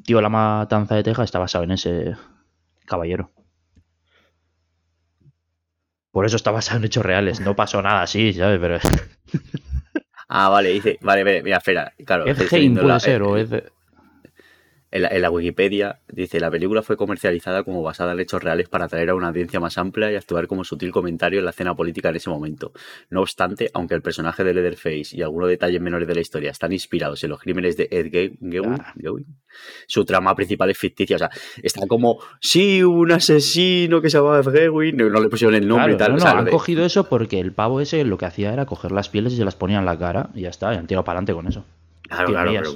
[0.04, 2.14] tío La Matanza de Texas está basado en ese
[2.86, 3.30] caballero.
[6.10, 7.40] Por eso está basado en hechos reales.
[7.40, 8.58] No pasó nada así, ¿sabes?
[8.60, 8.78] Pero
[10.28, 10.98] Ah, vale, dice.
[11.02, 11.92] Vale, mira, espera.
[12.04, 13.64] Claro, leyendo puede la- ser, eh, o Ed...
[14.92, 18.68] En la, en la Wikipedia dice, la película fue comercializada como basada en hechos reales
[18.68, 21.74] para atraer a una audiencia más amplia y actuar como sutil comentario en la escena
[21.74, 22.72] política en ese momento.
[23.10, 26.72] No obstante, aunque el personaje de Leatherface y algunos detalles menores de la historia están
[26.72, 28.94] inspirados en los crímenes de Ed Gein, Gein- Ah.
[28.96, 29.26] Gein,
[29.88, 31.16] su trama principal es ficticia.
[31.16, 31.30] O sea,
[31.62, 35.66] está como, sí, un asesino que se llamaba Ed Gein, no, no le pusieron el
[35.66, 36.08] nombre Claro, y tal.
[36.10, 38.52] no, o no, sea, han de- cogido eso porque el pavo ese lo que hacía
[38.52, 40.76] era coger las pieles y se las ponía en la cara y ya está, y
[40.76, 41.64] han tirado para adelante con eso.
[42.02, 42.70] claro, claro, pero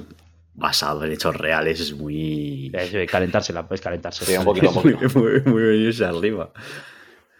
[0.53, 2.71] basado en hechos reales es muy...
[2.73, 4.25] Es eh, calentársela, es calentarse.
[4.25, 5.19] Sí, un poquito, un muy, poquito.
[5.19, 6.51] muy, muy venirse arriba.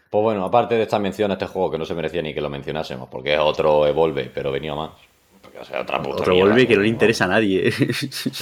[0.09, 2.41] Pues bueno, aparte de esta mención a este juego que no se merecía ni que
[2.41, 4.91] lo mencionásemos, porque es otro Evolve, pero venía más.
[5.51, 7.73] Porque, o sea, otra puta Otro golpe que no le interesa a nadie.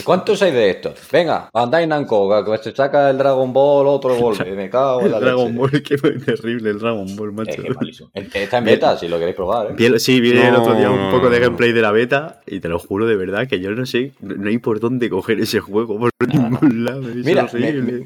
[0.04, 1.00] ¿Cuántos hay de estos?
[1.12, 4.52] Venga, Bandai Namco, que se saca el Dragon Ball, otro Evolve.
[4.52, 5.58] Me cago en la El Dragon leche.
[5.58, 7.62] Ball, qué terrible el Dragon Ball, macho.
[7.62, 8.10] que es malísimo.
[8.14, 9.86] Está en beta, si lo queréis probar, ¿eh?
[9.86, 12.60] El- sí, vi el No, otro día un poco de gameplay de la beta y
[12.60, 15.60] te lo juro de verdad que yo no sé, no, hay por dónde coger ese
[15.62, 17.10] juego por ningún lado.
[17.10, 17.50] Es Mira,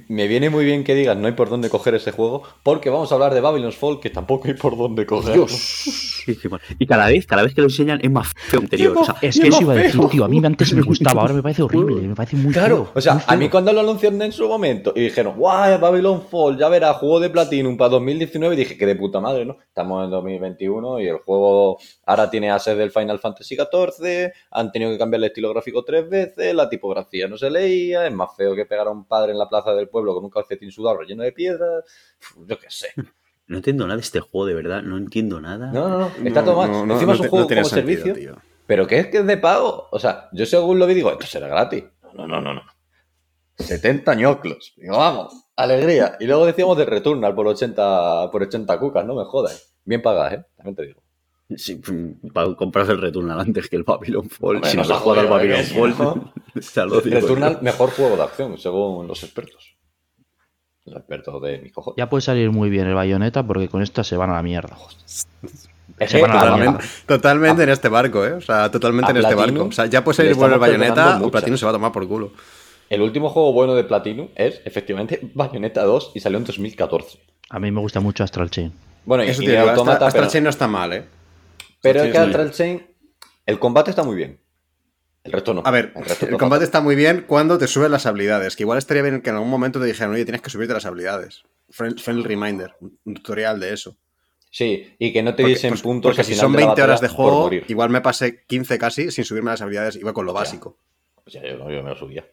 [0.07, 3.11] me, viene muy bien que digas no hay por dónde coger ese juego, porque vamos
[3.11, 5.45] a hablar de Babylon's Fall, que tampoco hay por dónde mal.
[6.79, 8.93] Y cada vez, cada vez que lo enseñan es más feo que anterior.
[9.03, 11.33] O sea, Es que eso iba a decir, tío, a mí antes me gustaba, ahora
[11.33, 14.21] me parece horrible, me parece muy Claro, feo, o sea, a mí cuando lo anunciaron
[14.21, 18.55] en su momento y dijeron, guau, Babylon Fall, ya verás, juego de Platinum para 2019,
[18.55, 19.57] dije que de puta madre, ¿no?
[19.67, 24.91] Estamos en 2021 y el juego ahora tiene assets del Final Fantasy XIV, han tenido
[24.91, 28.55] que cambiar el estilo gráfico tres veces, la tipografía no se leía, es más feo
[28.55, 31.23] que pegar a un padre en la plaza del pueblo con un calcetín sudado lleno
[31.23, 31.83] de piedras,
[32.47, 32.87] yo qué sé.
[33.47, 35.71] no entiendo nada de este juego, de verdad, no entiendo nada.
[35.71, 36.71] No, no, no, está todo mal.
[36.71, 38.13] No, no, Encima no es un juego como sentido, servicio.
[38.13, 38.52] tío.
[38.65, 39.87] ¿Pero qué es que es de pago?
[39.91, 41.83] O sea, yo según lo vi digo, esto será gratis.
[42.13, 42.61] No, no, no, no.
[43.57, 44.73] 70 ñoclos.
[44.77, 46.15] Digo, vamos, alegría.
[46.19, 49.75] Y luego decíamos de Returnal por 80, por 80 cucas, no me jodas.
[49.85, 50.45] Bien pagadas, ¿eh?
[50.55, 51.01] También te digo.
[51.55, 51.81] Sí,
[52.33, 54.55] para comprarse el Returnal antes que el Babylon Fall.
[54.55, 55.63] Hombre, si no no se se juega al Babylon ¿eh?
[55.63, 56.33] Fall, ¿no?
[56.55, 59.75] ya lo digo Returnal, mejor juego de acción, según los expertos.
[60.85, 61.97] Los expertos de mis cojones.
[61.97, 64.77] Ya puede salir muy bien el bayoneta porque con esta se van a la mierda.
[65.99, 66.85] La Totalmente.
[67.05, 68.33] totalmente en este barco, ¿eh?
[68.33, 69.69] O sea, totalmente en este Platinum barco.
[69.69, 71.29] O sea, ya puede salir bueno el bayoneta o.
[71.29, 72.31] Platino se va a tomar por culo.
[72.89, 77.19] El último juego bueno de Platinum es, efectivamente, Bayonetta 2 y salió en 2014.
[77.49, 78.71] A mí me gusta mucho Astral Chain.
[79.05, 81.05] Bueno, y, Eso y digo, Automata, Astral Chain no está mal, ¿eh?
[81.81, 82.17] Pero es que.
[82.17, 82.87] Astral Chain,
[83.45, 84.39] el combate está muy bien.
[85.23, 85.61] El resto no.
[85.65, 86.63] A ver, resto el combate fatal.
[86.63, 88.55] está muy bien cuando te suben las habilidades.
[88.55, 90.85] Que igual estaría bien que en algún momento te dijeran, oye, tienes que subirte las
[90.85, 91.43] habilidades.
[91.69, 93.97] Friend- Friendly reminder, un tutorial de eso.
[94.53, 96.65] Sí, y que no te diesen pues, puntos porque al si final son de la
[96.67, 100.27] 20 horas de juego, igual me pasé 15 casi sin subirme las habilidades, iba con
[100.27, 100.77] lo básico.
[101.25, 102.23] O sea, yo, yo me lo subía.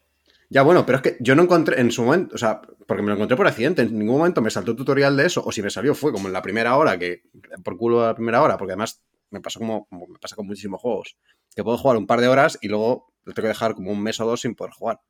[0.50, 3.08] Ya bueno, pero es que yo no encontré en su momento, o sea, porque me
[3.08, 5.70] lo encontré por accidente, en ningún momento me saltó tutorial de eso, o si me
[5.70, 7.22] salió fue como en la primera hora, que
[7.64, 9.00] por culo a la primera hora, porque además
[9.30, 11.16] me pasó como, como me pasa con muchísimos juegos,
[11.56, 14.02] que puedo jugar un par de horas y luego lo tengo que dejar como un
[14.02, 15.00] mes o dos sin poder jugar.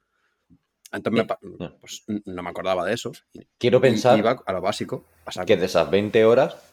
[0.92, 3.10] Entonces me pues, no me acordaba de eso.
[3.58, 5.04] Quiero pensar iba a lo básico.
[5.24, 6.69] a que de esas 20 horas,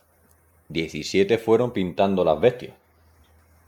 [0.69, 2.73] 17 fueron pintando las bestias.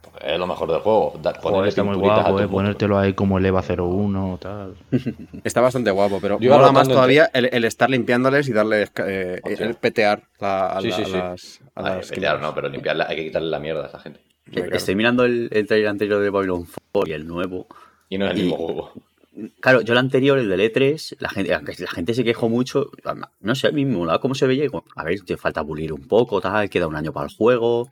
[0.02, 1.12] Porque es lo mejor del juego.
[1.12, 4.76] Joder, ponerle está muy guapo, eh, ponértelo ahí como el EVA 01 tal.
[5.44, 9.42] Está bastante guapo, pero Yo mola más todavía el, el estar limpiándoles y darles eh,
[9.44, 11.12] el petear la- a, Sí, la- sí, a sí.
[11.12, 11.62] las.
[11.76, 14.22] a Ay, las pelear, no, pero limpiarla, hay que quitarle la mierda a esa gente.
[14.72, 17.68] Estoy mirando el, el trailer anterior de Babylon Fall y el nuevo.
[18.08, 18.94] Y no es el Y- mismo juego.
[19.60, 22.90] Claro, yo el anterior, el del E3, la gente, aunque la gente se quejó mucho,
[23.42, 24.68] no sé, a mí me molaba cómo se veía.
[24.96, 27.92] A ver, te falta pulir un poco, tal, queda un año para el juego.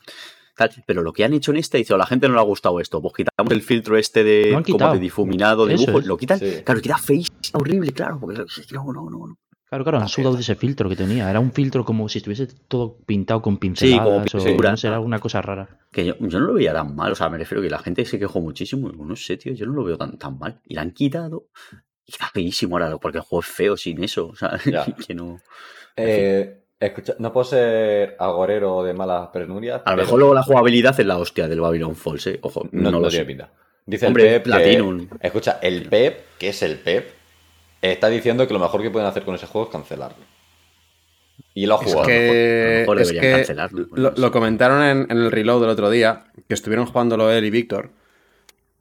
[0.55, 0.71] Tal.
[0.87, 2.79] Pero lo que han hecho en este, dice, a la gente no le ha gustado
[2.79, 6.05] esto, pues quitamos el filtro este de, como de difuminado, dibujo, es.
[6.07, 6.61] lo quitan, Sí.
[6.65, 9.37] claro, queda feísimo, horrible, claro, porque no, no, no, no.
[9.69, 11.29] Claro, claro, han sudado de ese filtro que tenía.
[11.29, 14.99] Era un filtro como si estuviese todo pintado con Sí, pinceladas como o sé, era
[15.01, 15.67] una cosa rara.
[15.91, 18.05] Que yo, yo no lo veía tan mal, o sea, me refiero que la gente
[18.05, 20.61] se quejó muchísimo, y digo, no sé, tío, yo no lo veo tan, tan mal.
[20.65, 21.47] Y la han quitado,
[22.05, 24.85] y está feísimo ahora, porque el juego es feo sin eso, o sea, Ya.
[25.05, 25.41] que no...
[25.97, 29.81] Eh, escucha, no puedo ser agorero de malas penurias.
[29.83, 32.39] A lo mejor luego la jugabilidad es la hostia del Babylon Falls, ¿eh?
[32.41, 33.51] Ojo, no, no, no lo tiene pinta.
[33.85, 34.43] Dice Hombre, el Pep.
[34.43, 35.07] que- Platinum.
[35.19, 37.09] escucha, el Pep, que es el Pep,
[37.81, 40.23] está diciendo que lo mejor que pueden hacer con ese juego es cancelarlo.
[41.53, 42.03] Y lo ha Es jugado.
[42.03, 44.21] A que, lo mejor es deberían que cancelarlo, lo, sé.
[44.21, 47.89] lo comentaron en, en el reload del otro día, que estuvieron jugándolo él y Víctor.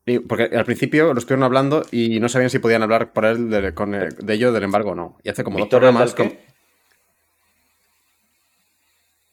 [0.07, 3.51] Y- porque al principio lo estuvieron hablando y no sabían si podían hablar por él
[3.51, 5.19] de, con, de ello del embargo o no.
[5.25, 6.47] Y hace como dos Víctor es programas que- que-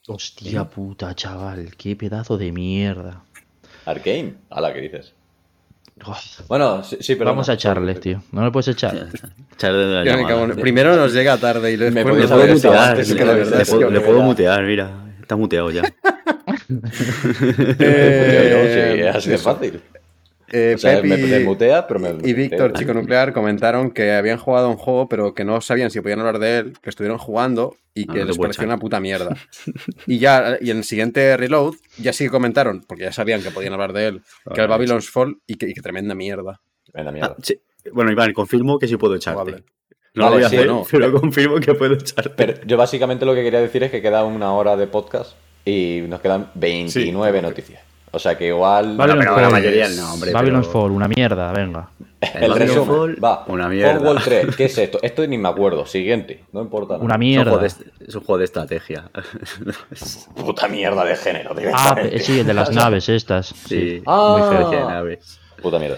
[0.06, 1.74] Hostia puta, chaval.
[1.76, 3.24] Qué pedazo de mierda.
[3.86, 4.34] Arkane.
[4.50, 5.13] A la que dices.
[6.48, 7.30] Bueno, sí, sí, pero.
[7.30, 8.22] Vamos a echarles, tío.
[8.32, 8.94] No le puedes echar.
[9.54, 10.54] Echarle de la llamada.
[10.54, 14.64] Primero nos llega tarde y después Me puedo mutear, es le, que puedo, le mutear,
[14.64, 14.90] mira.
[15.20, 15.82] Está muteado ya.
[17.78, 19.80] Eh, Sí, así de fácil.
[20.52, 22.10] Eh, O sea, Pep me y- desmutea, pero me.
[22.22, 26.00] Y Víctor, Chico Nuclear, comentaron que habían jugado un juego, pero que no sabían si
[26.00, 29.00] podían hablar de él, que estuvieron jugando y Ah, que no les pareció una puta
[29.00, 29.36] mierda.
[30.06, 33.50] y ya, y en el siguiente reload, ya sí que comentaron, porque ya sabían que
[33.50, 34.22] podían hablar de él,
[34.54, 36.60] que el Babylon's Fall y que, y que tremenda mierda.
[36.94, 37.36] Ah, mierda.
[37.42, 37.60] sí.
[37.92, 39.62] Bueno, Iván, confirmo que sí puedo echarte.
[40.14, 40.84] No Vale, lo voy a sí, hacer, no.
[40.90, 42.30] pero confirmo que puedo echarte.
[42.30, 45.32] Pero yo básicamente lo que quería decir es que queda una hora de podcast
[45.64, 47.82] y nos quedan 29 noticias.
[48.14, 48.96] O sea que igual.
[48.96, 49.50] Babylon pero la Fall.
[49.52, 51.88] mayoría no, hombre, Babylon's pero- fall, una mierda, venga.
[52.20, 52.86] El Babylon resumen.
[52.96, 53.44] Fall, Va.
[53.48, 54.00] una mierda.
[54.00, 54.56] Fall 3.
[54.56, 54.98] ¿Qué es esto?
[55.02, 55.84] Esto ni me acuerdo.
[55.84, 56.44] Siguiente.
[56.52, 56.94] No importa.
[56.94, 57.04] nada.
[57.04, 57.74] Una Es un, juego mierda.
[57.98, 59.10] de, es un juego de estrategia.
[60.36, 61.50] Puta mierda de género.
[61.50, 62.18] Ah, directamente.
[62.20, 63.46] sí, el de las naves estas.
[63.48, 64.02] sí, Sí.
[64.06, 64.36] Ah.
[64.38, 65.40] muy estrategia de naves.
[65.62, 65.96] Puta mierda.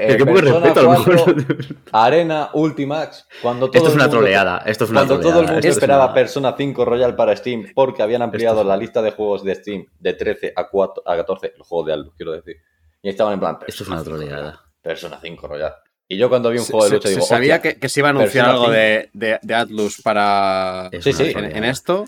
[0.00, 1.44] Eh, que poco Persona respeto, a lo 4, mejor.
[1.92, 3.26] Arena Ultimax.
[3.42, 5.46] Cuando todo Esto es el una mundo- troleada, esto es una Cuando todo el troleada,
[5.52, 8.68] mundo esto es esperaba una- Persona 5 Royal para Steam porque habían ampliado Esto es-
[8.68, 11.92] la lista de juegos de Steam de 13 a, 4, a 14, el juego de
[11.94, 12.56] Atlus, quiero decir.
[13.02, 14.60] Y estaban en plan, Esto es una Persona 5 troleada.
[14.82, 15.74] Persona 5 Royal.
[16.10, 17.78] Y yo cuando vi un Se, juego de se- lucha se digo, sabía "Hostia, que,
[17.80, 18.72] que se iba a anunciar Persona algo 5.
[18.72, 21.24] de, de, de Atlus para Es Sí, sí.
[21.24, 21.58] en, troleada.
[21.58, 22.04] en esto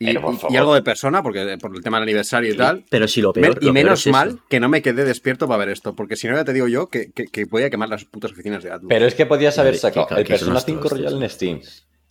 [0.00, 2.84] y, Pero, y- y algo de persona, porque por el tema del aniversario y tal.
[2.90, 3.58] Pero si lo Me- peor.
[3.60, 4.10] y lo peor menos eso.
[4.10, 6.66] mal que no me quedé despierto para ver esto, porque si no ya te digo
[6.68, 8.88] yo que, que, que voy a quemar las putas oficinas de Atlus.
[8.88, 10.98] Pero es que podías haber sacado el Persona unos 5 trozos.
[10.98, 11.60] Royal en Steam.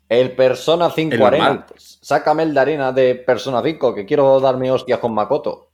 [0.07, 1.43] El Persona 5 El Arena.
[1.49, 1.65] normal.
[1.67, 5.71] Pues, sácame el de Arena de Persona 5, que quiero darme hostias con Makoto.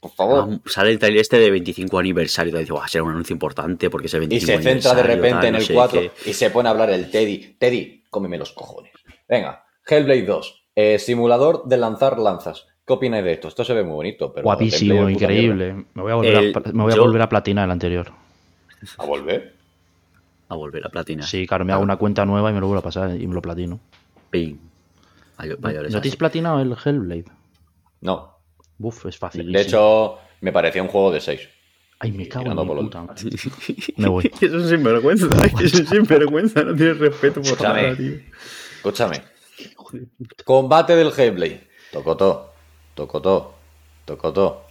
[0.00, 0.48] Por favor.
[0.50, 2.56] Ah, sale el trailer este de 25 aniversario.
[2.56, 5.02] Y dice, "Buah, será un anuncio importante porque es el Y 25 se centra de
[5.04, 6.10] repente tal, en no el sé 4 qué".
[6.30, 7.56] y se pone a hablar el Teddy.
[7.58, 8.92] Teddy, cómeme los cojones.
[9.28, 10.61] Venga, Hellblade 2.
[10.74, 12.66] Eh, simulador de lanzar lanzas.
[12.86, 13.48] ¿Qué opináis de esto?
[13.48, 14.44] Esto se ve muy bonito, pero.
[14.44, 15.84] Guapísimo, increíble.
[15.94, 18.12] Me voy a volver, El- a, me voy a, volver a platinar el anterior.
[18.98, 19.54] ¿A volver?
[20.48, 21.22] A volver a platina.
[21.22, 23.34] Sí, claro, me hago una cuenta nueva y me lo vuelvo a pasar y me
[23.34, 23.78] lo platino.
[24.30, 24.56] Ping.
[25.90, 27.24] ¿No te has platinado el Hellblade?
[28.00, 28.36] No.
[28.78, 29.50] Buf, es fácil.
[29.52, 31.48] De hecho, me parecía un juego de 6.
[32.00, 33.30] Ay, me cago en por puta madre.
[33.96, 34.28] Me voy.
[34.40, 35.28] Es un sinvergüenza,
[35.62, 37.82] es un sinvergüenza, no tienes respeto por Escúchame.
[37.82, 38.12] nada, tío.
[38.76, 39.22] Escúchame.
[40.44, 41.68] Combate del Hellblade.
[41.92, 42.52] Tocotó.
[42.94, 43.54] Tocotó.
[44.04, 44.62] Tocotó.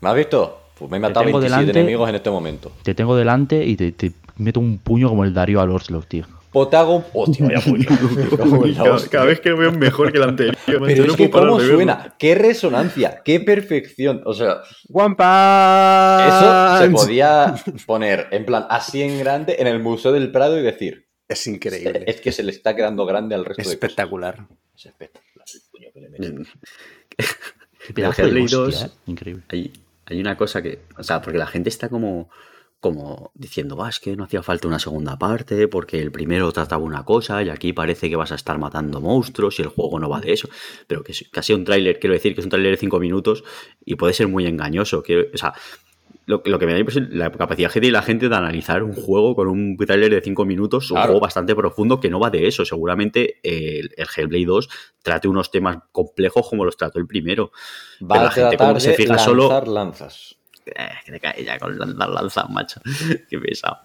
[0.00, 0.60] ¿Me has visto?
[0.78, 1.80] Pues me he matado tengo 27 delante.
[1.80, 2.72] enemigos en este momento.
[2.82, 6.26] Te tengo delante y te, te meto un puño como el Darío al Orslock, tío.
[6.54, 7.04] Pues te hago un.
[7.12, 7.88] Hostia, vaya puño.
[9.10, 10.56] Cada, vez que lo veo es mejor que el anterior.
[10.64, 11.74] Pero no es que cómo verlo.
[11.74, 14.22] suena, qué resonancia, qué perfección.
[14.24, 14.58] O sea,
[14.92, 17.54] One eso se podía
[17.86, 22.04] poner en plan así en grande en el Museo del Prado y decir, Es increíble.
[22.06, 23.88] es que se le está quedando grande al resto Es de cosas.
[23.90, 24.46] espectacular.
[24.76, 26.50] Es espectacular el puño que le meto.
[27.86, 28.98] Qué pedazo de Hellblade hostia, 2.
[29.06, 29.42] Increíble.
[29.48, 29.72] Hay,
[30.06, 30.80] hay una cosa que.
[30.98, 32.30] O sea, porque la gente está como.
[32.80, 36.84] Como diciendo, va, es que no hacía falta una segunda parte, porque el primero trataba
[36.84, 40.10] una cosa y aquí parece que vas a estar matando monstruos y el juego no
[40.10, 40.50] va de eso.
[40.86, 43.42] Pero que, que sido un tráiler, quiero decir, que es un tráiler de 5 minutos
[43.86, 45.02] y puede ser muy engañoso.
[45.02, 45.54] quiero- o sea,
[46.26, 48.94] lo, lo que me da impresión, la capacidad que tiene la gente de analizar un
[48.94, 51.08] juego con un tráiler de 5 minutos, un Claro.
[51.08, 52.64] juego bastante profundo que no va de eso.
[52.64, 54.68] Seguramente eh, el, el Hellblade 2
[55.02, 57.50] trate unos temas complejos como los trató el primero.
[58.02, 60.36] Va Pero a la gente como que se fija lanzar solo lanzas.
[60.66, 60.72] eh,
[61.04, 62.80] que te cae ya con lanzar lanzas, macho.
[63.28, 63.80] Qué pesado.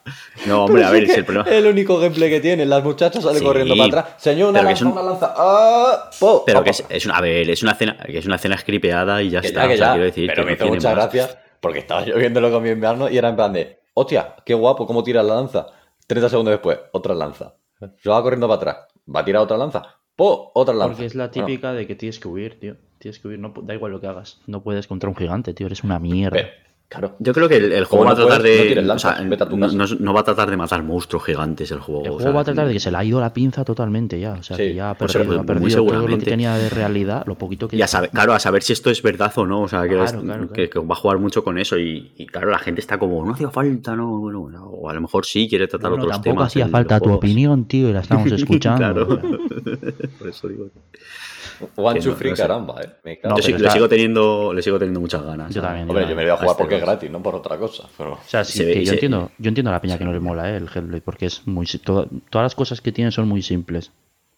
[0.46, 1.50] No, hombre, a ver, es el problema.
[1.50, 4.22] El único gameplay que tiene, las muchachas salen Sí, corriendo para atrás.
[4.24, 5.34] Señor, una lanza, es un- una lanza.
[5.36, 6.10] ¡Ah!
[6.18, 6.44] ¡Po!
[6.46, 9.22] Pero que es, es una, a ver, es una escena, que es una escena scripteada
[9.22, 9.64] y ya Que está.
[9.64, 9.92] ya, que o sea, ya.
[9.92, 12.64] quiero decir pero que me no hizo tiene mucha gracia porque estaba yo viéndolo con
[12.64, 15.68] mi invierno y era en plan de, hostia, qué guapo, cómo tira la lanza.
[16.08, 17.56] 30 segundos después, otra lanza.
[18.02, 18.78] Yo va corriendo para atrás.
[19.14, 19.84] Va a tirar otra lanza.
[20.16, 20.52] ¡Po!
[20.54, 20.94] Otra lanza.
[20.94, 22.76] Porque es la Bueno, típica de que tienes que huir, tío.
[22.98, 24.42] Tienes que huir, no, da igual lo que hagas.
[24.48, 25.68] No puedes contra un gigante, tío.
[25.68, 26.32] Eres una mierda.
[26.38, 26.50] pero,
[26.90, 27.16] claro.
[27.20, 28.68] Yo creo que el, el juego va a no tratar puedes, no de.
[28.70, 32.02] tires o sea, no, no- no va a tratar de matar monstruos gigantes el juego.
[32.04, 33.64] El o juego sea, va a tratar de que se le ha ido la pinza
[33.64, 34.34] totalmente ya.
[34.34, 35.96] O sea, Sí, que ya ha pues, perdido, pues, ha muy perdido todo lo que
[36.00, 36.30] seguramente.
[36.32, 37.78] tenía de realidad, lo poquito que.
[37.78, 39.62] Y a saber, claro, a saber si esto es verdad o no.
[39.62, 40.70] O sea, que, Claro, es- claro, que- claro.
[40.70, 41.78] que va a jugar mucho con eso.
[41.78, 44.94] Y, y, claro, la gente está como, no hacía falta, no, bueno, bueno, O a
[44.94, 46.48] lo mejor sí quiere tratar Bueno, otros tampoco temas.
[46.52, 48.78] hacía en falta tu opinión, tío, y la estamos escuchando.
[48.80, 49.04] claro.
[49.04, 49.20] o.
[50.20, 50.70] Por eso digo.
[51.76, 52.42] One, two, no- free, no sé.
[52.42, 52.90] caramba, eh.
[53.04, 55.54] Me No, yo sí- le, está- sigo teniendo, le sigo teniendo muchas ganas.
[55.54, 55.90] Yo también.
[55.90, 57.88] Hombre, yo me lo voy a jugar porque es gratis, no por otra cosa.
[57.98, 58.14] Pero...
[58.14, 60.06] O sea, sí, Se ve- que yo, se- entiendo, yo entiendo a la peña que
[60.06, 63.12] no le mola eh, el Hellblade, porque es muy todo- todas las cosas que tiene
[63.12, 63.92] son muy simples.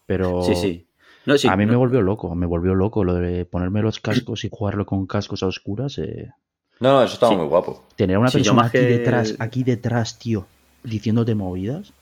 [0.06, 0.86] Pero Sí, sí.
[1.26, 4.44] No, sí, a mí me volvió loco, me volvió loco lo de ponerme los cascos
[4.44, 5.98] y jugarlo con cascos a oscuras.
[6.00, 6.32] eh.
[6.80, 7.38] No, no, eso estaba Sí.
[7.38, 7.84] muy guapo.
[7.96, 10.48] Tener a una persona aquí que- detrás, aquí detrás, tío,
[10.84, 11.94] diciéndote movidas.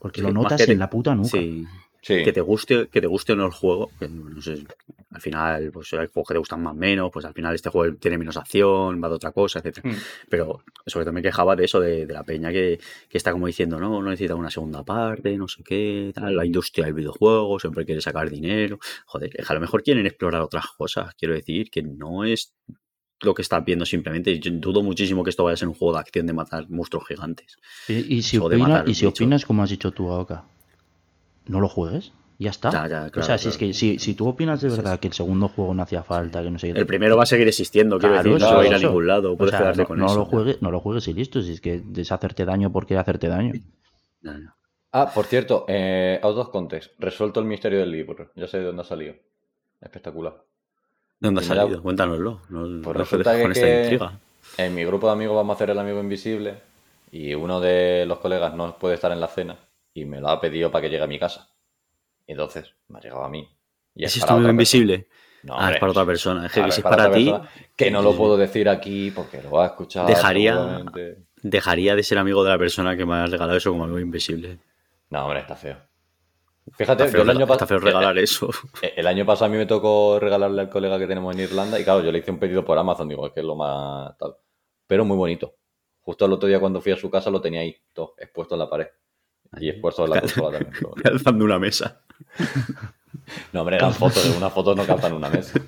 [0.00, 1.28] Porque Sí, lo notas que en la puta nuca.
[1.28, 1.66] Sí,
[2.02, 2.22] Sí.
[2.24, 4.64] que te guste que te guste o no el juego que no sé
[5.10, 7.68] al final pues hay juegos que te gustan más o menos pues al final este
[7.68, 9.90] juego tiene menos acción va de otra cosa etcétera.
[9.90, 9.96] Hmm.
[10.30, 13.46] pero sobre todo me quejaba de eso de, de la peña que, que está como
[13.48, 17.58] diciendo no no necesita una segunda parte no sé qué tal la industria del videojuego
[17.60, 21.82] siempre quiere sacar dinero joder a lo mejor quieren explorar otras cosas quiero decir que
[21.82, 22.54] no es
[23.22, 24.38] lo que estás viendo simplemente.
[24.40, 27.06] Yo dudo muchísimo que esto vaya a ser un juego de acción de matar monstruos
[27.06, 27.58] gigantes.
[27.86, 30.46] Y, y si, opina- y si opinas como has dicho tú, Aoka,
[31.50, 32.12] no lo juegues.
[32.38, 32.70] Ya está.
[32.70, 34.98] Ya, ya, o claro, sea, si es que si, si tú opinas de verdad sí.
[35.00, 36.78] que el segundo juego no hacía falta, que no sé qué.
[36.78, 38.78] el primero va a seguir existiendo quiero Claro, decir no se va a ir a
[38.78, 41.06] ningún lado O puedes sea, quedarte no, con no eso lo juegues, no lo juegues
[41.08, 41.42] y listo.
[41.42, 43.52] Si es que es hacerte daño porque hacerte daño.
[44.92, 46.92] Ah, por cierto, eh, out of context.
[46.98, 48.30] Resuelto el misterio del libro.
[48.34, 49.14] Ya sé de dónde ha salido.
[49.80, 50.42] Espectacular.
[51.20, 51.82] ¿De dónde ha salido?
[51.82, 52.40] Cuéntanoslo.
[52.48, 54.18] No, Pues no se resulta deja con que- esta que- intriga.
[54.56, 56.54] En mi grupo de amigos vamos a hacer el amigo invisible
[57.12, 59.56] y uno de los colegas no puede estar en la cena
[59.94, 61.50] y me lo ha pedido para que llegue a mi casa.
[62.26, 63.48] Y entonces me ha llegado a mí.
[63.94, 65.08] Y ¿Ese es para otra invisible?
[65.42, 66.46] No, ah, hombre, es para otra persona.
[66.46, 67.32] Es que si es para ti,
[67.76, 70.06] que no lo puedo decir aquí porque lo va a escuchar.
[70.06, 70.84] Dejaría-
[71.42, 74.58] dejaría de ser amigo de la persona que me ha regalado eso como amigo invisible.
[75.08, 75.76] No, hombre, está feo.
[76.76, 77.86] Fíjate, Está feo, el año está feo pasado.
[77.98, 78.48] regalar eso.
[78.94, 81.84] El año pasado a mí me tocó regalarle al colega que tenemos en Irlanda y
[81.84, 84.36] claro, yo le hice un pedido por Amazon, digo, es que es lo más tal.
[84.86, 85.54] Pero muy bonito.
[86.02, 88.58] Justo el otro día cuando fui a su casa lo tenía ahí, todo expuesto en
[88.60, 88.86] la pared.
[89.58, 90.72] Y expuesto en la consola también.
[90.94, 92.00] pero- Alzando una mesa.
[93.52, 95.60] No, hombre, eran fotos, de unas fotos no calzan una mesa.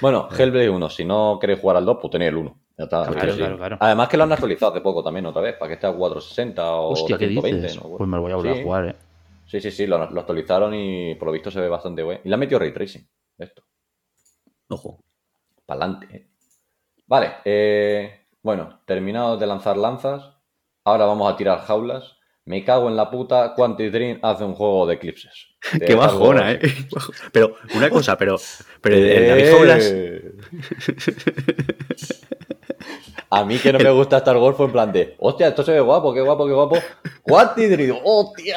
[0.00, 2.56] Bueno, Hellblade 1, si no queréis jugar al 2, pues tenéis el 1.
[2.78, 3.06] Ya está.
[3.06, 3.76] Claro, Sí, claro, claro.
[3.80, 6.72] Además que lo han actualizado hace poco también, otra vez, para que esté a 460
[6.74, 7.62] o Hostia, ¿qué 120.
[7.62, 7.82] dices?
[7.82, 7.96] ¿no?
[7.96, 8.60] Pues me lo voy a volver Sí.
[8.60, 8.96] a jugar, eh.
[9.46, 12.20] Sí, sí, sí, lo, lo actualizaron y por lo visto se ve bastante bueno.
[12.24, 13.06] Y le han metido ray tracing.
[13.38, 13.62] Esto.
[14.68, 14.98] Ojo.
[15.66, 16.26] Para adelante.
[17.06, 20.30] Vale, eh, bueno, terminado de lanzar lanzas.
[20.84, 22.16] Ahora vamos a tirar jaulas.
[22.44, 23.54] Me cago en la puta.
[23.54, 25.46] Quantic Dream hace un juego de eclipses.
[25.74, 26.74] De Qué bajona, algo- eh.
[27.32, 28.36] Pero, una cosa, pero.
[28.80, 29.84] Pero el David Faulas.
[29.92, 30.32] Eh.
[33.30, 35.72] A mí que no me gusta Star Wars fue en plan de, hostia, esto se
[35.72, 36.76] ve guapo, qué guapo, qué guapo.
[37.22, 38.56] Quantic Dream, hostia.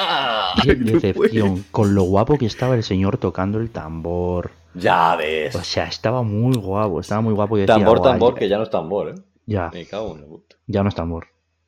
[0.64, 1.64] Qué decepción.
[1.72, 4.52] Con lo guapo que estaba el señor tocando el tambor.
[4.74, 5.56] Ya ves.
[5.56, 7.58] O sea, estaba muy guapo, estaba muy guapo.
[7.58, 9.16] y decía, Tambor, "Guau, tambor, que ya no es tambor, eh.
[9.46, 10.56] Ya, Me cago en la puta.
[10.68, 11.28] ya no es tambor.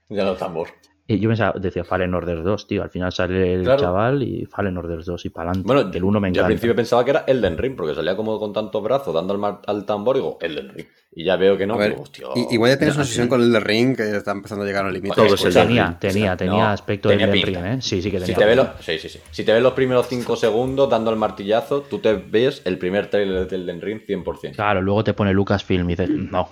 [0.09, 0.69] Ya no tambor.
[1.09, 2.83] Y yo pensaba, decía Fallen Order 2, tío.
[2.83, 3.79] Al final sale el Claro.
[3.79, 5.65] chaval y Fallen Order 2 y para adelante.
[5.73, 6.47] Bueno, el uno me yo al encanta.
[6.47, 10.17] principio pensaba que era Elden Ring, porque salía como con tantos brazos dando al, tambor
[10.17, 10.85] y digo, Elden Ring.
[11.15, 12.27] Y ya veo que no, ver, digo, hostia.
[12.35, 13.11] i- igual ya tienes una sí.
[13.11, 15.15] sesión con el de Ring que está empezando a llegar al límite.
[15.15, 17.61] Todo Elden Tenía, tenía, No, tenía aspecto tenía de Elden pinta.
[17.69, 17.81] Ring, ¿eh?
[17.81, 18.37] Sí, sí que Si tenía.
[18.39, 18.73] te, ves pinta.
[18.75, 19.19] los, sí, sí, sí.
[19.31, 23.09] si te ves los primeros 5 segundos dando el martillazo, tú te ves el primer
[23.09, 24.55] trailer del Elden Ring 100%.
[24.55, 26.49] Claro, luego te pone Lucasfilm y dices, no.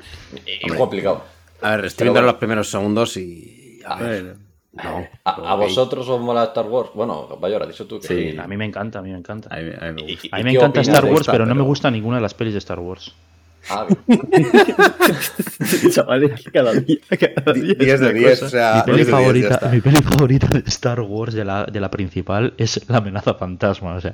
[0.64, 1.35] Y complicado.
[1.66, 2.28] A ver, estoy viendo bueno.
[2.28, 3.80] los primeros segundos y.
[3.86, 5.07] a ver, Bueno, no.
[5.24, 6.89] ¿A, a vosotros os mola Star Wars?
[6.93, 8.38] Bueno, vaya, has dicho tú que Sí.
[8.38, 9.49] A mí me encanta, a mí me encanta.
[9.55, 10.28] a mí, a mí me ¿Y- gusta.
[10.28, 11.32] y- A mí y me qué encanta Star Wars, esta?
[11.32, 13.13] pero no me gusta ninguna de las pelis de Star Wars.
[13.68, 14.22] Ah, bien.
[15.91, 17.74] Chavales, cada día, cada día.
[17.74, 18.45] 10 es de una 10, cosa.
[18.45, 18.76] o sea.
[18.76, 21.66] mi, peli 10 de 10, ya favorita, mi peli favorita de Star Wars, de la,
[21.66, 23.95] de la principal, es La amenaza fantasma.
[23.95, 24.13] O sea,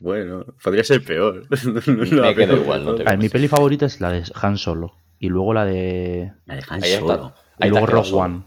[0.00, 1.44] Bueno, podría ser peor.
[1.64, 1.72] No,
[2.04, 4.56] no, Me peor igual, no te a ver, mi peli favorita es la de Han
[4.56, 4.94] Solo.
[5.22, 6.32] Y luego la de.
[6.46, 6.98] La de Han Ahí está.
[7.16, 7.32] Solo.
[7.60, 8.22] Y luego Rogue Solo.
[8.24, 8.42] One.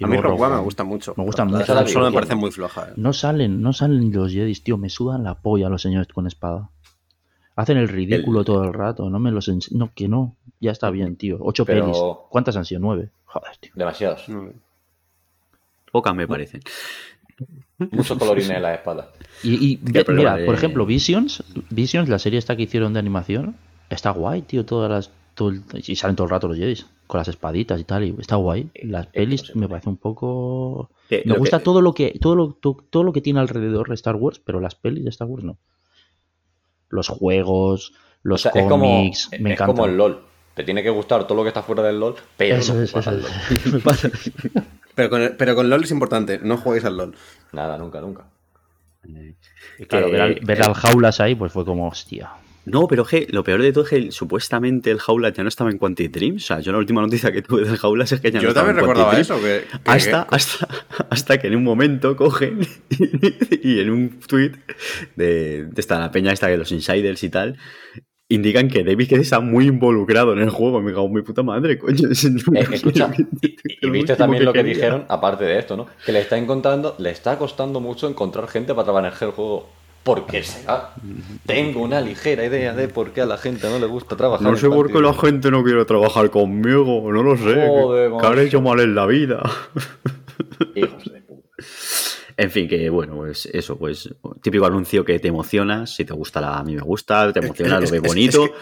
[0.00, 1.14] Y A mí Rogue One me gusta mucho.
[1.16, 1.86] Me gusta La mucho.
[1.86, 2.88] Solo me parece muy floja.
[2.88, 2.92] eh.
[2.96, 4.76] No salen, no salen los Jedis, tío.
[4.76, 6.68] Me sudan la polla los señores con espada.
[7.54, 9.08] Hacen el ridículo todo el rato.
[9.08, 10.34] No me los ens- No, que no.
[10.58, 11.38] Ya está bien, tío.
[11.40, 11.98] Ocho Pero- pelis.
[12.28, 12.80] ¿Cuántas han sido?
[12.80, 13.10] Nueve.
[13.26, 13.70] Joder, tío.
[13.76, 14.26] Demasiados.
[15.92, 16.60] Pocas me parecen.
[17.78, 19.10] Muchos colorines en la espalda.
[19.44, 23.54] Y, ve- mira, de- por ejemplo, Visions, Visions, la serie esta que hicieron de animación,
[23.88, 27.18] está guay, tío, todas las todo el- y salen todo el rato los Jedis con
[27.18, 28.70] las espaditas y tal, y está guay.
[28.82, 29.58] Las eh, pelis no sé.
[29.58, 33.12] me parece un poco me gusta que- todo lo que todo lo to- todo lo
[33.12, 35.58] que tiene alrededor de Star Wars, pero las pelis de Star Wars no.
[36.88, 39.66] Los juegos, los O sea, es como, cómics, me es encanta.
[39.66, 40.20] como el LOL.
[40.54, 42.94] Te tiene que gustar todo lo que está fuera del LOL, pero Eso no es,
[42.94, 43.10] eso.
[43.10, 43.22] LOL.
[43.72, 44.10] Me pasa.
[44.94, 47.14] Pero con, el- pero con LOL es importante, no jueguéis al LOL.
[47.52, 48.26] Nada, nunca, nunca.
[49.78, 52.30] Y claro, que- ver al, ver al jaulas ahí, pues fue como, hostia.
[52.66, 55.70] No, pero que lo peor de todo es que supuestamente el Jaulas ya no estaba
[55.70, 56.36] en Quantic Dream.
[56.36, 58.48] O sea, yo la última noticia que tuve del Jaulas es que ya no Yo
[58.50, 59.62] estaba también en Quantic recordaba Dream.
[59.62, 59.74] eso.
[59.74, 60.68] Que, que- Hasta, hasta,
[61.08, 62.60] hasta que en un momento cogen
[63.62, 64.52] y en un tweet
[65.16, 67.56] de, de esta la peña esta de los insiders y tal,
[68.28, 70.80] indican que David que está muy involucrado en el juego.
[70.82, 72.08] Me cago en mi puta madre, coño.
[72.10, 73.10] Eh, escucha,
[73.80, 74.74] y, viste también lo que quería.
[74.74, 75.86] dijeron, aparte de esto, ¿no?
[76.04, 79.68] Que le está encontrando, le está costando mucho encontrar gente para trabajar el juego.
[80.02, 80.94] ¿Por qué será?
[81.46, 84.50] Tengo una ligera idea de por qué a la gente no le gusta trabajar.
[84.50, 87.66] No sé por qué la gente no quiere trabajar conmigo, no lo sé.
[87.68, 89.42] Joder, que habré hecho mal en la vida.
[90.74, 91.48] Hijos de puta.
[92.36, 94.08] En fin, que bueno, pues eso, pues
[94.40, 97.74] típico anuncio que te emociona, si te gusta la, a mí me gusta, te emociona,
[97.78, 98.44] Es- lo ves es- bonito.
[98.44, 98.56] es que-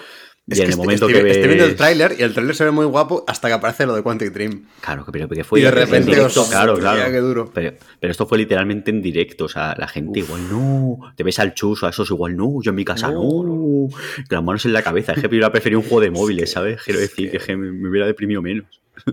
[0.49, 1.37] y Es en que el estoy- momento estoy, que ves...
[1.37, 3.95] estoy viendo el tráiler y el tráiler se ve muy guapo hasta que aparece lo
[3.95, 4.65] de Quantic Dream.
[4.81, 7.13] Claro, que- pero que fue Y de en repente, directo, hostia, claro, claro.
[7.13, 7.51] qué duro.
[7.53, 11.39] Pero, pero esto fue literalmente en directo, o sea, la gente igual no, te ves
[11.39, 13.91] al chuso, a esos igual no, yo en mi casa no, No, con
[14.31, 16.83] las manos en la cabeza, es que hubiera preferido un juego de móviles, ¿sabes?
[16.83, 18.65] Quiero decir que, es que me, me hubiera deprimido menos.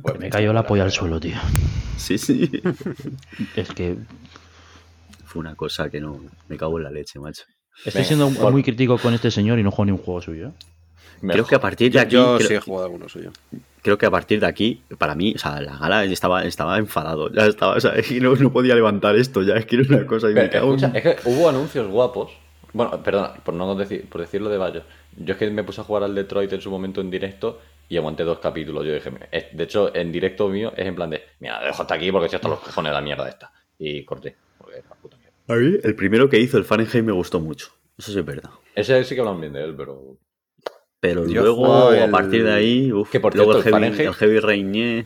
[0.02, 1.36] Pues Me cayó la polla al suelo, tío.
[1.98, 2.50] Sí, sí.
[3.56, 3.96] Es que
[5.26, 7.44] Fue una cosa que no, me cago en la leche, macho.
[7.86, 10.54] estoy Venga, siendo muy crítico con este señor y no juego ni un juego suyo.
[11.34, 13.32] Creo que a partir de Yo, aquí, yo creo, sí he jugado alguno suyo.
[13.82, 17.32] creo que a partir de aquí, para mí, o sea, la gala estaba, estaba enfadado,
[17.32, 19.86] ya estaba, o sea, es que no, no podía levantar esto, ya es que era
[19.98, 22.32] una cosa y me Pero, cago en- escucha, es que hubo anuncios guapos.
[22.74, 24.82] Bueno, perdona, por no decir, por decirlo de Bayo.
[25.18, 27.96] Yo es que me puse a jugar al Detroit en su momento en directo y
[27.96, 28.86] aguanté dos capítulos.
[28.86, 29.12] Yo dije,
[29.54, 32.36] de hecho, en directo mío es en plan de, mira, dejo hasta aquí porque si
[32.36, 33.52] hasta los cojones de la mierda esta.
[33.80, 34.36] Y corté.
[34.58, 35.34] Porque era puta mierda.
[35.48, 37.70] A mí, el primero que hizo, el Fahrenheit, me gustó mucho.
[37.98, 38.50] Eso sí es verdad.
[38.76, 40.18] Ese sí que hablan bien de él, pero.
[41.00, 43.98] Pero Yo luego, a partir de ahí, uf, Que, por luego cierto, el el Heavy,
[43.98, 45.06] Fahrenheit- el heavy Rain, eh,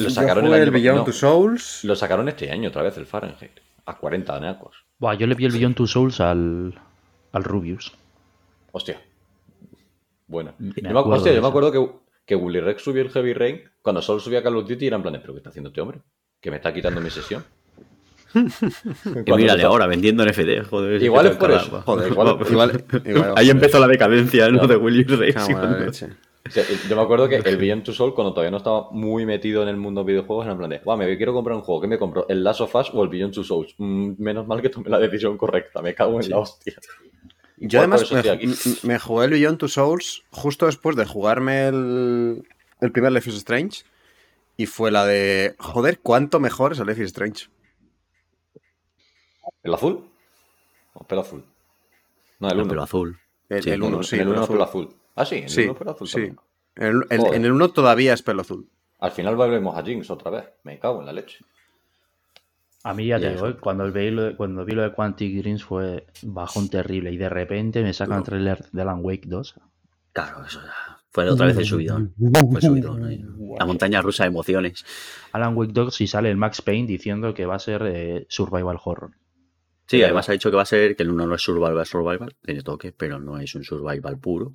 [0.00, 1.84] Lo sacaron yo el año el Beyond no, Two Souls.
[1.84, 3.52] Lo sacaron este año otra vez, el Fahrenheit.
[3.86, 4.84] A 40 anacos.
[4.98, 6.78] Buah, yo le vi el Beyond Two Souls al,
[7.32, 7.92] al Rubius.
[8.72, 9.00] Hostia.
[10.26, 10.54] Bueno.
[10.58, 11.90] Me yo, me, acuerdo hostia, de yo me acuerdo que,
[12.26, 14.96] que Willy Rex subió el Heavy Rain cuando solo subía Call of Duty y era
[14.96, 16.00] en plan, ¿pero qué está haciendo este hombre?
[16.40, 17.44] Que me está quitando mi sesión.
[18.32, 21.02] Cuando mírale ahora, vendiendo NFT, joder.
[21.02, 21.82] Igual es por eso.
[21.82, 24.60] Joder, Igual- igual, igual- Ahí empezó la decadencia ¿no?
[24.60, 24.78] Claro.
[24.78, 26.08] de la leche.
[26.46, 29.26] O sea, yo me acuerdo que el Beyond Two Soul, cuando todavía no estaba muy
[29.26, 31.62] metido en el mundo de videojuegos, era en plan de, "Guau, me quiero comprar un
[31.62, 32.26] juego, ¿qué me compro?
[32.28, 33.74] ¿El Last of Us o el Beyond Two Souls?
[33.78, 36.74] Mm, menos mal que tomé la decisión correcta, me cago en la hostia.
[37.58, 38.10] Yo además
[38.84, 42.42] me, jugué el Beyond Two Souls justo después de jugarme el,
[42.80, 43.84] el primer Life is Strange.
[44.56, 47.46] Y fue la de, joder, cuánto mejor es el Life is Strange.
[49.62, 50.04] ¿El azul?
[50.94, 51.44] ¿O pelo azul?
[52.38, 52.68] No, el El 1.
[52.68, 53.18] pelo azul.
[53.48, 54.16] El, Sí, el 1, sí.
[54.16, 54.54] el el 1 es azul.
[54.54, 54.88] pelo azul.
[55.16, 56.12] Ah, sí, en el Sí, 1 es pelo azul sí.
[56.14, 56.36] también.
[56.76, 58.68] El- el- en el 1 todavía es pelo azul.
[59.00, 60.44] Al final volvemos a Jinx otra vez.
[60.64, 61.38] Me cago en la leche.
[62.82, 63.46] A mí ya te digo.
[63.48, 63.56] ¿eh?
[63.60, 67.28] cuando, vi lo de, cuando vi lo de Quantic Dreams fue bajón terrible y de
[67.28, 69.54] repente me sacan el trailer de Alan Wake 2.
[70.12, 70.98] Claro, eso ya.
[71.10, 72.14] Fue otra vez el subidón.
[72.18, 73.36] Fue el subidón.
[73.58, 74.86] La montaña rusa de emociones.
[75.32, 78.78] Alan Wake 2 y sale el Max Payne diciendo que va a ser eh, survival
[78.82, 79.10] horror.
[79.90, 82.32] Sí, además ha dicho que va a ser que el uno no es survival, survival,
[82.44, 84.52] tiene toque, pero no es un survival puro.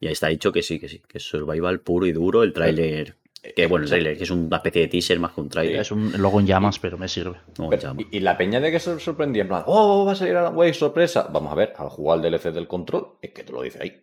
[0.00, 2.42] Y ahí está dicho que sí, que sí, que es survival puro y duro.
[2.42, 3.16] El tráiler,
[3.54, 5.80] que bueno, el tráiler, que es una especie de teaser más que un tráiler.
[5.82, 7.36] Es un logo en llamas, pero me sirve.
[7.58, 8.00] No, Pero- llama.
[8.10, 10.56] y, y la peña de que se sorprendía, en plan, oh, va a salir Alan
[10.56, 11.28] Wake, sorpresa.
[11.30, 14.02] Vamos a ver, al jugar el DLC del control, es que te lo dice ahí.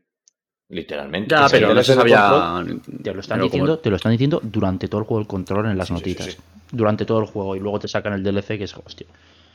[0.70, 1.34] Literalmente.
[1.36, 2.64] Ya, pero no se del sabía.
[3.04, 5.66] Te lo están como- diciendo, te lo están diciendo durante todo el juego el control
[5.68, 6.26] en las Sí, notitas.
[6.28, 6.38] sí.
[6.72, 9.08] Durante todo el juego y luego te sacan el DLC que es hostia.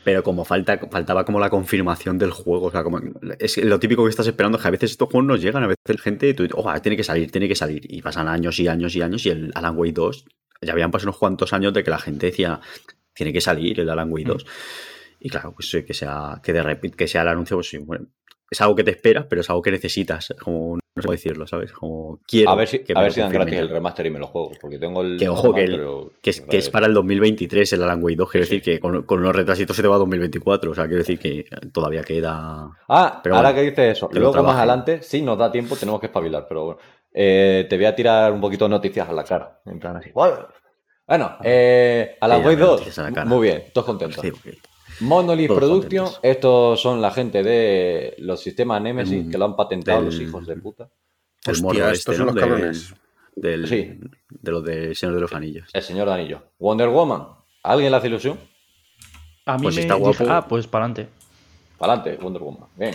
[0.03, 2.67] Pero como falta, faltaba como la confirmación del juego.
[2.67, 3.01] O sea, como,
[3.39, 5.67] es lo típico que estás esperando es que a veces estos juegos no llegan, a
[5.67, 7.83] veces gente, tú, oh, tiene que salir, tiene que salir.
[7.93, 9.27] Y pasan años y años y años.
[9.27, 10.25] Y el Alan Wake 2,
[10.63, 12.61] ya habían pasado unos cuantos años de que la gente decía,
[13.15, 14.47] tiene que salir el Alan Wake 2.
[15.21, 17.77] Y claro, pues eh, que sea, que de repente, que sea el anuncio, pues sí,
[17.77, 18.07] bueno,
[18.51, 20.35] es algo que te esperas, pero es algo que necesitas.
[20.43, 21.73] Como, no sé cómo decirlo, ¿sabes?
[21.73, 22.51] Como quiero.
[22.51, 24.51] A ver si, que a ver si dan gratis el remaster y me lo juego.
[24.61, 25.19] Porque tengo el.
[25.19, 28.17] Que ojo, que, el- pero- que, es, que es para el 2023 el Alan Wake
[28.17, 30.75] 2, quiero Sí, decir que con, con unos retrasitos se te va a 2024, o
[30.75, 32.71] sea, quiero decir que todavía queda...
[32.89, 34.09] Ah, Pero ahora bueno, que dices eso.
[34.13, 36.47] Luego más adelante, si nos da tiempo, tenemos que espabilar.
[36.49, 36.81] Pero bueno,
[37.13, 39.61] Eh, te voy a tirar un poquito de noticias a la cara.
[39.67, 40.11] En plan así.
[40.13, 40.35] Bueno,
[41.43, 42.71] eh, a la Tírame Wave 2.
[42.73, 43.27] noticias a la cara.
[43.27, 44.21] Muy bien, todos contentos.
[44.23, 44.55] Sí, ok.
[45.01, 46.21] Monolith Todos Production, contentos.
[46.23, 50.21] estos son la gente de los sistemas Nemesis Del- que lo han patentado del- los
[50.21, 50.89] hijos de puta.
[51.47, 52.25] El Hostia, estos este, son ¿no?
[52.27, 52.95] los De- cabrones.
[53.37, 53.99] del, Sí.
[54.29, 55.71] de los de Señor de los Anillos.
[55.73, 56.43] El señor Danillo.
[56.59, 57.27] Wonder Woman.
[57.63, 58.39] ¿Alguien le hace ilusión?
[59.47, 60.25] A mí Pues me está dije, guapo.
[60.29, 61.13] ah, pues para adelante.
[61.79, 62.69] Para adelante, Wonder Woman.
[62.77, 62.95] Bien.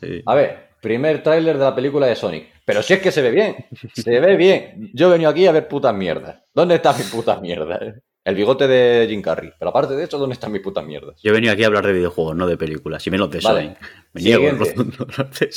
[0.00, 0.22] Sí.
[0.24, 2.46] A ver, primer tráiler de la película de Sonic.
[2.64, 3.56] Pero si es que se ve bien.
[3.92, 4.90] Se ve bien.
[4.94, 6.38] Yo he venido aquí a ver putas mierdas.
[6.54, 7.94] ¿Dónde están mis putas mierdas?
[8.24, 9.52] El bigote de Jim Carrey.
[9.58, 11.16] Pero aparte de eso, ¿dónde están mis putas mierdas?
[11.22, 13.60] Yo he venido aquí a hablar de videojuegos, no de películas, y menos de Vale.
[13.62, 13.78] Sonic.
[14.14, 14.64] Me niego.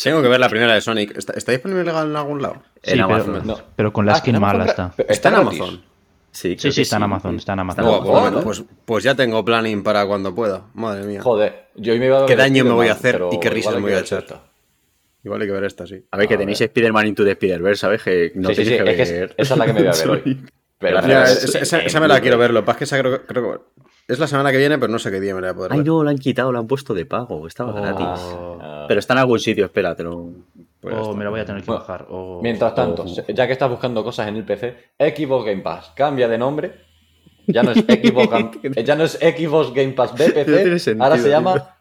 [0.03, 1.17] Tengo que ver la primera de Sonic.
[1.17, 2.61] ¿Está, está disponible legal en algún lado?
[2.83, 3.33] En Sí, Amazon.
[3.33, 3.57] pero, No.
[3.75, 4.93] pero con la Ah, skin en mala está.
[5.07, 5.59] Está en gratis.
[5.61, 5.81] Amazon.
[6.29, 7.85] Sí, Sí, sí, que está en Amazon, está en Amazon.
[8.03, 8.41] Pues, ¿no?
[8.41, 10.65] pues, pues ya tengo planning para cuando pueda.
[10.73, 11.21] Madre mía.
[11.21, 13.75] Joder, yo hoy me iba a ¿Qué daño me voy a hacer y qué risas
[13.75, 14.19] me voy que a echar?
[14.19, 14.43] esta.
[15.23, 16.03] Igual hay que ver esta, sí.
[16.11, 16.67] A ver, que A tenéis ver.
[16.69, 18.03] Spider-Man Into the Spider-Verse, ¿sabes?
[18.03, 19.23] Que no Sí, sí, tenéis sí, que que ver.
[19.29, 20.41] es- esa es la que me voy a ver hoy.
[20.79, 22.51] Pero esa, esa- en esa me la quiero ver.
[22.51, 24.91] Lo que pasa es que esa creo, creo que Es la semana que viene, pero
[24.91, 25.87] no sé qué día me la voy a poder Ay, ver.
[25.87, 27.47] no, lo han quitado, lo han puesto de pago.
[27.47, 27.81] Estaba Oh.
[27.81, 28.05] gratis.
[28.61, 30.29] Ah, Pero está en algún sitio, espératelo.
[30.79, 31.15] Pues o esto.
[31.15, 32.05] me lo voy a tener que Bueno, bajar.
[32.09, 32.39] O...
[32.41, 35.91] Mientras tanto, o- se- ya que estás buscando cosas en el PC, Xbox Game Pass
[35.95, 36.85] cambia de nombre.
[37.47, 41.23] Ya no es Xbox, Gam- ya no es Xbox Game Pass BPC, sentido, ahora se
[41.23, 41.31] tío.
[41.31, 41.75] llama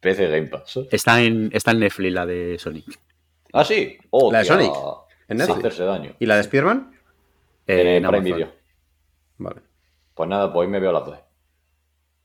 [0.00, 0.78] PC Game Pass.
[0.90, 2.84] Está en, está en Netflix la de Sonic.
[3.52, 3.98] ¿Ah, sí?
[4.10, 4.72] Oh, ¿La de Sonic?
[5.28, 5.58] ¿En Netflix?
[5.58, 6.12] Hacerse daño.
[6.18, 6.48] ¿Y la de?
[7.68, 8.24] En Eh, en Prime Amazon.
[8.36, 8.48] Video.
[9.38, 9.60] Vale.
[10.14, 11.18] Pues nada, pues hoy me veo las dos.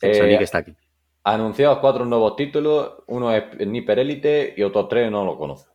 [0.01, 0.73] El Eh, Sonic está aquí.
[1.25, 5.71] Anunciados cuatro nuevos títulos, uno es Sniper Elite y otros tres no lo conozco.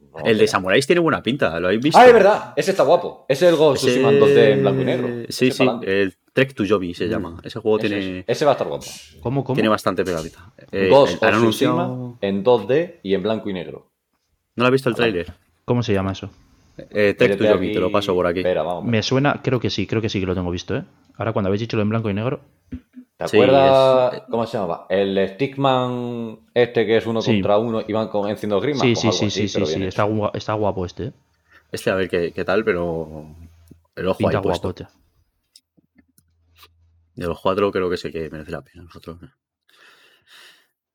[0.00, 0.48] No El de.
[0.48, 1.98] Samuráis tiene buena pinta, ¿lo habéis visto?
[1.98, 3.26] Ah, es verdad, ese está guapo.
[3.28, 5.08] Ese es el Ghost Ese- Tsushima en 2D en blanco y negro.
[5.28, 6.02] Sí, Ese sí, pa'lante.
[6.02, 7.40] el Trek to Yobi se llama.
[7.44, 8.24] Ese juego Ese, tiene, es.
[8.26, 8.86] Ese va a estar guapo.
[9.20, 9.54] ¿Cómo, cómo?
[9.54, 10.52] tiene bastante pegadita.
[10.72, 13.90] Eh, Ghost anunciado- Tsushima en 2D y en blanco y negro.
[14.56, 15.32] ¿No lo has visto el tráiler?
[15.64, 16.30] ¿Cómo se llama eso?
[16.78, 18.40] Eh, Trek to Métete Yobi, te lo paso por aquí.
[18.40, 18.84] Espera, vamos.
[18.84, 20.84] Me suena, creo que sí, creo que sí que lo tengo visto, ¿eh?
[21.16, 22.40] Ahora cuando habéis dicho lo en blanco y negro,
[23.16, 24.86] ¿Te Sí, acuerdas es- cómo se llamaba?
[24.88, 27.32] El Stickman este que es uno Sí.
[27.32, 28.80] contra uno y van con, enciendo grima.
[28.80, 30.04] sí, sí, sí, así, sí, sí, está,
[30.54, 31.12] guapo este, ¿eh?
[31.70, 33.26] Este a ver qué, qué tal, pero
[33.94, 34.72] el ojo Pinta ahí puesto.
[37.14, 38.84] De los cuatro creo que sé que merece la pena.
[38.84, 39.18] Nosotros.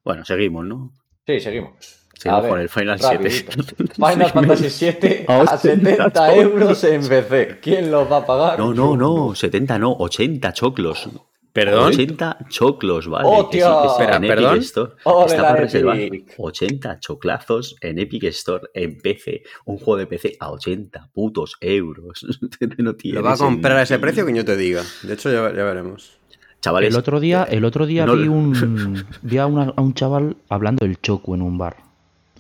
[0.04, 0.92] Bueno, seguimos, ¿no?
[1.28, 1.95] Sí, seguimos.
[2.26, 3.52] A ver, con el Final rapidito.
[3.52, 3.76] 7.
[3.96, 7.60] Final Fantasy 7 A a 70 80 euros en PC.
[7.62, 8.58] ¿Quién los va a pagar?
[8.60, 11.10] No, no, no, 70 no, 80 choclos.
[11.54, 11.86] ¿Perdón?
[11.94, 13.30] 80 choclos, vale.
[13.30, 13.66] ¡Hostia!
[13.68, 14.60] que sí, que Espera, en Epic ¿perdón?
[14.60, 14.92] Store.
[15.06, 15.64] ¡Ole, está para Epic!
[15.64, 15.98] reservar
[16.38, 19.44] 80 choclazos en Epic Store, en PC.
[19.64, 22.26] Un juego de PC a 80 putos euros.
[22.78, 24.82] no ¿Lo va a comprar a ese precio que yo te diga?
[25.04, 26.18] De hecho, ya, ya veremos.
[26.62, 29.94] Chavales, El otro día, el otro día no- vi, un, vi a, una- a un
[29.94, 31.78] chaval hablando del Choco en un bar.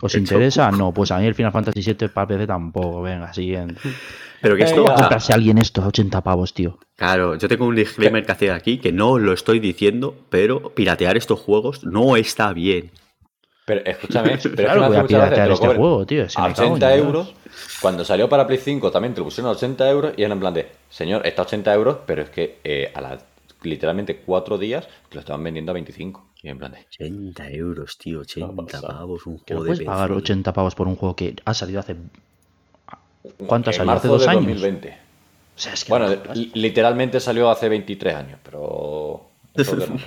[0.06, 0.72] ¿Os ¿El interesa?
[0.72, 3.02] No, pues a mí el Final Fantasy VII para PC tampoco.
[3.02, 3.76] Venga, siguiente.
[4.42, 4.82] pero que esto.
[4.84, 4.94] Venga.
[4.94, 6.78] o sea, Comprarse a alguien esto a 80 pavos, tío.
[6.96, 11.18] Claro, yo tengo un disclaimer que hacer aquí, que no lo estoy diciendo, pero piratear
[11.18, 12.92] estos juegos no está bien.
[13.66, 16.30] Pero escúchame, pero Claro, es voy que a muchas veces piratear este juego, tío.
[16.30, 17.06] si a me cago en 80 Dios.
[17.06, 17.34] euros.
[17.82, 20.40] Cuando salió para Play 5 también te lo pusieron a 80 euros y era en
[20.40, 23.24] plan de, señor, está a 80 euros, pero es que eh, a las
[23.66, 26.32] literalmente cuatro días te lo estaban vendiendo a 25.
[26.44, 28.88] Y en plan de, 80 euros, tío, 80 pasa.
[28.88, 29.86] pavos, un Que juego de puedes PC.
[29.90, 31.96] pagar 80 pavos por un juego que ha salido hace.
[33.48, 33.96] ¿Cuánto ha salido?
[33.96, 34.44] ¿Hace dos de años?
[34.46, 34.90] 2020.
[34.90, 39.22] O sea, es que Bueno, no de- literalmente salió hace 23 años, pero...
[39.56, 39.98] de no.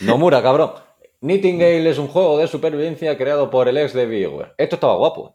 [0.00, 0.70] Nomura, cabrón.
[1.20, 4.52] Nightingale es un juego de supervivencia creado por el ex de BioWare.
[4.56, 5.34] Esto estaba guapo.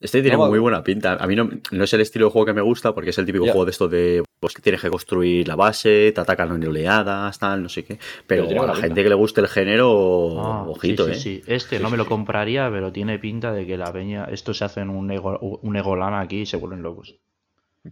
[0.00, 1.14] Este tiene No muy buena pinta.
[1.14, 3.26] A mí no, no es el estilo de juego que me gusta porque es el
[3.26, 6.68] típico juego de esto de pues, que tienes que construir la base, te atacan en
[6.68, 7.98] oleadas, tal, no sé qué.
[8.26, 11.14] Pero, a la gente que le guste el género, Ah, ojito, sí, ¿eh?
[11.14, 11.42] sí, sí.
[11.46, 14.26] Este no me lo compraría, pero tiene pinta de que la peña.
[14.30, 17.14] Esto se hace en un, ego, un egolana aquí y se vuelven locos.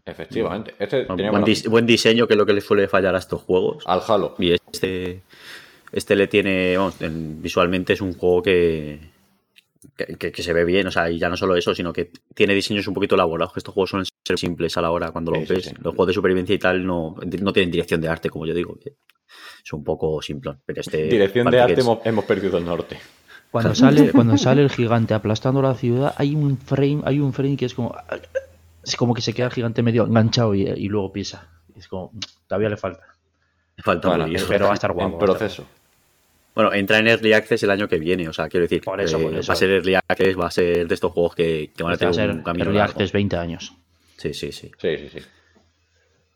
[0.05, 0.75] Efectivamente.
[0.79, 1.71] Este Buen, dis- pinta.
[1.71, 3.85] buen diseño, que es lo que le suele fallar a estos juegos.
[3.87, 4.35] Al Halo.
[4.39, 5.23] Y este,
[5.93, 8.99] este le tiene, vamos, visualmente es un juego que,
[9.97, 12.11] que, que- que se ve bien, o sea, y ya no solo eso, sino que
[12.35, 15.33] tiene diseños un poquito elaborados, que estos juegos suelen ser simples a la hora cuando
[15.33, 15.65] Sí, los sí, ves.
[15.67, 15.71] sí.
[15.77, 18.77] Los juegos de supervivencia y tal no, no tienen dirección de arte, como yo digo.
[19.65, 21.05] Es un poco simplón, pero este...
[21.05, 22.99] Dirección de arte es- hemos, hemos perdido el norte.
[23.51, 27.57] Cuando sale, cuando sale el gigante aplastando la ciudad, hay un frame, hay un frame
[27.57, 27.95] que es como.
[28.83, 31.49] Es como que se queda el gigante medio enganchado y, y luego pisa.
[31.77, 32.11] Es como.
[32.49, 33.05] Todavía le falta.
[33.79, 35.13] Falta Bueno, pero va a estar guapo.
[35.13, 35.65] En proceso.
[36.55, 39.19] Bueno, entra en Early Access el año que viene, o sea, quiero decir, Por eso,
[39.19, 39.49] eh, por eso.
[39.49, 41.95] va a ser Early Access, va a ser de estos juegos que, que van a
[41.95, 42.93] Este va a tener ser un camino Early largo.
[42.93, 43.75] Access 20 años.
[44.17, 44.71] Sí, sí, sí.
[44.79, 45.19] Sí, sí, sí.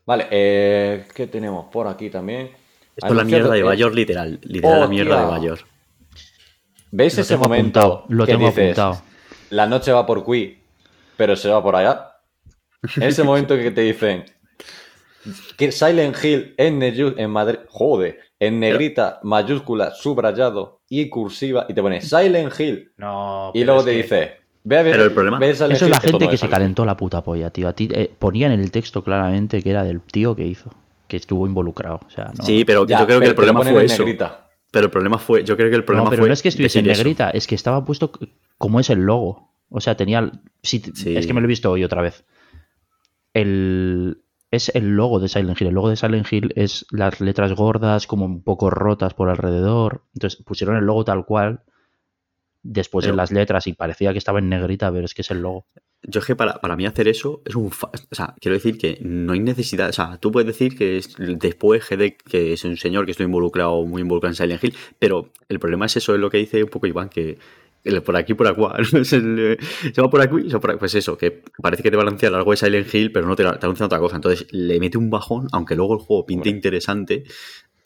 [0.05, 2.51] Vale, eh, ¿qué tenemos por aquí también?
[2.95, 4.39] Esto es la mierda de Bayor, literal.
[4.43, 5.59] Literal la mierda de Bayor.
[6.91, 9.03] ¿Veis Lo ese tengo momento apuntado, lo que tengo dices, apuntado.
[9.51, 10.57] la noche va por Qui,
[11.15, 12.13] pero se va por allá?
[12.99, 14.25] Ese momento que te dicen
[15.57, 21.81] que Silent Hill en, en Madrid, joder, en negrita, mayúscula, subrayado y cursiva, y te
[21.81, 23.51] pone Silent Hill, No.
[23.53, 24.31] y luego te que dice,
[24.63, 26.85] ve a ver, Pero el problema- ve Silent Eso es la gente que se calentó
[26.85, 27.67] la puta polla, tío.
[27.67, 30.71] A ti eh, ponían en el texto claramente que era del tío que hizo,
[31.07, 31.99] que estuvo involucrado.
[32.07, 32.43] O sea, no.
[32.45, 34.03] Sí, pero Ya, yo creo que el problema fue en eso.
[34.03, 34.45] negrita.
[34.71, 36.29] Pero el problema fue, yo creo que el problema no, pero fue.
[36.29, 36.97] no es que estuviese en eso.
[36.99, 38.11] negrita, es que estaba puesto
[38.57, 39.49] como es el logo.
[39.69, 40.19] O sea, tenía.
[40.19, 40.31] el-
[40.63, 41.15] sí, Sí.
[41.17, 42.23] Es que me lo he visto hoy otra vez.
[43.33, 44.21] El.
[44.51, 45.67] Es el logo de Silent Hill.
[45.67, 50.03] El logo de Silent Hill es las letras gordas, como un poco rotas por alrededor.
[50.15, 51.61] Entonces pusieron el logo tal cual.
[52.61, 55.31] Después Pero- en las letras y parecía que estaba en negrita, pero es que es
[55.31, 55.67] el logo.
[56.01, 57.71] Yo es que para, para mí hacer eso es un...
[57.71, 59.89] fa- O sea, quiero decir que no hay necesidad...
[59.89, 63.25] O sea, tú puedes decir que es- después GD, que es un señor que estoy
[63.27, 66.63] involucrado, muy involucrado en Silent Hill, pero el problema es eso, es lo que dice
[66.63, 67.37] un poco Iván, que
[67.83, 69.57] el por aquí, por acá, eh,
[69.93, 70.79] se va por aquí, se va por aquí.
[70.79, 73.35] Pues eso, que parece que te va a anunciar algo de Silent Hill, pero no
[73.35, 74.17] te, te anuncia otra cosa.
[74.17, 77.23] Entonces le mete un bajón, aunque luego el juego pinte interesante,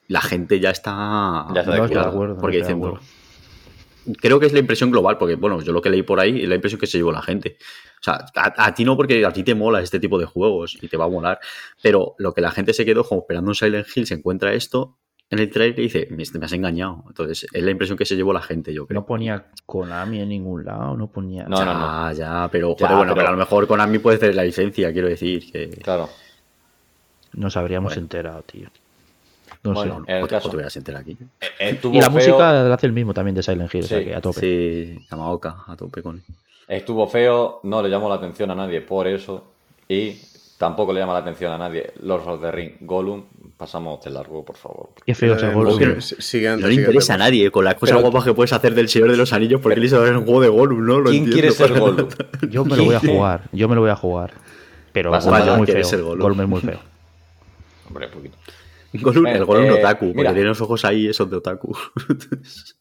[0.07, 1.47] la gente ya está.
[1.53, 2.35] Ya está de No de acuerdo.
[2.35, 2.81] no Porque dicen.
[4.19, 6.49] Creo que es la impresión global, porque bueno, yo lo que leí por ahí es
[6.49, 7.55] la impresión que se llevó la gente.
[8.01, 10.77] O sea, a, a ti no, porque a ti te mola este tipo de juegos
[10.81, 11.39] y te va a molar,
[11.81, 14.97] pero lo que la gente se quedó como esperando en Silent Hill, se encuentra esto
[15.33, 17.03] en el trailer y dice, me, me has engañado.
[17.07, 18.99] Entonces, es la impresión que se llevó la gente, yo creo.
[19.01, 21.43] No ponía Konami en ningún lado, no ponía.
[21.43, 22.11] No, ya, no, no.
[22.13, 23.27] ya, pero, Ya, joder, bueno, pero- pero...
[23.27, 25.51] a lo mejor Konami puede hacer la licencia, quiero decir.
[25.51, 25.69] Que...
[25.69, 26.09] Claro.
[27.33, 28.01] Nos habríamos Bueno.
[28.03, 28.69] enterado, tío.
[29.63, 30.11] No Bueno, sé.
[30.11, 30.47] en el o te, caso.
[30.47, 31.17] o te hubieras enterado aquí.
[31.41, 33.87] Eh, Estuvo Y la feo, música la hace el mismo también de Silent Hill, o
[33.87, 34.39] sea Sí, que a tope.
[34.39, 36.21] Sí, Yamaoka, a tope con.
[36.67, 39.45] Estuvo feo, no le llamó la atención a nadie por eso.
[39.87, 40.17] Y
[40.57, 42.71] tampoco le llama la atención a nadie Lord of the Ring.
[42.81, 43.23] Gollum,
[43.63, 44.89] pasamos de largo, por favor.
[45.05, 45.67] Qué feo es el Eh, gol.
[45.67, 46.01] Gollum.
[46.01, 48.75] sí, Siguiente, No le interesa a nadie con las cosas Pero- guapas que puedes hacer
[48.75, 50.99] del Señor de los Anillos, porque él hizo ver un juego de Gollum, ¿no?
[50.99, 52.09] Lo ¿Quién entiendo, quiere ser Gollum?
[52.49, 54.33] Yo me lo voy a jugar, yo me lo voy a jugar.
[54.91, 56.05] Pero Gollum es muy feo.
[56.05, 56.19] Gollum.
[56.21, 56.79] Gollum es muy feo.
[57.87, 58.37] Hombre, poquito.
[58.93, 60.15] Gollum, Eh, el Gollum eh, otaku, mira.
[60.17, 61.75] porque tiene los ojos ahí, esos de otaku.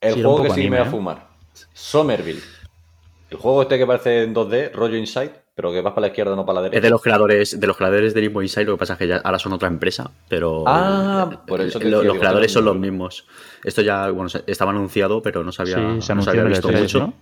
[0.01, 0.91] El Sí, juego que sí anime, me va a ¿eh?
[0.91, 1.29] fumar.
[1.73, 2.41] Somerville.
[3.31, 6.35] El juego este que parece en 2D, rollo Inside, pero que vas para la izquierda,
[6.35, 6.79] no para la derecha.
[6.79, 9.07] es de los creadores, de los creadores de Limbo Inside, lo que pasa es que
[9.09, 12.65] ya ahora son otra empresa, pero Ah, por eso te lo- decía, los creadores son
[12.65, 13.27] los mismos.
[13.65, 16.45] Esto ya, bueno, estaba anunciado, pero no se había, Sí, se no se anunció había
[16.45, 16.99] visto E3, mucho.
[17.01, 17.15] ¿no?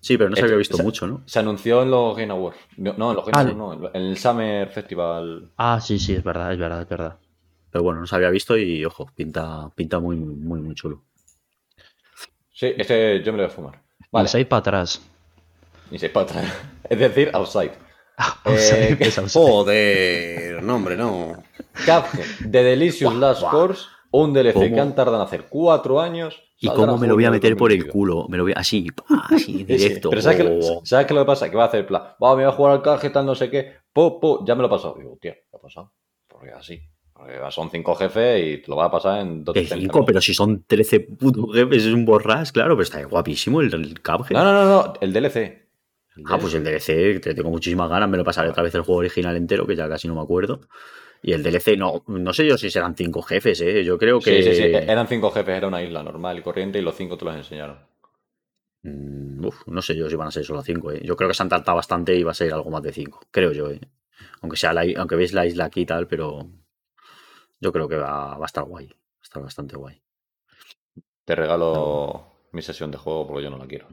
[0.00, 1.22] Sí, pero no se había visto se- mucho, ¿no?
[1.26, 2.58] Se anunció en los Game Awards.
[2.76, 5.50] No, no, en los Game Ah, Awards no, en el Summer Festival.
[5.56, 7.18] Ah, sí, sí, es verdad, es verdad, es verdad.
[7.70, 11.02] Pero bueno, no se había visto y, ojo, pinta, pinta muy, muy, muy chulo.
[12.52, 13.82] Sí, este yo me lo voy a fumar.
[14.12, 15.02] Vale, Inside para atrás.
[15.90, 16.44] Ni se para atrás.
[16.88, 17.72] Es decir, Outside.
[18.16, 19.42] Ah, Eh, outside, es outside.
[19.42, 21.42] Joder, no, hombre, no.
[21.84, 24.74] Cuphead, The Delicious Last Course, un DLC ¿Cómo?
[24.74, 26.42] que han tardado en hacer cuatro años.
[26.58, 27.92] ¿Y cómo me lo voy a meter por el 2022.
[27.92, 28.28] culo?
[28.30, 28.60] Me lo voy a...
[28.60, 28.86] Así,
[29.30, 30.08] así, Sí, sí, directo.
[30.08, 30.80] Pero ¿sabes, qué, Oh.
[30.84, 31.50] ¿sabes qué lo que pasa?
[31.50, 33.50] Que va a hacer plan, va, me voy a jugar al caje, tal, no sé
[33.50, 34.94] qué, po, po, ya me lo he pasado.
[34.98, 35.92] Digo, tío, ¿qué ha pasado?
[36.26, 36.80] Porque así.
[37.12, 40.20] Porque son cinco jefes y te lo vas a pasar en dos Que cinco, pero
[40.20, 44.36] si son 13 putos jefes, es un borras, claro, pero está guapísimo el, el Cuphead.
[44.38, 45.65] No, no, no, no, el DLC.
[46.24, 49.00] Ah, pues el DLC, te tengo muchísimas ganas, me lo pasaré otra vez el juego
[49.00, 50.60] original entero, que ya casi no me acuerdo.
[51.22, 53.84] Y el DLC, no, no sé yo si serán cinco jefes, ¿eh?
[53.84, 54.42] Yo creo que...
[54.42, 57.18] Sí, sí, sí, eran cinco jefes, era una isla normal y corriente y los cinco
[57.18, 57.78] te los enseñaron.
[58.82, 61.00] Mm, uf, no sé yo si van a ser solo cinco, ¿eh?
[61.02, 63.20] Yo creo que se han tratado bastante y va a ser algo más de cinco,
[63.30, 63.80] creo yo, ¿eh?
[64.40, 66.48] Aunque, sea la, aunque veis la isla aquí y tal, pero
[67.60, 70.00] yo creo que va, va a estar guay, va a estar bastante guay.
[71.24, 73.88] Te regalo mi sesión de juego porque yo no la quiero.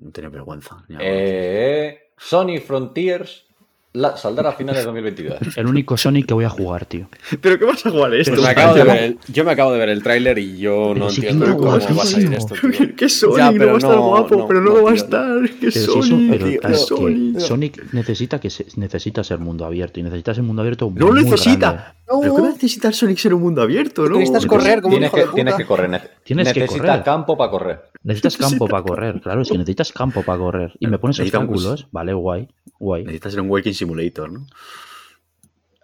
[0.00, 0.84] No tiene vergüenza.
[0.88, 3.47] Eh, Sonic Frontiers
[3.92, 5.56] la- saldrá a finales de 2022.
[5.56, 7.08] El único Sonic que voy a jugar, tío.
[7.40, 8.32] ¿Pero qué vas a jugar esto?
[8.32, 10.94] Pues me acabo de ver el- yo me acabo de ver el tráiler y yo
[10.94, 11.96] no si entiendo que no, cómo tío.
[11.96, 12.96] va a salir esto, tío.
[12.96, 14.90] Que Sonic Ya, no va a estar no, guapo, no, pero no, no, lo va
[14.90, 15.42] a tío, estar.
[15.42, 17.38] Que Pero si eso- Sonic, pero tío, es que Sonic.
[17.40, 21.12] Sonic necesita que se, necesita ser mundo abierto y necesita ser mundo abierto No lo
[21.14, 21.72] muy necesita.
[21.72, 21.82] grande.
[22.22, 24.14] ¿Pero qué va a necesitar Sonic ser un mundo abierto, no?
[24.18, 25.34] necesitas correr como un Tienes hijo que, de puta.
[25.34, 26.10] tienes que correr.
[26.24, 27.02] que necesitas correr.
[27.02, 27.80] campo para correr.
[28.02, 30.72] Necesitas campo para correr, claro, es que necesitas campo para correr.
[30.80, 33.04] Y me pones obstáculos, vale, guay, guay.
[33.04, 34.46] Necesitas ser un Walking Simulator, ¿no?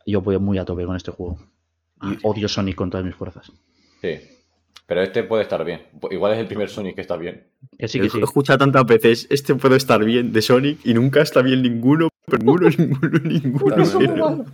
[0.06, 1.38] Yo voy muy a tope con este juego.
[2.02, 3.50] Y odio Sonic con todas mis fuerzas.
[4.02, 4.20] Sí.
[4.86, 5.82] Pero este puede estar bien.
[6.10, 7.46] Igual es el primer Sonic que está bien.
[7.78, 8.18] Que sí, que sí.
[8.18, 12.08] He escuchado tantas veces, este puede estar bien de Sonic y nunca está bien ninguno,
[12.26, 12.68] pero ninguno,
[13.24, 14.44] ninguno, ninguno.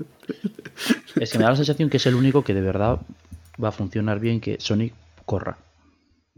[1.17, 3.01] Es que me da la sensación que es el único que de verdad
[3.63, 4.95] va a funcionar bien que Sonic
[5.27, 5.59] corra.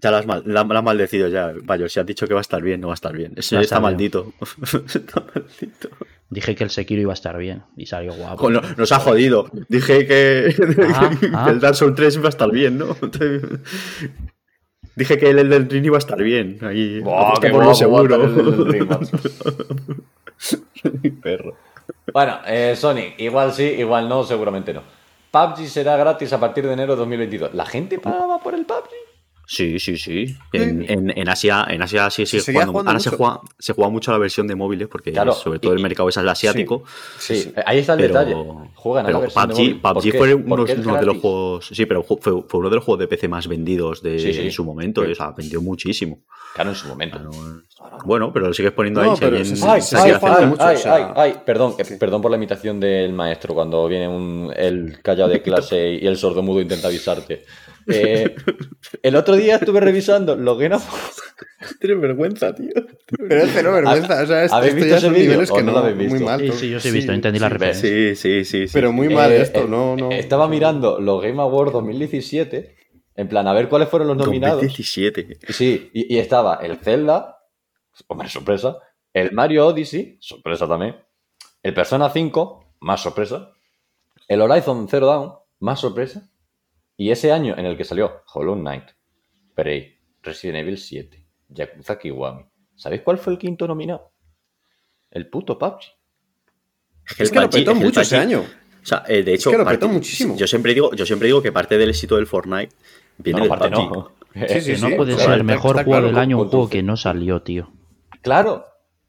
[0.02, 1.88] Ya lo has, mal, la, la has maldecido ya, Bayor.
[1.88, 3.34] Si has dicho que va a estar bien, no va a estar bien.
[3.36, 4.32] Está maldito.
[4.94, 5.88] está maldito.
[6.28, 8.50] Dije que el Sekiro iba a estar bien y salió guapo.
[8.50, 9.48] No- nos ha jodido.
[9.68, 10.54] Dije que,
[10.94, 11.46] Ah, que ah.
[11.50, 12.96] el Dark Souls 3 iba a estar bien, ¿no?
[14.96, 16.58] Dije que el Elden Ring iba a estar bien.
[16.62, 18.16] Ahí, Buah, qué guapo seguro.
[18.16, 18.88] el Ring.
[21.22, 21.56] Perro.
[22.12, 24.82] Bueno, eh, Sonic, igual sí, igual no, seguramente no.
[25.30, 27.54] PUBG será gratis a partir de enero de 2022.
[27.54, 28.90] ¿La gente pagaba por el PUBG?
[29.46, 30.34] Sí, sí, sí.
[30.52, 32.72] En, en- en Asia, en Asia sí sigue seguía jugando.
[32.72, 35.72] jugando Ahora se juega, se juega mucho la versión de móviles, porque Claro, sobre todo
[35.72, 36.84] y- el mercado es el asiático.
[37.18, 38.34] Sí, ahí está el Pero, detalle.
[38.74, 39.80] Juegan a la versión de PUBG, móvil.
[39.80, 40.64] ¿Por PUBG fue ¿Por uno,
[41.00, 41.66] de los juegos.
[41.72, 44.40] Sí, pero fue, fue uno de los juegos de PC más vendidos de, Sí, sí.
[44.40, 45.02] en su momento.
[45.02, 46.20] O sea, vendió muchísimo.
[46.54, 47.18] Claro, en su momento.
[47.18, 49.16] Claro, Bueno, pero lo sigues poniendo No, ahí.
[49.20, 51.04] pero si se- alguien- Ay, se ay, sigue ay, haciendo- mucho, ay, o sea- ay,
[51.16, 55.94] ay, perdón, perdón por la imitación del maestro cuando viene un, el callado de clase
[56.00, 57.44] y el sordomudo intenta avisarte.
[57.88, 58.34] Eh,
[59.02, 61.22] el otro día estuve revisando los Game Awards.
[61.80, 62.70] Tienes vergüenza, tío.
[63.28, 64.22] Pero es cero vergüenza.
[64.22, 65.78] O sea, esto, ¿Habéis esto visto ya ese son vídeo niveles que no no, lo
[65.78, 66.24] habéis muy visto?
[66.24, 66.40] mal.
[66.40, 67.88] Sí, sí, yo sí he visto, entendí la referencia.
[67.88, 68.68] Sí, sí, sí.
[68.68, 68.72] sí.
[68.72, 70.10] Pero muy mal Eh, esto, eh, no, no.
[70.10, 72.76] Estaba mirando los Game Awards 2017,
[73.16, 74.56] en plan, a ver cuáles fueron los nominados.
[74.62, 75.38] 2017.
[75.52, 77.38] Sí, y, y estaba el Zelda,
[78.06, 78.78] hombre, sorpresa,
[79.12, 80.96] el Mario Odyssey, sorpresa también,
[81.62, 83.52] el Persona 5, más sorpresa,
[84.28, 86.28] el Horizon Zero Dawn, más sorpresa,
[87.02, 88.84] Y ese año en el que salió Hollow Knight,
[89.56, 92.44] Prey, Resident Evil 7, Yakuza Kiwami,
[92.76, 94.12] ¿sabéis cuál fue el quinto nominado?
[95.10, 95.80] El puto PUBG.
[97.18, 98.42] Es que lo petó mucho ese año.
[98.42, 100.36] O sea, eh, de hecho, que lo parte- muchísimo.
[100.36, 102.72] Yo siempre digo, yo siempre digo que parte del éxito del Fortnite
[103.18, 103.92] viene No, del aparte PUBG.
[103.92, 104.12] no.
[104.46, 106.84] Sí, sí, Que no sí, puede ser el mejor juego del año un juego que
[106.84, 107.68] no salió, tío.
[108.22, 108.64] Claro,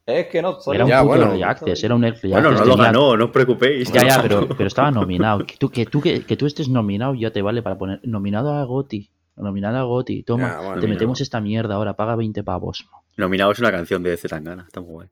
[0.06, 1.24] es que no soy Era un Ya, puto bueno.
[1.26, 3.92] early access, era un early Bueno, no lo ganó, no os preocupéis.
[3.92, 5.46] Ya, ya, pero, pero estaba nominado.
[5.46, 8.54] Que tú, que, tú, que, que tú estés nominado ya te vale para poner nominado
[8.54, 9.10] a Goti.
[9.36, 10.24] Nominado a Goti.
[10.24, 12.88] Toma, Ya, bueno, te metemos esta mierda ahora, paga 20 pavos.
[13.18, 15.08] Nominado es una canción de Zetangana, está muy guay.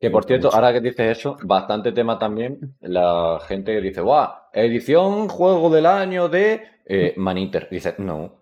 [0.00, 4.28] Que por cierto, ahora que dices eso, bastante tema también, la gente que dice, ¡guau!
[4.52, 7.66] Edición juego del año de eh, Maniter.
[7.68, 8.36] Dice, no.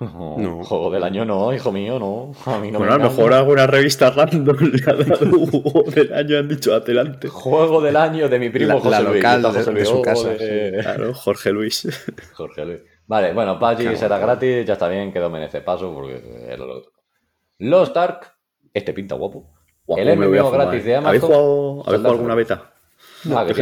[0.00, 0.64] No, No.
[0.64, 2.32] juego del año no, hijo mío, no.
[2.50, 5.90] A mí no bueno, a lo mejor alguna revista random le ha dado un juego
[5.90, 7.28] del año han dicho adelante.
[7.28, 9.16] Juego del año de mi primo La- José la Luis.
[9.16, 11.88] local de- José de Luis, su oh, casa, de- Claro, Jorge Luis.
[12.34, 12.78] Jorge Luis.
[13.06, 16.78] Vale, bueno, PUBG Qué será gratis, ya está bien, quedó merece paso porque era lo
[16.78, 16.92] otro.
[17.58, 18.32] Lost Ark,
[18.72, 19.52] este pinta guapo.
[19.84, 21.28] Guapo, El MMO gratis de ¿Habéis Amazon.
[21.28, 22.46] jugado, ¿habéis jugado alguna Ryan.
[23.28, 23.54] Ah, que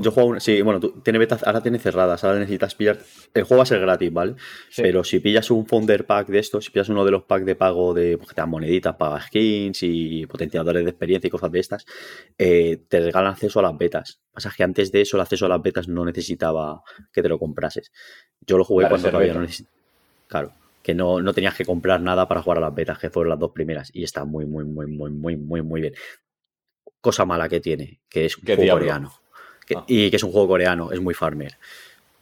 [0.00, 2.98] Yo, juego una- sí, bueno, tú, tiene betas, ahora tiene cerradas, ahora necesitas pillar.
[3.34, 4.34] El juego va a ser gratis, ¿vale?
[4.70, 4.82] Sí.
[4.82, 7.54] Pero si pillas un Founder Pack de estos, si pillas uno de los packs de
[7.54, 11.52] pago de pues, que te dan moneditas, pagas skins y potenciadores de experiencia y cosas
[11.52, 11.84] de estas,
[12.38, 14.20] eh, te regalan acceso a las betas.
[14.32, 16.82] Pasa que antes de eso, el acceso a las betas no necesitaba
[17.12, 17.92] que te lo comprases.
[18.46, 19.74] Yo lo jugué cuando todavía no necesitaba.
[20.28, 20.52] Claro,
[20.82, 23.38] que no, no tenías que comprar nada para jugar a las betas, que fueron las
[23.38, 23.90] dos primeras.
[23.94, 25.94] Y está muy, muy, muy, muy, muy, muy, muy bien.
[27.04, 28.80] Cosa mala que tiene, que es un ¿Qué juego diablo?
[28.80, 29.12] coreano.
[29.66, 29.84] Que- Ah.
[29.86, 31.52] Y que es un juego coreano, es muy farmer.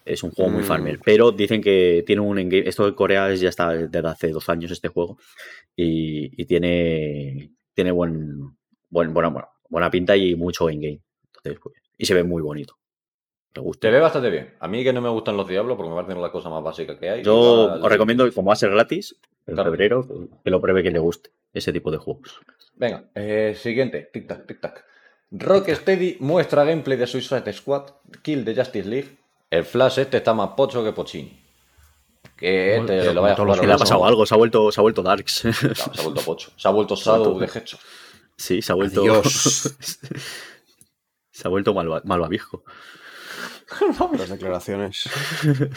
[0.04, 0.66] Es un juego muy Mm.
[0.66, 0.98] farmer.
[1.04, 2.68] Pero dicen que tiene un endgame.
[2.68, 5.18] Esto de Corea es ya está desde hace dos años este juego.
[5.76, 8.56] Y, y tiene, tiene buen,
[8.90, 11.00] buen, buena, buena, pinta y mucho endgame.
[11.26, 12.76] Entonces, pues, y se ve muy bonito.
[13.54, 13.86] Me gusta.
[13.86, 14.54] Te ve bastante bien.
[14.58, 16.98] A mí que no me gustan los diablos porque me parecen la cosa más básica
[16.98, 17.22] que hay.
[17.22, 17.36] Yo
[17.80, 19.14] os recomiendo, como va a ser gratis,
[19.46, 19.70] en Claro.
[19.70, 20.08] febrero,
[20.42, 22.40] que lo pruebe que le guste ese tipo de juegos.
[22.74, 24.10] Venga, eh, siguiente.
[24.12, 24.84] Tic-tac, tic-tac.
[25.30, 27.90] Rocksteady muestra gameplay de Suicide Squad,
[28.22, 29.18] Kill de Justice League.
[29.50, 31.40] El Flash este está más pocho que Pochini.
[32.36, 34.72] Que este Pero lo vaya a jugar Que le ha pasado algo, se ha vuelto,
[34.72, 35.42] se ha vuelto Darks.
[35.42, 36.50] Claro, se ha vuelto pocho.
[36.56, 37.80] Se ha vuelto Shadow de Hedgehog.
[38.36, 39.00] Sí, se ha vuelto.
[39.02, 39.76] Adiós.
[41.30, 42.64] se ha vuelto malva- malvavisco.
[44.18, 45.08] Las declaraciones.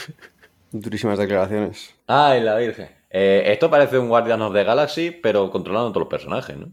[0.71, 1.95] Durísimas declaraciones.
[2.07, 2.89] Ay, la Virgen.
[3.17, 6.69] Eh, esto parece un Guardian of the Galaxy, pero controlando todos los personajes, ¿no?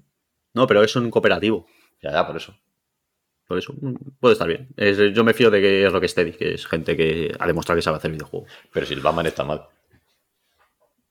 [0.55, 1.67] No, pero es un cooperativo.
[2.03, 2.53] Ya, ya, por eso.
[3.47, 4.69] Por eso mm, puede estar bien.
[4.77, 7.83] Es- yo me fío de que es Rocksteady, que es gente que ha demostrado que
[7.83, 8.51] sabe hacer videojuegos.
[8.73, 9.63] Pero si el Batman está mal.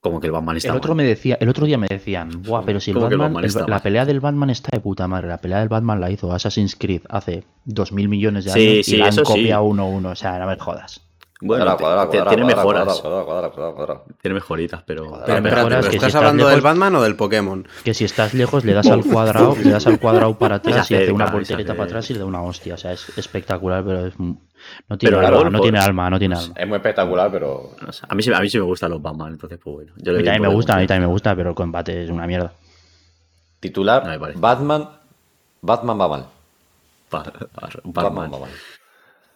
[0.02, 1.04] Como que el Batman está El otro, mal.
[1.06, 3.34] me decía, el otro día me decían, Buah, pero si el ¿Cómo que el Batman,
[3.36, 3.82] Batman el- está la mal?
[3.82, 5.28] pelea del Batman está de puta madre.
[5.28, 8.98] La pelea del Batman la hizo Assassin's Creed hace 2.000 millones de años sí, y
[8.98, 9.22] la han sí.
[9.24, 10.10] copiado uno a uno.
[10.10, 11.08] O sea, no me jodas.
[11.44, 13.00] Bueno, Cuadra, tiene cuadra, mejoras.
[13.02, 14.02] cuadra, cuadra, cuadra, cuadra.
[14.22, 15.06] Tiene mejoritas, pero.
[15.06, 17.16] Pero Pero Pero espérate, mejoras ¿pero que si ¿estás estás hablando del Batman o del
[17.16, 17.68] Pokémon?
[17.84, 20.96] Que si estás lejos le das al cuadrado, le das al cuadrado para atrás y
[20.96, 22.76] hace una voltereta para acerca y le da una hostia.
[22.76, 24.38] O sea, es espectacular, pero es, no
[25.00, 26.54] tiene Pero alma, no pues, tiene alma, no tiene alma.
[26.56, 27.72] Es muy espectacular, pero.
[28.08, 29.94] a, mí, sí- a mí sí me gustan los Batman, entonces, pues bueno.
[29.98, 32.10] Yo A mí también me gusta, a mí también me gusta, pero el combate es
[32.12, 32.54] una mierda.
[33.60, 34.20] Titular: No.
[34.40, 34.90] Batman.
[35.64, 36.26] Batman va mal.
[37.84, 38.50] Batman, Batman.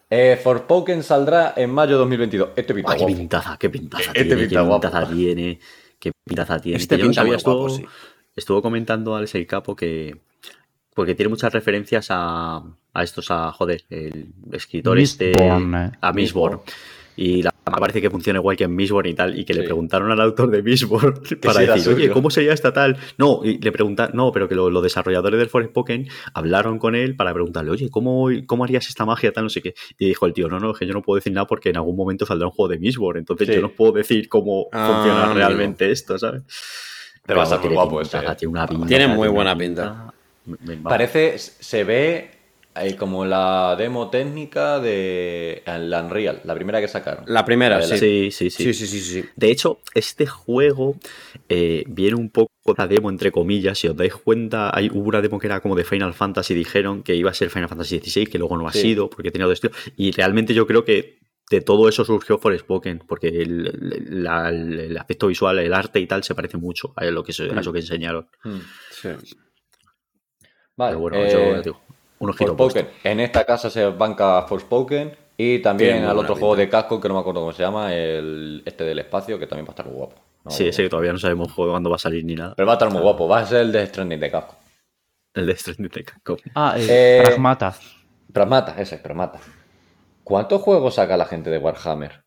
[0.09, 2.49] Eh, Forspoken saldrá en mayo de 2022.
[2.55, 4.81] Este pinta qué pintaza, qué pintaza Este tiene, pinta qué guapo.
[4.81, 5.59] pintaza tiene,
[5.99, 6.77] qué pintaza tiene.
[6.77, 7.95] Este Que yo no pinta sabía, muy guapo, estuvo, sí.
[8.35, 10.15] estuvo comentando Alex el Capo que
[10.93, 12.63] porque tiene muchas referencias a,
[12.93, 15.91] a estos, a joder, el escritor este, Mistborn, eh.
[15.99, 16.61] a Mistborn.
[17.17, 19.63] Y la, me parece que funciona igual que en Mistborn y tal, y que le
[19.63, 22.09] preguntaron al autor de Mistborn para decir, oye.
[22.11, 22.97] ¿cómo sería esta tal?
[23.17, 27.15] No, y le preguntaron, no, pero que lo- los desarrolladores del Forspoken hablaron con él
[27.15, 29.45] para preguntarle, oye, ¿cómo, ¿cómo harías esta magia tal?
[29.45, 29.73] No sé qué.
[29.97, 31.77] Y dijo el tío, no, no, es que yo no puedo decir nada porque en
[31.77, 33.55] algún momento saldrá un juego de Mistborn, entonces Sí.
[33.55, 35.35] yo no puedo decir cómo Ah, funciona amigo.
[35.39, 36.43] realmente esto, ¿sabes?
[37.25, 38.21] Pero va a estar muy guapo ese, eh.
[38.37, 38.85] Tiene una pinta.
[38.85, 40.13] Tiene muy buena pinta.
[40.45, 42.29] Me- me- Parece, se ve
[42.75, 47.23] eh, como la demo técnica de la Unreal, la primera que sacaron.
[47.27, 48.31] La primera, La la- sí.
[48.31, 48.73] Sí, sí, sí.
[48.73, 49.23] Sí, sí, sí.
[49.35, 50.97] De hecho, este juego
[51.49, 53.77] eh, viene un poco de la demo, entre comillas.
[53.79, 56.53] Si os dais cuenta, hay, hubo una demo que era como de Final Fantasy.
[56.53, 58.81] Dijeron que iba a ser Final Fantasy XVI, que luego no ha Sí.
[58.81, 59.73] sido, porque tenía otro estilo.
[59.95, 61.19] Y realmente yo creo que
[61.51, 66.07] de todo eso surgió Forspoken, porque el, el- la- el aspecto visual, el arte y
[66.07, 68.27] tal, se parece mucho a lo que, se- a eso que enseñaron.
[68.43, 68.59] Hmm.
[68.89, 69.09] sí.
[70.77, 71.81] Vale, Pero bueno, eh, yo digo,
[72.25, 72.85] un ojito Forspoken.
[72.85, 73.07] puesto.
[73.09, 77.13] En esta casa se banca Forspoken y también al otro juego de casco que no
[77.15, 79.95] me acuerdo cómo se llama, el este del espacio, que también va a estar muy
[79.95, 80.15] guapo.
[80.43, 82.53] No, Sí, ese que todavía no sabemos cuándo va a salir ni nada.
[82.55, 84.55] Pero va a estar muy guapo, va a ser el de Stranding de casco.
[85.33, 86.37] El de Stranding de Capcom.
[86.53, 87.73] Ah, el Eh, Pragmata.
[88.31, 89.39] Pragmata, ese, Pragmata.
[90.23, 92.23] ¿Cuántos juegos saca la gente de Warhammer?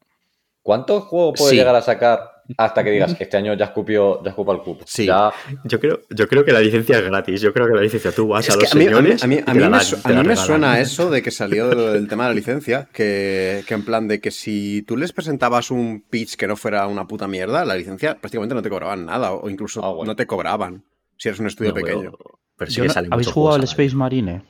[0.63, 1.57] ¿Cuántos juegos puede Sí.
[1.57, 4.85] llegar a sacar hasta que digas, este año ya escupió, ya escupa el cupo?
[4.87, 5.07] Sí.
[5.07, 5.31] Ya,
[5.65, 7.41] Yo creo, yo creo que la licencia es gratis.
[7.41, 8.95] Yo creo que la licencia tú vas Es a que los a mí, a mí-
[8.95, 9.23] señores.
[9.23, 12.25] a mí- a mí dan, a mí me suena eso de que salió del, tema
[12.25, 16.37] de la licencia, que, que en plan de que si tú les presentabas un pitch
[16.37, 19.85] que no fuera una puta mierda, la licencia prácticamente no te cobraban nada, o incluso
[19.85, 20.13] Ah, bueno.
[20.13, 20.85] no te cobraban
[21.17, 22.13] si eres un estudio No, pequeño.
[22.57, 23.65] Pero sí Yo que no- ¿Habéis jugado al.
[23.65, 24.43] Space Marine?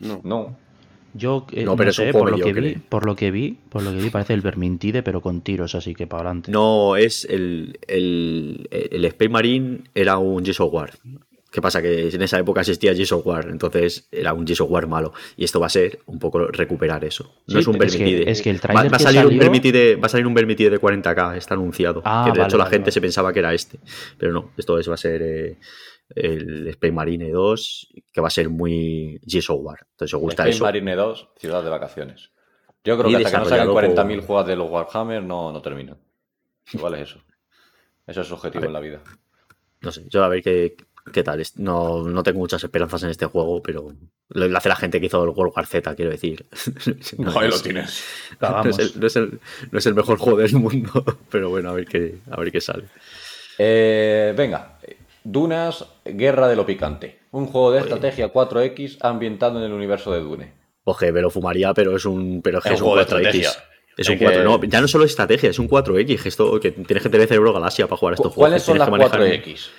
[0.00, 0.20] No.
[0.24, 0.56] no.
[1.18, 3.58] Yo eh, No, no, pero sé, juego por lo que vi, por lo que vi,
[3.68, 6.50] por lo que vi parece el Vermintide pero con tiros, así que para adelante.
[6.50, 10.90] No, es el, el, el Space Marine era un Gears of War.
[11.50, 11.80] ¿Qué pasa?
[11.80, 15.14] Que en esa época existía Gears of War, entonces era un Gears of War malo.
[15.36, 17.24] Y esto va a ser un poco recuperar eso.
[17.46, 18.30] No Sí, es un es que- Vermintide.
[18.30, 20.78] es que el va, va a salir un Vermintide, va a salir un Vermintide de
[20.78, 22.02] 40k, está anunciado.
[22.04, 22.92] Ah, que de vale, hecho la vale, gente vale.
[22.92, 23.78] se pensaba que era este.
[24.18, 25.56] Pero no, esto es, va a ser eh,
[26.14, 29.78] el Space Marine 2, que va a ser muy Gears of War.
[29.92, 30.64] Entonces, os gusta Space eso.
[30.64, 32.30] Marine 2, ciudad de vacaciones.
[32.84, 35.22] Yo creo Y que hasta que no salgan desarrollado 40.000 por- juegos de los Warhammer
[35.22, 35.98] no, no terminan.
[36.72, 37.20] Igual es eso.
[38.06, 39.02] Eso es su objetivo en la vida.
[39.80, 40.76] No sé, yo a ver qué,
[41.12, 41.42] qué tal.
[41.56, 43.92] No, no tengo muchas esperanzas en este juego, pero
[44.30, 46.46] lo, hace la gente que hizo el World War Z, quiero decir.
[47.18, 48.04] No, lo es- tienes.
[48.32, 48.78] No Cagamos.
[48.78, 49.40] es, el, no, es el-
[49.70, 52.60] no es el mejor juego del mundo, pero bueno, a ver qué, a ver qué
[52.60, 52.84] sale.
[53.58, 54.78] Eh, venga,
[55.32, 57.18] Dunas, Guerra de lo Picante.
[57.32, 60.52] Un juego de estrategia 4X ambientado en el universo de Dune.
[60.84, 63.06] Oje, me lo fumaría, pero es un, pero es que Es un un juego de
[63.06, 63.26] 4X.
[63.26, 63.50] estrategia.
[63.98, 66.70] Es un que- 4, no, ya no solo estrategia, es un 4X, que esto que
[66.70, 68.48] tienes que tener cerebro galaxia para jugar a estos juegos.
[68.48, 69.70] ¿Cuáles que son las tienes que manejar- 4X?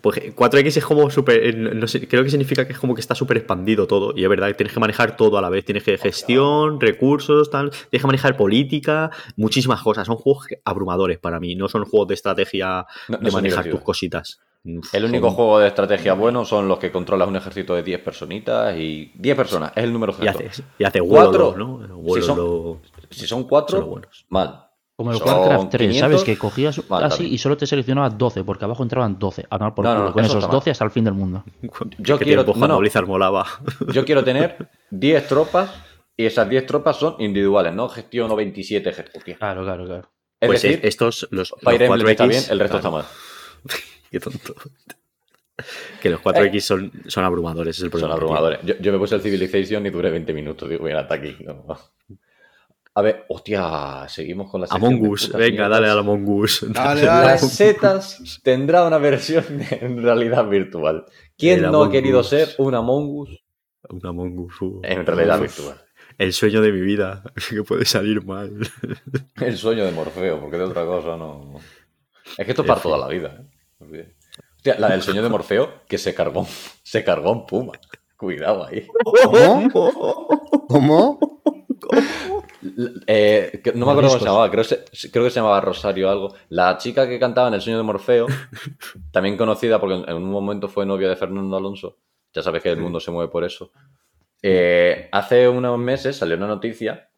[0.00, 1.46] Pues 4X es como súper.
[1.46, 4.12] eh, no sé, creo que significa que es como que está súper expandido todo.
[4.16, 5.64] Y es verdad, tienes que manejar todo a la vez.
[5.64, 7.70] Tienes que gestión, recursos, tal.
[7.70, 10.06] Tienes que manejar política, muchísimas cosas.
[10.06, 11.54] Son juegos abrumadores para mí.
[11.54, 14.40] No son juegos de estrategia No- no de manejar tus cositas.
[14.92, 18.00] El único son- juego de estrategia bueno son los que controlas un ejército de 10
[18.00, 20.30] personitas y 10 personas, es el número Y justo.
[20.30, 21.52] hace, y hace Cuatro.
[21.52, 22.14] Wololo, ¿no?
[22.14, 22.80] Si son-
[23.10, 24.26] Si son son 4, los buenos.
[24.28, 24.62] mal.
[24.98, 26.24] Como el Son Warcraft 3, 500, ¿sabes?
[26.24, 27.34] Que cogías vale, así también.
[27.34, 29.44] y solo te seleccionaba 12, porque abajo entraban 12.
[29.50, 30.56] A tomar por No, no, culo, no, con eso esos está mal.
[30.56, 31.44] 12 hasta el fin del mundo.
[31.98, 32.78] Yo quiero- tiempo no, cuando no.
[32.80, 33.44] Blizzard molaba.
[33.92, 35.70] Yo quiero tener 10 tropas
[36.16, 39.36] y esas 10 tropas son individuales, no gestiono 27 ejércitos.
[39.36, 40.10] Claro, claro, claro.
[40.40, 42.10] Es pues decir, es- estos, los, los Fire Emblem 4X.
[42.12, 43.74] está bien, el resto claro, está mal.
[44.10, 44.54] Qué tonto.
[46.02, 48.14] Que los 4X son, son abrumadores, es el Son problema.
[48.14, 48.58] que abrumadores.
[48.64, 50.68] Yo, yo me puse el Civilization y duré 20 minutos.
[50.68, 51.36] Digo, mira, hasta aquí.
[51.44, 51.64] no.
[52.94, 54.80] A ver, hostia, seguimos con la tiene.
[54.80, 56.64] sección Among Us, venga, dale al Among Us.
[56.72, 57.26] Dale, dale.
[57.26, 61.04] Las setas tendrá una versión en realidad virtual.
[61.36, 62.28] ¿Quién El no ha querido Us.
[62.28, 63.42] ser un Among Us
[63.90, 64.62] Un Among Us.
[64.62, 64.80] uh.
[64.82, 65.76] en realidad virtual?
[66.16, 68.50] El sueño de mi vida, que puede salir mal.
[69.42, 71.60] El sueño de Morfeo, porque de otra cosa no.
[72.38, 73.38] Es que esto es para toda la vida.
[73.42, 73.55] ¿eh?
[74.56, 76.46] Hostia, la del sueño de Morfeo, que se cargó,
[76.82, 77.72] se cargó un puma.
[78.16, 78.86] Cuidado ahí.
[79.04, 79.68] ¿Cómo?
[80.68, 81.40] ¿Cómo?
[83.06, 85.60] Eh, que- no me acuerdo cómo se llamaba, creo, que se- creo que se llamaba
[85.60, 86.34] Rosario algo.
[86.48, 88.26] La chica que cantaba en El sueño de Morfeo,
[89.12, 91.98] también conocida porque en en un momento fue novia de Fernando Alonso.
[92.32, 93.70] Ya sabes que el mundo se mueve por eso.
[94.42, 97.08] Eh, hace unos meses salió una noticia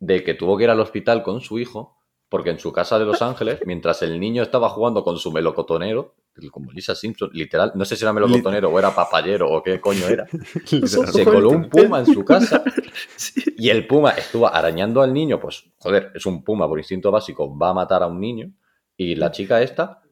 [0.00, 1.97] de que tuvo que ir al hospital con su hijo
[2.28, 6.14] porque en su casa de Los Ángeles, mientras el niño estaba jugando con su melocotonero,
[6.52, 10.06] como Lisa Simpson, literal, no sé si era melocotonero o era papayero o qué coño
[10.06, 10.26] era,
[10.64, 12.62] se coló un puma en su casa
[13.56, 17.56] y el puma estuvo arañando al niño, pues joder, es un puma por instinto básico,
[17.58, 18.52] va a matar a un niño
[18.96, 20.02] y la chica esta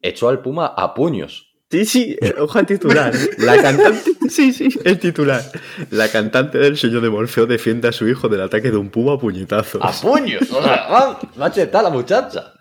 [0.00, 1.45] echó al puma a puños.
[1.70, 3.12] Sí, sí, eh, ojo al titular.
[3.38, 5.42] La cantante, sí, sí, el titular.
[5.90, 9.14] La cantante del sueño de Morfeo defiende a su hijo del ataque de un puma
[9.14, 9.80] a puñetazos.
[9.82, 10.50] ¡A puños!
[10.52, 12.52] O sea, macheta la muchacha.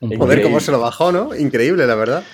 [0.00, 1.34] Un Joder, cómo se lo bajó, ¿no?
[1.34, 2.24] Increíble, la verdad.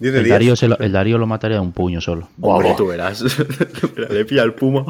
[0.00, 0.34] 10 de el, 10.
[0.34, 2.28] Darío se lo, el Darío lo mataría de un puño solo.
[2.40, 3.22] Hombre, tú verás.
[4.10, 4.84] Le pilla al puma.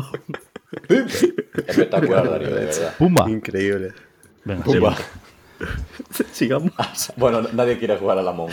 [1.67, 2.95] Espectacular, Darío, de verdad.
[2.97, 3.31] ¡Pumba!
[3.31, 3.93] Increíble.
[4.45, 4.97] Venga, Pumba.
[6.33, 6.73] Sigamos.
[7.17, 8.53] Bueno, nadie quiere jugar a la Among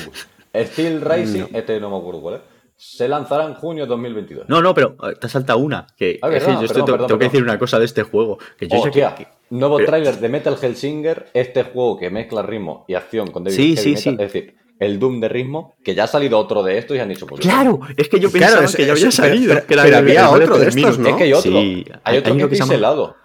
[0.55, 2.41] Steel Racing, este no me acuerdo cuál es.
[2.75, 4.49] Se lanzará en junio de 2022.
[4.49, 5.88] No, no, pero eh, te has saltado una.
[5.95, 7.85] Que, Ah, es que verdad, yo estoy- perdón, tengo perdón, que decir una cosa de
[7.85, 8.38] este juego.
[8.57, 12.84] Que yo sé que- nuevo pero- tráiler de Metal Hellsinger, este juego que mezcla ritmo
[12.88, 14.09] y acción con David Sí, Heavy sí, Metal, sí.
[14.09, 17.09] es decir, el Doom de ritmo, que ya ha salido otro de estos y han
[17.09, 19.53] dicho, pues, Claro, es que yo Claro, pensaba es- que ya había salido.
[19.53, 21.09] pero- pero había otro de estos, ¿no?
[21.09, 23.15] Es que hay otro, Sí, hay hay otro uno que que se llama-.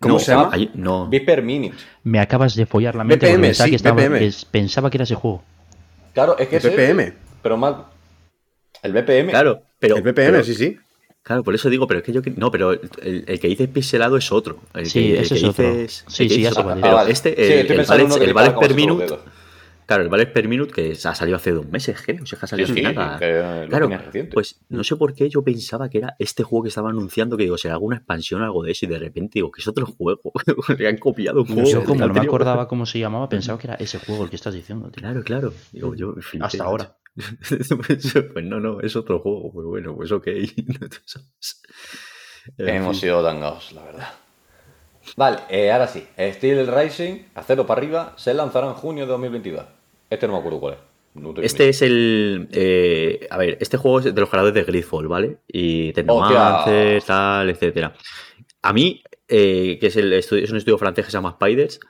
[0.00, 0.50] ¿Cómo No, se llama?
[0.52, 1.08] hay- no.
[1.08, 1.76] Viper Minute.
[2.04, 4.18] Me acabas de follar la mente BPM, porque pensaba, sí, que estaba- BPM.
[4.18, 5.42] que pensaba que era ese juego.
[6.14, 7.00] Claro, es que El BPM.
[7.02, 7.74] ese, pero más...
[8.82, 9.30] El BPM.
[9.30, 9.96] Claro, pero.
[9.96, 10.76] El BPM, pero- sí, sí.
[11.22, 12.22] Claro, por eso digo, pero es que yo.
[12.36, 14.58] No, pero el, el que dice pixelado es otro.
[14.72, 15.64] El Sí, que, el ese que es otro.
[15.74, 16.64] dices- Sí, el sí, ya dices sé otro.
[16.64, 16.82] cuál es.
[16.82, 17.80] Pero Ah, este, Sí, el, el
[18.50, 19.14] el per minute.
[19.88, 22.22] Claro, el Valor per Minute que ha salido hace dos meses, creo.
[22.22, 23.18] O sea, que ha salido sí, hace nada.
[23.18, 23.88] que Claro.
[24.30, 27.44] Pues no sé por qué yo pensaba que era este juego que estaba anunciando, que
[27.44, 29.86] digo, será alguna expansión o algo de eso, y de repente digo, que es otro
[29.86, 30.30] juego.
[30.78, 31.70] Le han copiado un juego.
[31.70, 34.36] Yo como no me acordaba cómo se llamaba, pensaba que era ese juego el que
[34.36, 35.00] estás diciendo, tío.
[35.00, 35.54] Claro, claro.
[35.72, 36.98] Digo, yo flipé, Hasta ahora.
[37.48, 39.50] pues, pues no, no, es otro juego.
[39.50, 40.26] Pues bueno, pues ok.
[42.58, 44.08] Hemos sido tangados, la verdad.
[45.16, 46.06] Vale, eh, ahora sí.
[46.18, 49.77] Steel Rising, a cero para arriba, se lanzará en junio de 2022.
[50.10, 50.80] Este no me acuerdo cuál es.
[51.14, 52.48] No Este es el.
[52.52, 55.38] eh, a ver, este juego es de los creadores de Gridfall, ¿vale?
[55.48, 57.94] Y Technomancer, tal, etcétera.
[58.62, 61.80] A mí, eh, que es, el estudio, es un estudio francés que se llama Spiders,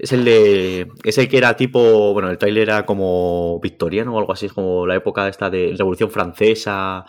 [0.00, 0.88] es el de.
[1.04, 2.14] Es el que era tipo.
[2.14, 5.74] Bueno, el trailer era como victoriano o algo así, es como la época esta de
[5.76, 7.04] Revolución Francesa,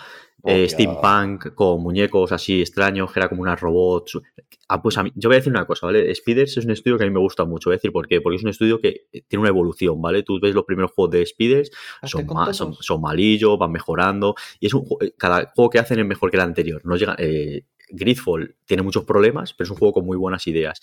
[0.45, 4.19] eh, steampunk, con muñecos así extraños, que era como unas robots.
[4.67, 6.13] Ah, pues a mí, yo voy a decir una cosa, ¿vale?
[6.15, 8.21] Spiders es un estudio que a mí me gusta mucho, voy a decir por qué,
[8.21, 10.23] porque es un estudio que tiene una evolución, ¿vale?
[10.23, 11.71] Tú ves los primeros juegos de Spiders,
[12.03, 15.79] son, ma- con son, son malillos, van mejorando, y es un eh, cada juego que
[15.79, 16.81] hacen es mejor que el anterior.
[16.85, 20.79] No llega, eh, Gridfall tiene muchos problemas, pero es un juego con muy buenas ideas.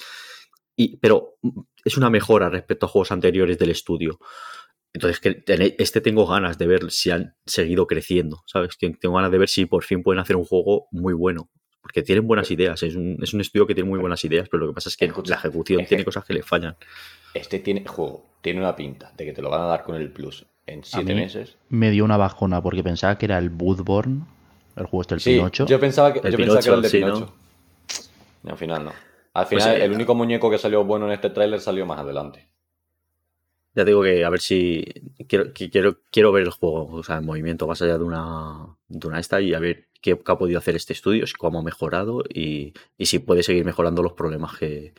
[0.77, 4.19] Y, pero mm, es una mejora respecto a juegos anteriores del estudio.
[4.95, 5.43] Entonces, que
[5.79, 8.77] este tengo ganas de ver si han seguido creciendo, ¿sabes?
[8.77, 11.49] Que Tengo ganas de ver si por fin pueden hacer un juego muy bueno.
[11.81, 14.65] Porque tienen buenas ideas, es un, es un estudio que tiene muy buenas ideas, pero
[14.65, 16.77] lo que pasa es que Escucha, la ejecución tiene cosas que le fallan.
[17.35, 20.11] Este tiene juego, tiene una pinta de que te lo van a dar con el
[20.11, 21.57] plus en siete mí- meses.
[21.69, 24.23] Me dio una bajona porque pensaba que era el Bloodborne,
[24.77, 25.67] el juego este del Sí, Pinocho.
[25.67, 27.35] yo pensaba que, El yo pensaba que era el de Pinocho, Pinocho.
[28.45, 28.93] Y al final no.
[29.35, 32.01] Al Pues, final, eh, el único muñeco que salió bueno en este tráiler salió más
[32.01, 32.48] adelante.
[33.79, 34.85] Ya digo que a ver si
[35.29, 38.77] quiero, que quiero, quiero ver el juego, o sea, en movimiento más allá de una,
[38.89, 41.63] de una esta y a ver qué, qué ha podido hacer este estudio, cómo ha
[41.63, 44.95] mejorado y, y si puede seguir mejorando los problemas que,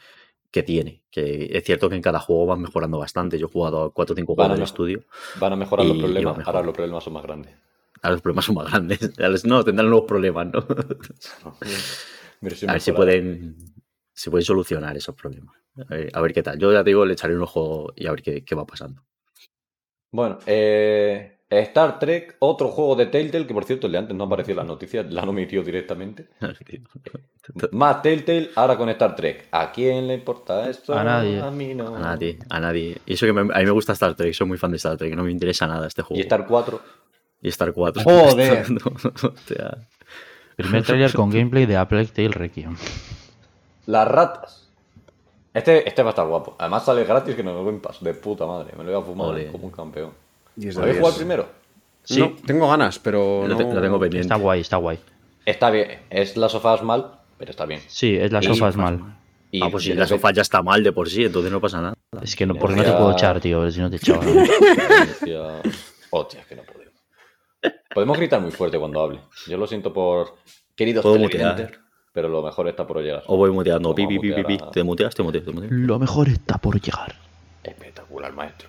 [0.49, 1.03] que tiene.
[1.11, 3.38] Que es cierto que en cada juego van mejorando bastante.
[3.38, 5.03] Yo he jugado a 4 o 5 Van a juegos del estudio.
[5.41, 7.53] Van a mejorar los problemas, ahora los problemas son más grandes.
[8.01, 9.11] Ahora los problemas son más grandes.
[9.43, 10.60] No, tendrán nuevos problemas, ¿no?
[12.41, 13.57] A ver si pueden,
[14.14, 15.59] si pueden solucionar esos problemas.
[15.77, 16.57] A ver, a ver qué tal.
[16.59, 19.01] Yo ya te digo, le echaré un ojo y a ver qué, qué va pasando.
[20.11, 24.23] Bueno, eh, Star Trek, otro juego de Telltale, que por cierto el de antes no
[24.25, 26.29] apareció en las noticias, la han omitido directamente.
[27.71, 29.47] Más Telltale, ahora con Star Trek.
[29.51, 30.93] ¿A quién le importa esto?
[30.97, 31.39] A nadie.
[31.39, 31.95] A mí no.
[31.95, 32.97] A nadie, a nadie.
[33.05, 34.97] Y eso que me- a mí me gusta Star Trek, soy muy fan de Star
[34.97, 36.19] Trek, no me interesa nada este juego.
[36.19, 36.81] Y Star 4.
[37.41, 38.03] Y Star 4.
[38.03, 38.65] Joder.
[40.57, 42.75] Primer trailer con gameplay de Apple Tale Requiem.
[43.85, 44.59] Las ratas.
[45.53, 46.55] Este, este va a estar guapo.
[46.59, 48.01] Además sale gratis que no me lo Game Pass.
[48.03, 48.73] De puta madre.
[48.77, 49.47] Me lo voy a fumar Ole.
[49.51, 50.11] como un campeón.
[50.57, 50.95] ¿Habéis diez.
[50.97, 51.45] jugado el primero?
[52.03, 52.19] Sí.
[52.19, 53.57] No, tengo ganas, pero lo, no...
[53.57, 54.21] te- lo tengo pendiente.
[54.26, 54.99] Está guay, está guay.
[55.45, 55.99] Está bien.
[56.09, 57.81] Es la sofás mal, pero está bien.
[57.88, 59.15] Sí, es la sofás mal.
[59.51, 61.59] Y ah, pues si la repente- sofá ya está mal de por sí, entonces no
[61.59, 61.95] pasa nada.
[62.21, 64.19] Es que no, porque no te puedo echar, tío, a ver si no te echaba.
[64.23, 65.61] Hostia,
[66.11, 66.93] Hostia, es que no podemos.
[67.93, 69.19] Podemos gritar muy fuerte cuando hable.
[69.47, 70.35] Yo lo siento por
[70.76, 71.80] queridos televidentes, mutear.
[72.19, 73.23] Pero lo mejor está por llegar.
[73.27, 73.95] O voy muteando.
[73.95, 74.57] Pi, pi, pi, pi, mutear pi.
[74.61, 75.71] a- Te muteas, te muteas, te muteas.
[75.71, 77.15] Lo mejor está por llegar.
[77.63, 78.67] Espectacular, maestro.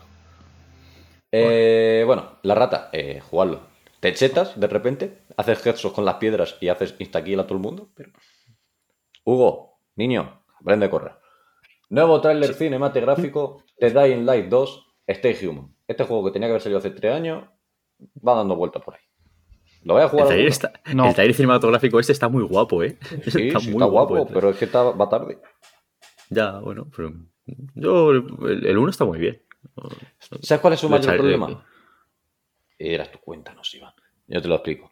[1.32, 3.60] Eh, bueno, la rata, eh, jugarlo.
[3.98, 7.60] Te chetas de repente, haces headshot con las piedras y haces insta-kill a todo el
[7.62, 7.88] mundo.
[7.96, 8.12] Pero...
[9.24, 11.12] Hugo, niño, aprende a correr.
[11.88, 15.74] Nuevo tráiler cinematográfico de Dying Light 2, Stay Human.
[15.88, 17.44] Este juego que tenía que haber salido hace tres años
[18.26, 19.00] va dando vueltas por ahí.
[19.82, 20.26] ¿Lo voy a El jugar?
[20.28, 20.68] trailer, alguno?
[20.68, 21.06] está- No.
[21.08, 22.98] el trailer cinematográfico este está muy guapo, ¿eh?
[23.24, 24.34] Sí, sí, está, muy guapo, el trailer.
[24.34, 25.38] pero es que está, va tarde.
[26.28, 27.12] Ya, bueno, pero.
[27.74, 29.42] Yo, el, el uno está muy bien.
[30.42, 31.66] ¿Sabes cuál es su mayor problema?
[32.78, 33.92] Eras tu cuéntanos, Iván.
[34.26, 34.90] Yo te lo explico.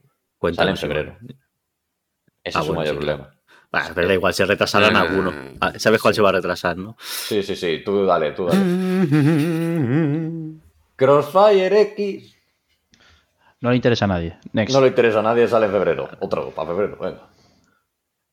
[0.52, 1.16] Sale en febrero.
[1.22, 1.38] Iván.
[2.44, 3.34] Ese Ah, es su bueno, mayor sí, problema.
[3.94, 5.32] Pero da igual, se retrasarán Ah, alguno.
[5.60, 6.96] Ah, ¿Sabes cuál se va a retrasar, no?
[7.00, 8.60] Sí, sí, sí, tú dale, tú dale.
[10.96, 12.37] Crossfire X.
[13.60, 14.36] No le interesa a nadie.
[14.52, 14.74] Next.
[14.74, 16.08] No le interesa a nadie, sale en febrero.
[16.20, 17.28] Otro, para febrero, venga.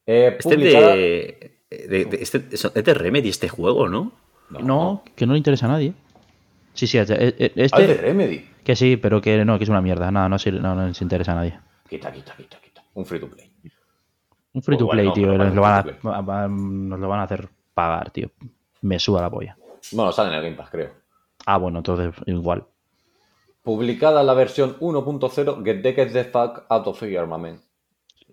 [0.06, 4.11] Eh, Este de, de- de- este- es de Remedy este juego, ¿no?
[4.49, 5.93] No, que no le interesa a nadie.
[6.73, 8.47] Sí, sí, este, Ah, es de este- Remedy.
[8.64, 10.11] que sí, pero que no, que es una mierda.
[10.11, 11.60] No, no, no, no les interesa a nadie.
[11.89, 12.84] Quita, quita, quita, quita.
[12.93, 13.52] Un free to play.
[14.53, 15.35] Un free to Pues play, tío.
[15.38, 18.30] Nos lo, van a, nos lo van hacer pagar, tío.
[18.81, 19.57] Me suda la polla.
[19.91, 20.91] Bueno, sale en el Game Pass, creo.
[21.47, 22.65] Ah, bueno, entonces igual.
[23.66, 27.60] Publicada la versión 1.0, Get the Get the Fuck Out of Here, Armament.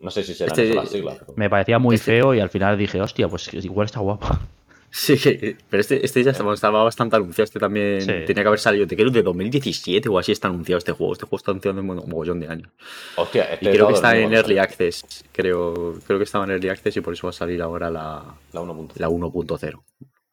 [0.00, 1.16] No sé si serán Este- las siglas.
[1.18, 4.40] pero- Me parecía muy Este- feo y al final dije, hostia, pues igual está guapa.
[4.94, 5.16] Sí,
[5.70, 7.44] pero este, este ya estaba, estaba bastante anunciado.
[7.44, 8.12] Este también Sí.
[8.26, 8.86] tenía que haber salido.
[8.86, 11.14] Te creo de 2017 o así está anunciado este juego.
[11.14, 12.68] Este juego está anunciado en un mogollón de años.
[13.16, 14.34] Hostia, Y este creo que es está en.
[14.34, 15.24] Early Access.
[15.32, 18.22] Creo, creo que estaba en Early Access y por eso va a salir ahora la,
[18.52, 18.60] La
[19.08, 19.82] 1.0.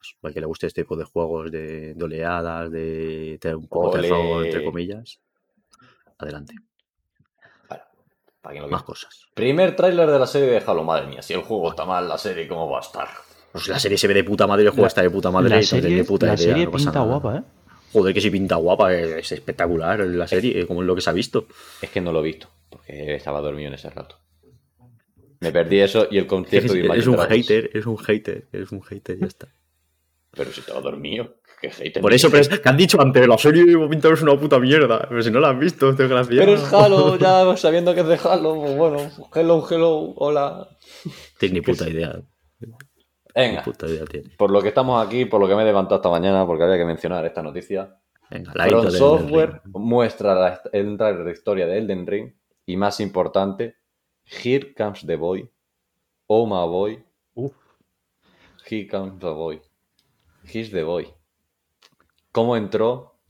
[0.00, 0.18] la 1.0.
[0.20, 3.68] pues, al que le guste este tipo de juegos de, de oleadas, de tener un
[3.68, 5.20] poco de terror, entre comillas,
[6.18, 6.54] adelante.
[7.68, 9.26] Para quien lo Más cosas.
[9.34, 11.20] Primer tráiler de la serie de Halo, madre mía.
[11.20, 13.08] Si el juego está mal, la serie, ¿cómo va a estar?
[13.52, 15.50] Pues la serie se ve de puta madre, el juego La- está de puta madre.
[15.50, 17.04] la no serie, puta la idea, serie no pinta nada.
[17.04, 17.42] guapa, ¿eh?
[17.92, 21.10] Joder, que si pinta guapa, es, es espectacular la serie, como es lo que se
[21.10, 21.46] ha visto.
[21.82, 24.16] Es que no lo he visto, porque estaba dormido en ese rato.
[25.40, 28.72] Me perdí eso y el concierto de Eres, Imagine un hater, eres un hater, eres
[28.72, 29.48] un hater, ya está.
[30.32, 31.36] Pero si estaba dormido.
[31.60, 32.00] Qué hater.
[32.00, 34.58] Por eso, pero es que han dicho antes, la serie de Pintar es una puta
[34.58, 35.06] mierda.
[35.08, 36.40] Pero si no la has visto, desgraciado.
[36.40, 40.68] Pero es Halo, ya sabiendo que es de Halo, pues bueno, hello, hello, hola.
[41.38, 42.20] Tienes ni puta idea.
[42.60, 42.72] Ni
[43.34, 44.30] Venga, puta idea tiene.
[44.36, 46.78] por lo que estamos aquí, por lo que me he levantado esta mañana, porque había
[46.78, 47.96] que mencionar esta noticia.
[48.30, 52.32] Venga, la From Software muestra la, el trailer de historia de Elden Ring
[52.66, 53.76] y más importante,
[54.24, 55.48] Here Comes the Boy,
[56.26, 57.04] Oh my boy,
[57.34, 57.52] Uf.
[58.68, 59.60] Here Comes the Boy,
[60.52, 61.12] He's the Boy.
[62.32, 63.20] ¿Cómo entró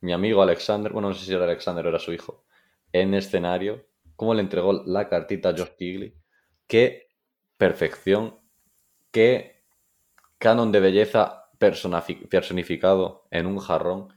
[0.00, 2.44] mi amigo Alexander, bueno, no sé si era Alexander o era su hijo,
[2.92, 3.86] en escenario?
[4.16, 6.14] ¿Cómo le entregó la cartita a Josh Kigley?
[6.66, 7.08] ¿Qué
[7.56, 8.38] perfección?
[9.10, 9.62] ¿Qué
[10.38, 14.12] canon de belleza personificado en un jarrón?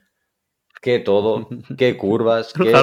[0.82, 1.48] ¿Qué todo?
[1.78, 2.54] ¿Qué curvas?
[2.54, 2.74] ¿Qué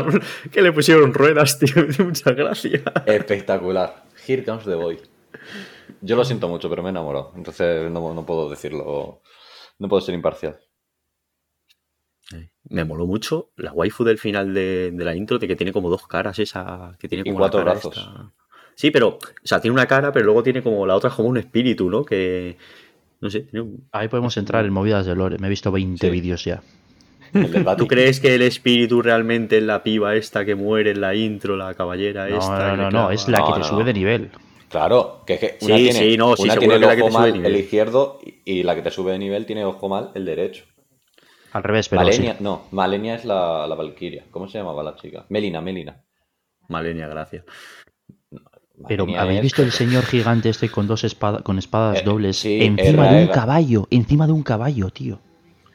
[0.51, 1.75] que le pusieron ruedas, tío.
[2.05, 2.83] Muchas gracias.
[3.07, 4.05] espectacular?
[4.27, 4.99] Here comes the boy.
[6.01, 7.33] Yo lo siento mucho, pero me he enamorado.
[7.37, 9.23] Entonces no, no puedo decirlo.
[9.79, 10.59] No puedo ser imparcial.
[12.71, 15.91] Me moló mucho la waifu del final de, de la intro, de que tiene como
[15.91, 16.97] dos caras, esa.
[16.99, 17.97] Que tiene Y como cuatro brazos.
[17.97, 18.33] esta.
[18.75, 19.09] Sí, pero.
[19.19, 20.87] O sea, tiene una cara, pero luego tiene como.
[20.87, 22.05] La otra es como un espíritu, ¿no?
[22.05, 22.57] Que.
[23.21, 25.39] No sé, tiene un- Ahí podemos entrar en movidas de lore.
[25.39, 26.11] Me he visto 20 Sí.
[26.11, 26.63] vídeos ya.
[27.77, 31.57] ¿Tú crees que el espíritu realmente es la piba esta que muere en la intro,
[31.57, 32.77] la caballera No, esta?
[32.77, 34.31] no, no, no, es la No, que te no, sube de nivel.
[34.75, 36.97] Claro, que es que una Sí, tiene, sí, no, sí, una tiene el que la
[36.97, 39.89] que ojo mal el izquierdo y, y la que te sube de nivel tiene ojo
[39.89, 40.65] mal el derecho.
[41.53, 42.39] Al revés, pero Malenia, sí.
[42.43, 44.25] no, Malenia es la, la Valkyria.
[44.33, 45.27] ¿Cómo se llamaba la chica?
[45.29, 46.03] Melina, Melina.
[46.69, 47.45] Malenia, gracias.
[48.89, 52.37] Pero ¿habéis es- visto el señor gigante este con dos espadas, con espadas Eh, dobles
[52.39, 53.87] sí, encima de un caballo?
[53.91, 55.21] Encima de un caballo, tío.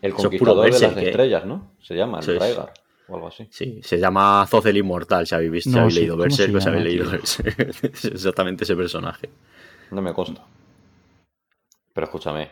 [0.02, 1.72] El conquistador de las estrellas, ¿no?
[1.82, 2.40] Se llama, el.
[2.40, 2.74] Raegar,
[3.10, 3.52] o algo así.
[3.52, 6.60] Sí, se llama Zozel Inmortal, si habéis visto, si No, habéis sí, leído ¿cómo Berserk,
[6.60, 7.12] se habéis llama, leído tío?
[7.12, 7.84] Berserk.
[7.94, 9.30] Es exactamente ese personaje.
[9.92, 10.46] No me consta.
[11.94, 12.52] Pero escúchame,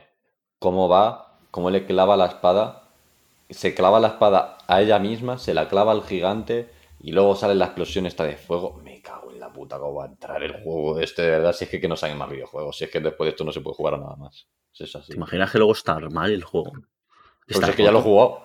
[0.60, 1.40] ¿cómo va?
[1.52, 2.90] ¿Cómo le clava la espada?
[3.50, 6.70] Se clava la espada a ella misma, se la clava al gigante
[7.00, 8.82] y luego sale la explosión esta de fuego.
[8.84, 11.22] Me cago en la puta, ¿cómo va a entrar el juego de este?
[11.22, 13.32] De verdad, si es que, que no salen más videojuegos, si es que después de
[13.32, 14.48] esto no se puede jugar a nada más.
[14.74, 15.10] Si es así.
[15.12, 16.74] ¿Te imaginas que luego está mal el juego?
[17.48, 18.44] Pues es que ya lo he jugado.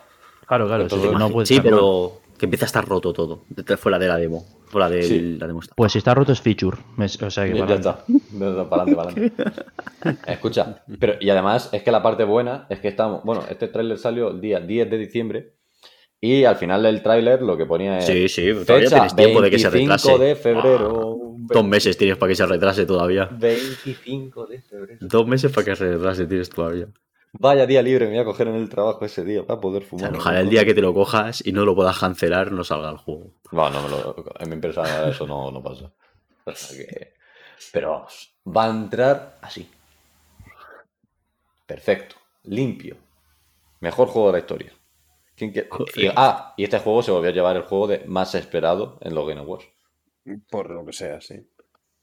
[0.53, 0.89] Claro, claro.
[0.89, 3.45] Sí, no puede Sí, pero que empieza a estar roto todo.
[3.49, 4.45] Desde fuera de la demo.
[4.66, 5.37] Fuera de Sí.
[5.39, 5.61] la demo.
[5.61, 5.74] está.
[5.74, 6.77] Pues si está roto es feature.
[6.99, 8.05] O sea que Ya, para está.
[8.09, 10.23] Ya está, para adelante, para adelante.
[10.33, 13.23] Escucha, pero y además es que la parte buena es que estamos.
[13.24, 15.55] Bueno, este tráiler salió el día 10 de diciembre
[16.20, 18.07] y al final del tráiler lo que ponía es.
[18.07, 20.24] Sí, sí, todavía fecha tienes tiempo de que se 25 retrase.
[20.24, 21.16] de febrero.
[21.39, 23.29] Dos meses tienes para que se retrase todavía.
[23.33, 24.99] 25 de febrero.
[25.01, 26.87] Dos meses para que se retrase tienes todavía.
[27.35, 29.87] Vaya día libre me voy a coger en el trabajo ese día para poder O
[29.87, 30.11] fumar.
[30.11, 32.91] sea, ojalá el día que te lo cojas y no lo puedas cancelar no salga
[32.91, 33.33] el juego.
[33.53, 35.91] No, no, me lo- en mi empresa eso no, no pasa.
[36.45, 37.15] O sea que-
[37.73, 39.69] Pero vamos, va a entrar así.
[41.67, 42.97] Perfecto, limpio.
[43.81, 44.73] Mejor juego de la historia.
[45.35, 45.69] ¿Quién quiere?
[45.97, 49.15] Y, ah, y este juego se volvió a llevar el juego de más esperado en
[49.15, 49.65] los Game Awards.
[50.51, 51.49] Por lo que sea, sí.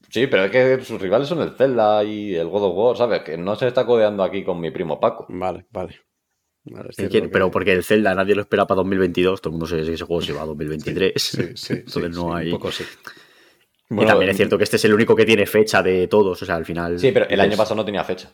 [0.08, 3.22] Sí, pero es que sus rivales son el Zelda y el God of War, ¿sabes?
[3.22, 5.26] Que no se está codeando aquí con mi primo Paco.
[5.28, 6.00] Vale, vale.
[6.64, 9.84] Vale, que- Pero porque el Zelda nadie lo espera para 2022, todo el mundo sabe
[9.84, 11.12] que ese juego se va a 2023.
[11.22, 12.46] Sí, sí, Entonces sí, no sí, hay.
[12.46, 12.84] Un poco sí.
[13.90, 16.44] y también es cierto que este es el único que tiene fecha de todos, o
[16.46, 16.98] sea, al final.
[16.98, 18.32] Sí, pero el año pasado no tenía fecha.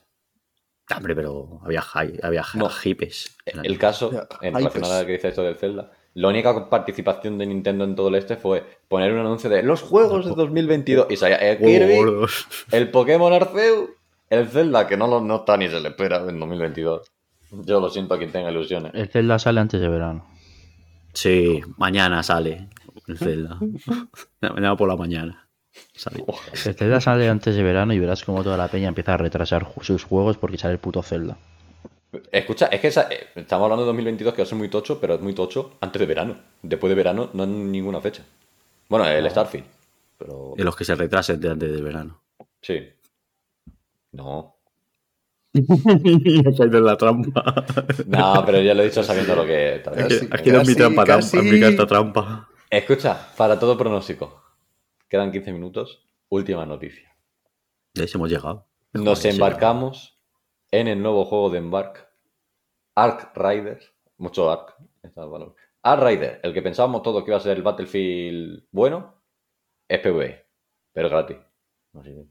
[0.97, 2.68] Hombre, pero había, hi- había No.
[2.68, 3.36] hipes.
[3.44, 4.10] El caso,
[4.40, 7.94] en relación a lo que dice esto del Zelda, la única participación de Nintendo en
[7.94, 11.62] todo el este fue poner un anuncio de los juegos de 2022 y salía el
[11.62, 12.26] Huevo Kirby,
[12.72, 13.90] el Pokémon Arceus,
[14.30, 17.12] el Zelda, que no, lo, no está ni se le espera en 2022.
[17.66, 18.93] Yo lo siento a quien tenga ilusiones.
[18.94, 20.26] El Zelda sale antes de verano.
[21.12, 22.70] Sí, mañana sale
[23.09, 23.59] el Zelda.
[24.40, 25.47] mañana por la mañana.
[25.94, 26.24] Sale.
[26.64, 29.68] El Zelda sale antes de verano y verás como toda la peña empieza a retrasar
[29.82, 31.36] sus juegos porque sale el puto Zelda.
[32.32, 35.00] Escucha, es que esa- eh, estamos hablando de 2022 que va a ser muy tocho,
[35.00, 36.36] pero es muy tocho antes de verano.
[36.62, 38.24] Después de verano no hay ninguna fecha.
[38.88, 39.66] Bueno, el Starfield.
[40.18, 42.20] Pero De los que se retrasen de antes del verano.
[42.62, 42.88] sí.
[44.12, 44.54] No.
[45.54, 47.64] He caído en la trampa.
[48.06, 49.82] No, pero ya lo he dicho sabiendo lo que.
[49.84, 51.36] Casi, Aquí no es mi trampa, casi.
[51.36, 52.48] aplica esta trampa.
[52.70, 54.42] Escucha, para todo pronóstico.
[55.08, 56.02] Quedan 15 minutos.
[56.28, 57.14] Última noticia.
[57.94, 58.66] Ese hemos llegado.
[58.92, 60.15] Nos embarcamos
[60.80, 62.08] en el nuevo juego de Embark,
[62.94, 64.74] Ark Riders, mucho Ark.
[65.82, 69.22] Ark Rider, el que pensábamos todos que iba a ser el Battlefield bueno,
[69.88, 70.44] es PvE,
[70.92, 71.36] pero gratis.
[71.94, 72.26] Así que-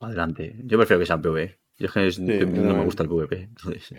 [0.00, 0.56] Adelante.
[0.64, 1.58] Yo prefiero que sean PvE.
[1.78, 3.42] Yo es que no me gusta el PvP.
[3.44, 3.94] entonces-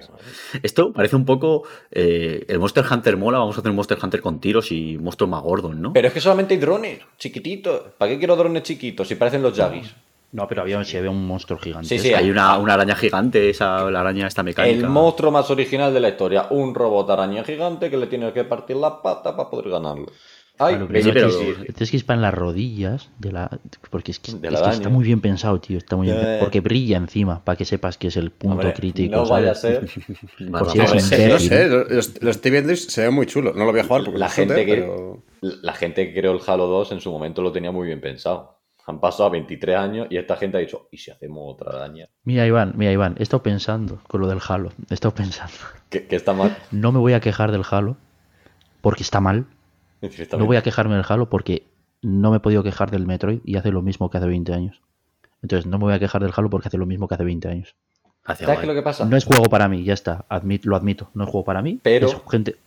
[0.62, 1.64] Esto parece un poco.
[1.92, 3.40] eh, el Monster Hunter mola.
[3.40, 5.92] Vamos a hacer un Monster Hunter con tiros y monstruos más gordos, ¿no?
[5.92, 7.92] Pero es que solamente hay drones, chiquititos.
[7.98, 9.94] ¿Para qué quiero drones chiquitos si parecen los Yagis?
[10.34, 11.88] No, pero había, se ve un monstruo gigante.
[11.88, 14.76] Sí, sí, Hay una, una araña gigante, esa la araña esta mecánica.
[14.76, 18.44] El monstruo más original de la historia, un robot araña gigante que le tienes que
[18.44, 20.08] partir la pata para poder ganarlo.
[20.60, 23.32] Ay, Claro, pero pero- que tienes, que, tienes que ir para en las rodillas de
[23.32, 23.60] la.
[23.90, 24.74] Porque es que, De es la que daño.
[24.78, 25.78] está muy bien pensado, tío.
[25.80, 26.40] Está muy bien ya.
[26.40, 29.16] Porque brilla encima, para que sepas que es el punto Hombre, crítico.
[29.16, 29.82] no vaya a ser.
[30.52, 30.94] Por si eres
[31.30, 33.54] No sé, lo, estoy viendo y se ve muy chulo.
[33.54, 36.20] No lo voy a jugar porque La es un gente que- pero- La gente que
[36.20, 38.60] creó el Halo 2 en su momento lo tenía muy bien pensado.
[38.86, 42.10] Han pasado 23 años y esta gente ha dicho, ¿y si hacemos otra daña?
[42.26, 43.16] Mira, Iván, mira, Iván.
[43.18, 44.72] He estado pensando con lo del Halo.
[44.90, 45.54] He estado pensando.
[45.90, 46.58] Que, que está mal.
[46.72, 47.96] No me voy a quejar del Halo
[48.82, 49.46] porque está mal.
[50.38, 51.66] No voy a quejarme del Halo porque
[52.02, 54.82] no me he podido quejar del Metroid y hace lo mismo que hace 20 años.
[55.42, 57.48] Entonces no me voy a quejar del Halo porque hace lo mismo que hace 20
[57.48, 57.76] años.
[58.26, 59.06] Hacia ¿Sabes qué lo que pasa?
[59.06, 60.26] No es juego para mí, ya está.
[60.30, 61.10] admit- lo admito.
[61.14, 61.80] No es juego para mí.
[61.82, 62.58] Pero- es gente.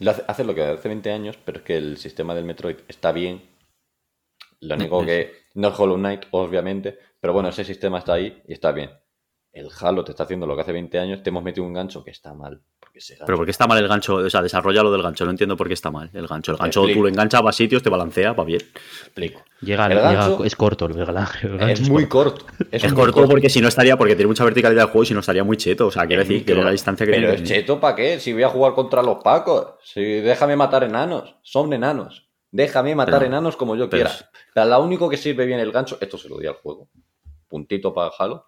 [0.00, 2.76] Lo hace, hace lo que hace 20 años, pero es que el sistema del Metroid
[2.88, 3.42] está bien.
[4.60, 8.52] Lo único que no es Hollow Knight, obviamente, pero bueno, ese sistema está ahí y
[8.52, 8.90] está bien.
[9.52, 12.02] El Halo te está haciendo lo que hace 20 años, te hemos metido un gancho
[12.02, 12.62] que está mal.
[12.80, 14.14] Porque ese gancho- Pero ¿por qué está mal el gancho?
[14.14, 15.26] O sea, desarrolla lo del gancho.
[15.26, 16.52] No entiendo por qué está mal el gancho.
[16.52, 16.98] El gancho explico.
[16.98, 18.62] tú lo enganchas, va a sitios, te balancea, va bien.
[19.02, 19.42] explico.
[19.60, 22.46] Llega, El llega- gancho- es corto el, el gancho Es muy corto.
[22.70, 25.12] Es, muy corto porque si no estaría, porque tiene mucha verticalidad el juego y si
[25.14, 25.88] no estaría muy cheto.
[25.88, 27.42] O sea, quiero decir que la distancia que Pero tiene.
[27.42, 28.20] es cheto, ¿para qué?
[28.20, 29.74] Si voy a jugar contra los pacos.
[29.84, 31.36] Si déjame matar enanos.
[31.42, 32.26] Son enanos.
[32.50, 34.30] Déjame matar Pero- enanos como yo pero quiera.
[34.54, 36.88] La, la único que sirve bien el gancho, esto se lo di al juego.
[37.48, 38.46] Puntito para Halo.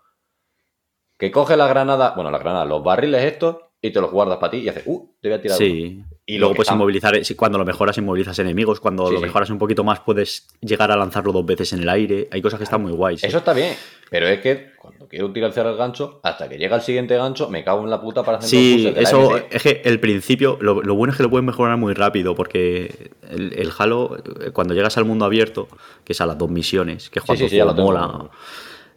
[1.16, 3.56] Que coge la granada, bueno, la granada, los barriles estos,
[3.86, 5.58] y te los guardas para ti y haces, uh, te voy a tirar.
[5.58, 6.02] Sí.
[6.26, 8.80] Y luego puedes está- inmovilizar, si- cuando lo mejoras, inmovilizas enemigos.
[8.80, 9.26] Cuando Sí, lo sí.
[9.26, 12.28] mejoras un poquito más, puedes llegar a lanzarlo dos veces en el aire.
[12.30, 13.20] Hay cosas que están muy guays.
[13.20, 13.26] sí.
[13.26, 13.74] Eso está bien,
[14.10, 17.62] pero es que cuando quiero utilizar el gancho, hasta que llega el siguiente gancho, me
[17.62, 21.12] cago en la puta para hacer Sí, eso es que el principio, lo, lo bueno
[21.12, 25.04] es que lo puedes mejorar muy rápido, porque el, el Halo, eh, cuando llegas al
[25.04, 25.68] mundo abierto,
[26.04, 28.30] que es a las dos misiones, que es cuando tengo.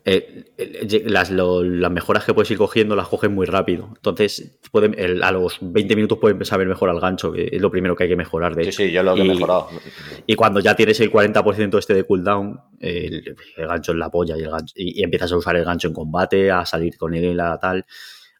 [0.09, 3.89] Eh, eh, las, lo- las mejoras que puedes ir cogiendo las coges muy rápido.
[3.93, 7.69] Entonces, pueden- el- a los 20 minutos puedes saber mejorar el gancho, que es lo
[7.69, 8.77] primero que hay que mejorar, de Sí, hecho.
[8.83, 9.67] sí, yo lo que he Y- mejorado.
[10.25, 14.37] Y cuando ya tienes el 40% este de cooldown, el, el gancho es la polla
[14.37, 17.13] y, el gancho- y, y empiezas a usar el gancho en combate, a salir con
[17.13, 17.85] él, a tal.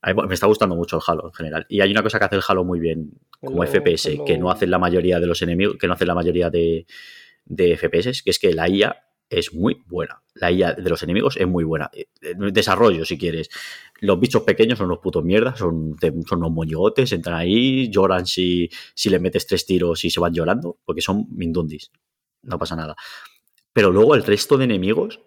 [0.01, 1.65] A mí me está gustando mucho el Halo en general.
[1.67, 3.11] Y hay una cosa que hace el Halo muy bien
[3.43, 4.23] como Hello, FPS, hello.
[4.25, 6.85] que no hacen la mayoría de los enemigos, que no hacen la mayoría de,
[7.43, 10.21] de FPS, que es que la IA es muy buena.
[10.33, 11.89] La IA de los enemigos es muy buena.
[11.93, 13.49] Eh, eh, Desarrollo, si quieres.
[13.99, 18.69] Los bichos pequeños son unos putos mierdas, son, son unos moñotes, entran ahí, lloran si,
[18.93, 21.91] si le metes tres tiros y se van llorando, porque son mindundis.
[22.43, 22.95] No pasa nada.
[23.73, 25.19] Pero luego el resto de enemigos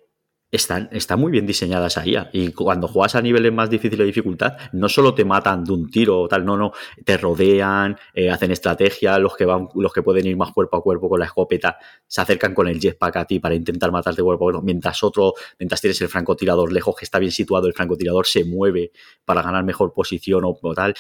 [0.51, 2.17] están, están muy bien diseñadas ahí.
[2.33, 5.91] Y cuando juegas a niveles más difíciles de dificultad, no solo te matan de un
[5.91, 6.73] tiro o tal, no, no,
[7.05, 10.83] te rodean, eh, hacen estrategia, los que van, los que pueden ir más cuerpo a
[10.83, 14.45] cuerpo con la escopeta, se acercan con el jetpack a ti para intentar matarte cuerpo
[14.45, 18.27] a cuerpo, mientras otro, mientras tienes el francotirador lejos, que está bien situado, el francotirador
[18.27, 18.93] se mueve
[19.25, 20.95] para ganar mejor posición o, o tal.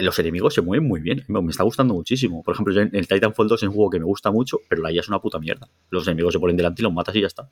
[0.00, 2.42] Los enemigos se mueven muy bien, me está gustando muchísimo.
[2.42, 5.00] Por ejemplo, el Titanfall 2 es un juego que me gusta mucho, pero la IA
[5.00, 5.66] es una puta mierda.
[5.88, 7.48] Los enemigos se ponen delante y los matas y ya está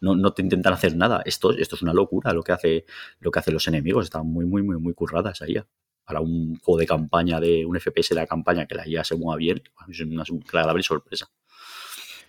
[0.00, 1.22] no, no te intentan hacer nada.
[1.24, 2.84] Esto, esto es una locura lo que hace
[3.20, 4.04] lo que hacen los enemigos.
[4.04, 5.56] Están muy, muy, muy, muy curradas ahí.
[6.04, 9.14] Para un juego de campaña, de un FPS de la campaña que la IA se
[9.14, 11.28] mueva bien, es una agradable sorpresa.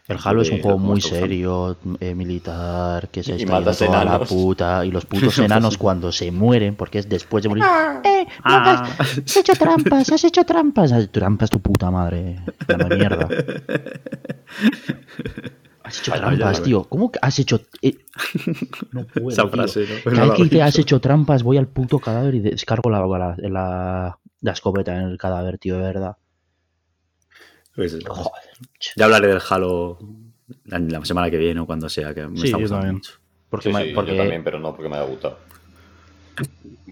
[0.09, 4.19] El Halo es un juego muy serio, eh, militar, que se Y está toda la
[4.19, 4.83] puta.
[4.83, 7.63] Y los putos enanos cuando se mueren, porque es después de morir.
[8.03, 8.25] ¡Eh!
[8.25, 8.89] no Ah.
[8.97, 10.91] Has hecho trampas, has hecho trampas.
[10.91, 12.39] Has hecho trampas tu puta madre.
[12.67, 13.29] La mierda.
[15.89, 16.83] Has hecho ya trampas, tío.
[16.83, 17.61] ¿Cómo que has hecho.?
[17.81, 17.97] eh,
[18.93, 19.29] No puedo.
[19.29, 19.51] Esa tío.
[19.51, 19.87] frase, ¿no?
[20.03, 22.89] Cada No vez la que dice has hecho trampas, voy al puto cadáver y descargo
[22.89, 26.17] la, la, la, la escopeta en el cadáver, tío, de verdad.
[27.75, 28.43] Pues, Joder.
[28.95, 29.97] ya hablaré del Halo
[30.65, 33.13] la, la semana que viene o cuando sea, que me Sí, está yo gustando mucho.
[33.49, 35.37] Porque, Sí, me- sí, porque yo también, pero no porque me haya gustado.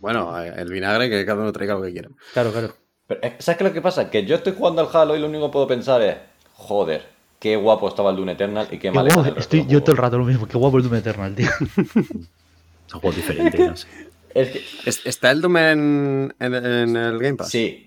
[0.02, 2.10] Bueno, el vinagre que cada uno traiga lo que quiera.
[2.34, 2.74] Claro, claro.
[3.08, 4.10] Pero, eh, ¿Sabes qué es lo que pasa?
[4.10, 6.18] Que yo estoy jugando al Halo y lo único que puedo pensar es,
[6.54, 7.06] joder,
[7.40, 9.72] qué guapo estaba el Doom Eternal y qué Qué mal guapo, está el resto estoy
[9.74, 10.48] yo todo el rato lo mismo.
[10.48, 11.50] Qué guapo el Doom Eternal, tío.
[12.88, 13.88] Son juegos diferentes, no sé.
[14.34, 17.50] Es que, ¿Es- ¿Está el Doom en, en- en el Game Pass?
[17.50, 17.84] sí.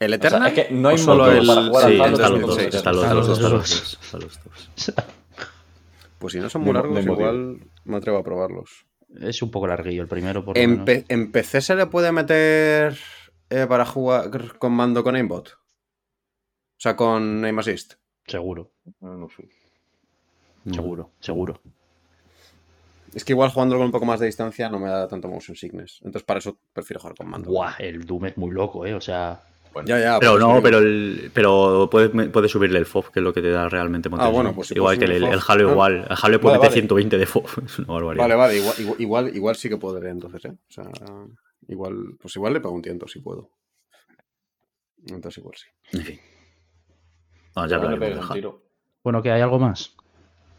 [0.00, 0.48] ¿El O sea, Eternal?
[0.48, 3.16] es que no hay ¿O solo el- para jugar Sí, sin los dos, Eternal.
[3.16, 5.08] los dos.
[6.18, 8.86] Pues si no son muy largos, igual me atrevo a probarlos.
[9.20, 10.84] Es un poco larguillo el primero, por lo ¿En, menos.
[10.86, 12.96] P- en PC se le puede meter
[13.50, 15.48] eh, para jugar con mando con aimbot?
[15.48, 15.56] O
[16.80, 17.94] sea, con aim assist.
[18.28, 19.48] Seguro, No, no sé.
[20.72, 21.60] seguro, seguro.
[23.14, 25.56] Es que igual jugándolo con un poco más de distancia no me da tanto motion
[25.56, 25.96] sickness.
[26.02, 27.50] Entonces para eso prefiero jugar con mando.
[27.50, 28.92] Buah, el Doom es muy loco, ¿eh?
[28.94, 29.42] O sea,
[29.72, 30.18] Bueno, Ya, ya.
[30.20, 33.32] Pero por eso no, pero, el, pero puedes, puedes subirle el FOV, que es lo
[33.32, 35.40] que te da realmente motion Ah, bueno, pues si Igual que el, el.
[35.46, 35.72] Halo Ah.
[35.72, 36.06] igual.
[36.10, 36.72] El Halo puede Vale, meter vale.
[36.72, 37.46] 120 de FOV.
[37.64, 38.24] Es una barbaridad.
[38.24, 40.50] Vale, vale, igual, igual, igual, igual sí que podré entonces, ¿eh?
[40.68, 40.84] O sea,
[41.68, 43.50] igual, pues igual le pego un tiento si puedo.
[45.06, 45.96] Entonces igual sí.
[45.96, 46.20] En fin.
[47.62, 48.34] No, ya no le hablaremos pegues del un Halo.
[48.34, 48.62] tiro.
[49.04, 49.94] bueno, que hay algo más.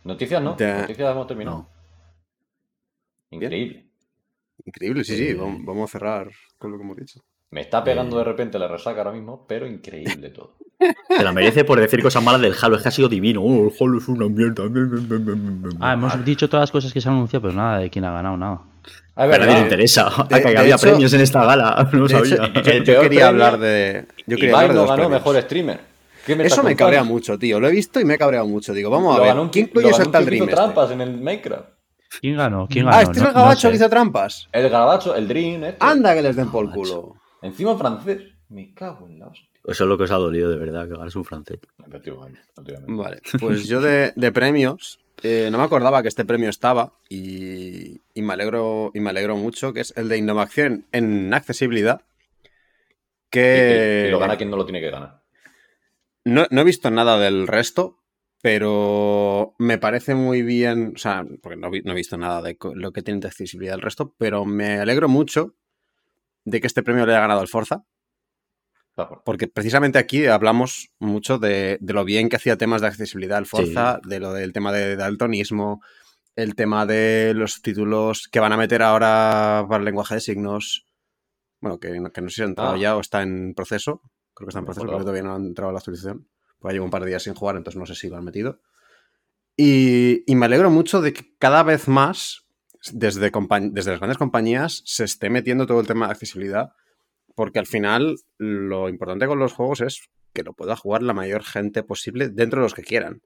[0.03, 0.55] Noticias no.
[0.57, 0.81] Ya.
[0.81, 1.57] Noticias hemos terminado.
[1.57, 1.69] No.
[3.31, 3.85] Increíble.
[4.65, 5.27] Increíble, sí, sí.
[5.29, 5.33] Eh.
[5.35, 6.27] Vamos, vamos a cerrar
[6.57, 7.19] con lo que hemos dicho.
[7.51, 8.19] Me está pegando Eh.
[8.19, 10.55] de repente la resaca ahora mismo, pero increíble todo.
[11.09, 12.77] Se la merece por decir cosas malas del Halo.
[12.77, 13.41] Es que ha sido divino.
[13.41, 14.63] Oh, el Halo es una mierda.
[15.79, 18.11] Ah, hemos dicho todas las cosas que se han anunciado, pero nada de quién ha
[18.13, 18.61] ganado, nada.
[19.15, 19.63] Ah, a nadie le verdad.
[19.63, 20.09] interesa.
[20.29, 21.89] De- que había hecho- premios en esta gala.
[21.91, 22.53] No De hecho, sabía.
[22.53, 24.05] yo, El yo peor quería premio, hablar de.
[24.25, 25.11] Yo quería Ibai hablar de no ganó premios.
[25.21, 25.88] mejor streamer.
[26.25, 27.59] ¿Qué me Eso me cabrea mucho, tío.
[27.59, 28.73] Lo he visto y me he cabreado mucho.
[28.73, 29.37] Digo, vamos a Lo ver.
[29.39, 30.35] un ¿Quién coño lo es el tal Dream?
[30.43, 30.55] hizo este?
[30.55, 31.69] trampas en el Minecraft.
[32.21, 32.67] ¿Quién ganó?
[32.67, 32.97] ¿Quién ganó?
[32.97, 33.69] Ah, este es el no gabacho sé.
[33.69, 34.47] que hizo trampas.
[34.51, 35.77] El garabacho, el Dream, este.
[35.79, 36.79] Anda que les den por Gabacho.
[36.81, 37.15] culo.
[37.41, 38.21] Encima en francés.
[38.49, 39.47] Me cago en la hostia.
[39.65, 41.59] Eso es lo que os ha dolido, de verdad, que ganes un francés.
[42.87, 48.01] Vale, pues yo de, de premios eh, no me acordaba que este premio estaba y,
[48.13, 52.01] y me alegro y me alegro mucho, que es el de innovación en accesibilidad.
[52.41, 55.19] Y- Que y, y lo gana quien no lo tiene que ganar.
[56.29, 57.97] No, no he visto nada del resto,
[58.41, 62.57] pero me parece muy bien, o sea, porque no, vi- no he visto nada de
[62.75, 65.55] lo que tiene de accesibilidad el resto, pero me alegro mucho
[66.45, 67.83] de que este premio le haya ganado al Forza,
[68.95, 69.21] Claro.
[69.25, 73.45] porque precisamente aquí hablamos mucho de, de lo bien que hacía temas de accesibilidad el
[73.45, 75.81] Forza, de lo del tema de daltonismo,
[76.35, 80.85] el tema de los títulos que van a meter ahora para el lenguaje de signos.
[81.61, 82.77] Bueno, que, no- que no sé si ha entrado Ah.
[82.77, 84.01] ya o está en proceso.
[84.39, 86.25] Creo que está en proceso, todavía no ha entrado la actualización.
[86.59, 88.61] Pues llevo un par de días sin jugar, entonces no sé si lo han metido.
[89.57, 92.45] Y, y me alegro mucho de que cada vez más,
[92.93, 96.71] desde, desde las grandes compañías, se esté metiendo todo el tema de accesibilidad.
[97.35, 101.43] Porque al final, lo importante con los juegos es que lo pueda jugar la mayor
[101.43, 103.21] gente posible dentro de los que quieran.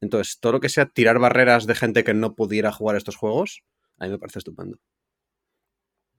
[0.00, 3.64] Entonces, todo lo que sea tirar barreras de gente que no pudiera jugar estos juegos,
[3.98, 4.78] a mí me parece estupendo.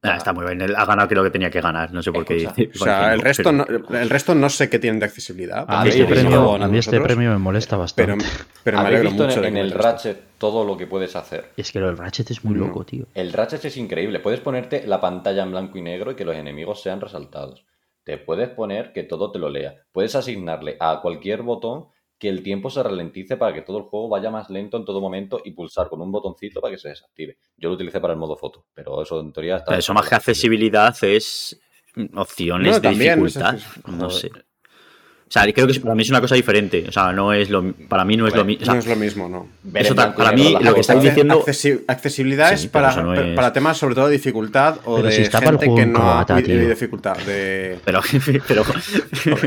[0.06, 0.62] Ah, está muy bien.
[0.62, 1.92] Él ha ganado creo que tenía que ganar.
[1.94, 2.46] No sé por qué.
[2.48, 5.64] O sea, el resto, pero- no, el resto no sé qué tienen de accesibilidad.
[5.68, 8.26] A mí, este premio, a mí este premio me molesta Pero, bastante.
[8.64, 9.72] pero me ¿Habéis alegro visto mucho en, de en el.
[9.72, 11.52] Ratchet todo lo que puedes hacer?
[11.56, 12.68] Es que el Ratchet es muy No.
[12.68, 13.06] loco, tío.
[13.16, 14.20] El Ratchet es increíble.
[14.20, 17.64] Puedes ponerte la pantalla en blanco y negro y que los enemigos sean resaltados.
[18.04, 19.76] Te puedes poner que todo te lo lea.
[19.94, 21.86] Puedes asignarle a cualquier botón
[22.24, 25.02] que el tiempo se ralentice para que todo el juego vaya más lento en todo
[25.02, 27.38] momento y pulsar con un botoncito para que se desactive.
[27.58, 29.72] Yo lo utilicé para el modo foto, pero eso en teoría está...
[29.72, 31.60] Pero eso más que accesibilidad es
[32.16, 33.60] opciones No, de también dificultad.
[33.88, 34.32] No sé.
[35.28, 36.86] O sea, creo que para mí es una cosa diferente.
[36.88, 38.66] O sea, no es lo para mí no es lo mismo.
[38.72, 39.48] no es lo mismo, no.
[39.74, 43.36] Eso para mí, lo que estáis diciendo- Accesi- accesibilidad Sí, es para, eso no es-
[43.36, 45.78] para temas sobre todo de dificultad o Pero de si está para el gente juego
[45.78, 47.18] que no ha de dificultad.
[47.18, 48.02] De, Pero,
[48.48, 48.64] pero,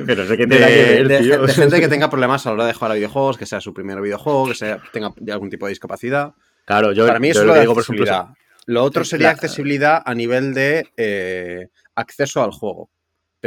[0.06, 1.42] pero sé que de, tiene que ver, de- tío.
[1.46, 3.72] de gente que tenga problemas a la hora de jugar a videojuegos, que sea su
[3.72, 6.32] primer videojuego, que sea, tenga algún tipo de discapacidad.
[6.64, 8.34] Claro, yo, Para mí eso es lo que digo, por ejemplo.
[8.66, 12.90] Lo otro es sería la- accesibilidad a nivel de eh, acceso al juego,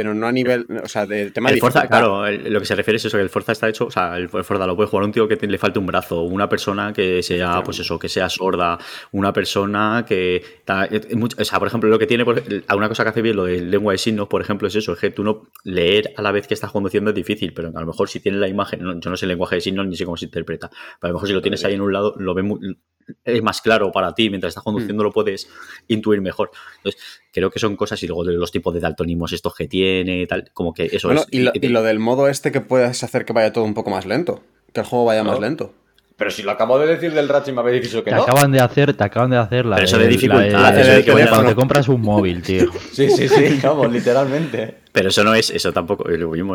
[0.00, 1.98] pero no a nivel, o sea, del tema de El Forza, dificultad.
[2.06, 4.16] claro, el- lo que se refiere es eso, que el Forza está hecho, o sea,
[4.16, 6.94] el Forza lo puede jugar un tío que te- le falte un brazo, una persona
[6.94, 8.78] que sea, pues eso, que sea sorda,
[9.12, 10.42] una persona que...
[10.64, 11.02] ta- eh,
[11.38, 12.42] o sea, por ejemplo, lo que tiene, por-
[12.74, 14.98] una cosa que hace bien lo de lengua de signos, por ejemplo, es eso, es
[14.98, 17.86] que tú no leer a la vez que estás conduciendo es difícil, pero a lo
[17.86, 20.06] mejor si tienes la imagen, no- yo no sé el lenguaje de signos ni sé
[20.06, 22.32] cómo se interpreta, pero a lo mejor si lo tienes ahí en un lado, lo
[22.32, 22.78] ve muy-
[23.24, 25.48] es más claro para ti, mientras estás conduciendo lo puedes
[25.88, 26.50] intuir mejor.
[26.78, 27.00] Entonces,
[27.32, 30.26] creo que son cosas y luego de los tipos de daltonismos estos que tiene y
[30.26, 31.28] tal, como que eso Bueno, es...
[31.30, 33.90] y, lo, y lo del modo este que puedes hacer que vaya todo un poco
[33.90, 34.42] más lento,
[34.72, 35.74] que el juego vaya más lento.
[36.20, 38.24] Pero si lo acabo de decir del Ratchet me habéis dicho que Te no.
[38.24, 41.28] acaban de hacer, te acaban de hacer la Pero eso de- de la dificultad, de-
[41.30, 42.66] cuando te compras un móvil, tío.
[42.92, 44.74] Sí, sí, sí, vamos, literalmente.
[44.92, 46.04] Pero eso no es, eso tampoco,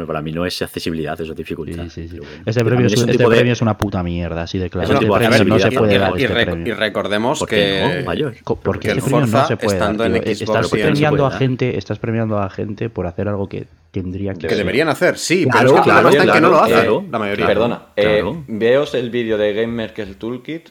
[0.05, 1.85] para mí no es accesibilidad, eso es dificultad.
[1.85, 2.17] Sí, sí, sí.
[2.45, 4.93] Este También premio es, un este premio es una puta mierda, así de claro.
[4.93, 5.79] Este premio no se accesibilidad.
[5.79, 6.67] puede y, dar y este rec- premio.
[6.67, 8.35] y recordemos ¿Por que no, mayor?
[8.61, 10.21] Porque el este premio Forza, no se puede dar, estando en tío.
[10.21, 13.65] Xbox Estás premiando no a gente, estás premiando a gente por hacer algo que
[14.01, 16.57] tendría que, deberían hacer, sí, Claro, pero es que el claro, en que no lo
[16.57, 17.45] claro, hacen, claro, la mayoría.
[17.45, 17.59] claro.
[17.61, 18.43] Perdona, eh, claro.
[18.47, 20.69] veos el vídeo de Gamer que es el Toolkit,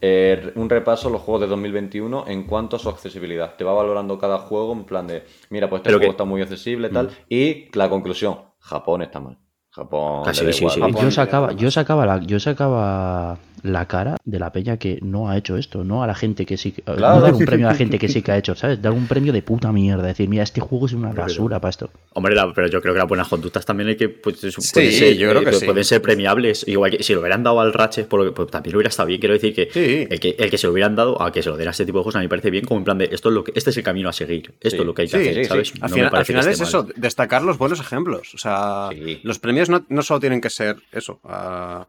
[0.00, 3.54] eh, un repaso a los juegos de 2021 en cuanto a su accesibilidad.
[3.56, 6.24] Te va valorando cada juego en plan de, mira, pues este Pero juego que- está
[6.24, 7.06] muy accesible tal.
[7.06, 7.10] Mm.
[7.28, 9.38] Y la conclusión, Japón está mal.
[9.70, 10.22] Japón...
[10.26, 10.80] Ah, sí, sí, sí.
[10.80, 15.28] Japón Yo sacaba, yo sacaba la, yo sacaba la cara de la peña que no
[15.28, 16.72] ha hecho esto, no a la gente que sí.
[16.72, 17.16] que- Claro.
[17.16, 18.80] No dar un premio a la gente que sí que ha hecho, ¿sabes?
[18.82, 20.02] Dar un premio de puta mierda.
[20.06, 21.90] Decir, mira, este juego es una basura para esto.
[22.14, 24.08] Hombre, la- pero yo creo que las buenas conductas también hay que.
[24.08, 25.64] Pues, Sí, pueden ser, yo creo que eh, sí.
[25.66, 26.66] Pueden ser premiables.
[26.66, 29.06] Igual que si lo hubieran dado al Ratchet, por lo que- pues, también hubiera estado
[29.06, 29.20] bien.
[29.20, 30.06] Quiero decir que, Sí.
[30.10, 31.86] el que el que se lo hubieran dado a que se lo den a este
[31.86, 33.44] tipo de juegos, a mí me parece bien, como en plan de esto es lo
[33.44, 34.52] que, este es el camino a seguir.
[34.60, 34.76] Esto Sí.
[34.80, 35.48] es lo que hay que Sí, hacer, sí, sí.
[35.48, 35.72] ¿sabes?
[35.74, 38.34] Al No me final, al que final es eso, destacar los buenos ejemplos.
[38.34, 39.20] O sea, Sí.
[39.22, 41.86] los premios no, no solo tienen que ser eso, a-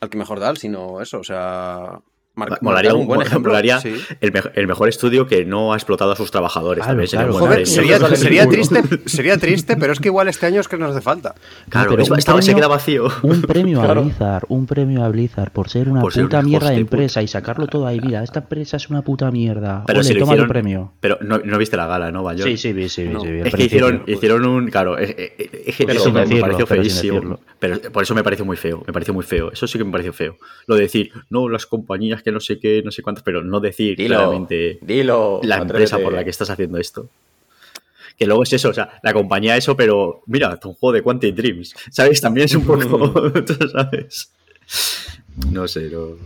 [0.00, 2.00] al que mejor da, sino eso, o sea,
[2.40, 3.50] mar- Molaría, un, un buen ejemplo.
[3.52, 3.94] molaría sí.
[4.20, 6.82] el, mej- el mejor estudio que no ha explotado a sus trabajadores.
[6.82, 7.34] Claro, también sería claro.
[7.34, 7.82] un buen Joder, premio.
[7.98, 11.00] sería, sería triste, sería triste, pero es que igual este año es que nos hace
[11.00, 11.34] falta.
[11.68, 13.08] Claro, pero es- un estaba- se premio- queda vacío.
[13.22, 14.00] Un premio Claro.
[14.00, 16.74] a Blizzard, un premio a Blizzard por ser una Por ser puta un mierda de
[16.76, 16.80] puta.
[16.96, 18.00] empresa y sacarlo todo ahí.
[18.00, 19.84] Mira, esta empresa es una puta mierda.
[19.86, 20.48] Pero Ole, si toma hicieron.
[20.48, 20.92] premio.
[21.00, 22.48] Pero no, no viste la gala, ¿no, Bayor?
[22.48, 23.20] Sí, sí, vi, sí, No.
[23.20, 24.68] sí, vi, Es que hicieron, hicieron un.
[24.70, 27.38] Claro, es, es- Pero eso me, pareció feísimo.
[27.58, 28.82] Pero por eso me pareció muy feo.
[28.86, 29.52] Me pareció muy feo.
[29.52, 30.36] Eso sí que me pareció feo.
[30.66, 33.60] Lo de decir, no, las compañías que no sé qué, no sé cuántas, pero no
[33.60, 35.40] decir Dilo, claramente dilo.
[35.42, 36.04] la empresa atrévete.
[36.04, 37.08] por la que estás haciendo esto.
[38.18, 41.34] Que luego es eso, o sea, la compañía eso, pero mira, un juego de Quantic
[41.34, 42.20] Dreams, ¿sabes?
[42.20, 43.32] También es un poco,
[43.72, 44.30] sabes.
[45.50, 46.16] No sé, no...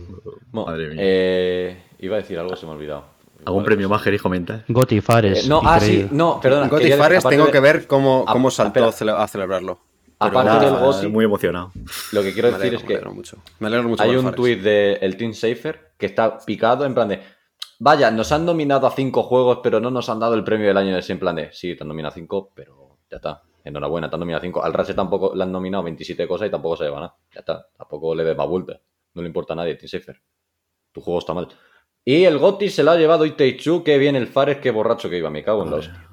[0.51, 0.95] Bueno, Madre mía.
[0.99, 3.05] eh, iba a decir algo, se me ha olvidado.
[3.45, 4.63] ¿Algún premio más queréis comentar?
[4.67, 5.45] Goti Fares.
[5.45, 6.69] Eh, no, ah, sí, no, perdona.
[6.69, 9.79] Quería- Fares tengo de- que ver cómo, Ah, cómo saltó a cele- a celebrarlo.
[10.17, 11.71] Aparte del GOTY, muy emocionado.
[12.13, 13.37] lo que quiero Me decir alegro, es me que alegro mucho.
[13.59, 17.21] Me alegro mucho hay un tuit del Team Safer que está picado en plan de
[17.79, 20.77] vaya, nos han nominado a cinco juegos, pero no nos han dado el premio del
[20.77, 23.43] año de ese en plan de sí, te han nominado a cinco, pero ya está.
[23.63, 24.63] Enhorabuena, te han nominado a cinco.
[24.63, 27.15] Al Ratchet tampoco le han nominado 27 cosas y tampoco se lleva nada.
[27.33, 27.67] Ya está.
[27.75, 28.79] Tampoco le des más vuelta.
[29.15, 30.21] No le importa a nadie, Team Safer.
[30.91, 31.47] Tu juego está mal.
[32.03, 35.17] Y el Gotti se lo ha llevado Iteichu, que bien el Fares, qué borracho que
[35.17, 36.07] iba, me cago en la hostia.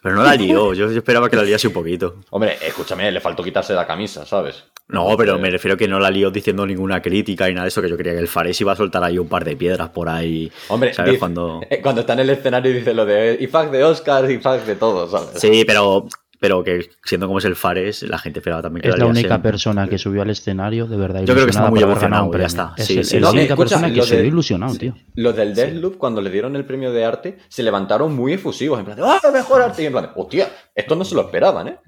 [0.00, 2.20] Pero no la lió, yo, yo esperaba que la liase un poquito.
[2.30, 4.64] Hombre, escúchame, le faltó quitarse la camisa, ¿sabes?
[4.88, 7.80] No, pero me refiero que no la lió diciendo ninguna crítica y nada de eso,
[7.80, 10.08] que yo creía que el Fares iba a soltar ahí un par de piedras por
[10.08, 10.50] ahí.
[10.68, 11.12] Hombre, ¿sabes?
[11.12, 11.60] dice- Cuando...
[11.70, 14.64] eh, cuando está en el escenario dice lo de y fuck de Oscar y fuck
[14.64, 15.40] de todo, ¿sabes?
[15.40, 16.06] Sí, pero,
[16.38, 19.40] pero que siendo como es el Fares, la gente esperaba también que Es la única
[19.40, 21.20] persona que subió al escenario, de verdad.
[21.24, 22.46] Yo creo que está muy emocionado, ya premio.
[22.48, 22.74] está.
[22.76, 23.36] Es Sí, el- sí, es la sí.
[23.38, 24.94] única Escucha, persona que lo se ilusionado, tío.
[25.14, 28.84] Los del Deathloop, cuando le dieron el premio de arte, se levantaron muy efusivos, en
[28.84, 29.82] plan de ¡Ah, mejor arte!
[29.84, 31.78] Y en plan de, hostia, esto no se lo esperaban, ¿eh?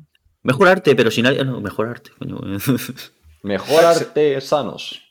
[0.45, 1.45] Mejor arte, pero si nadie.
[1.45, 2.39] No, mejor arte, coño.
[3.43, 5.03] Mejor artesanos.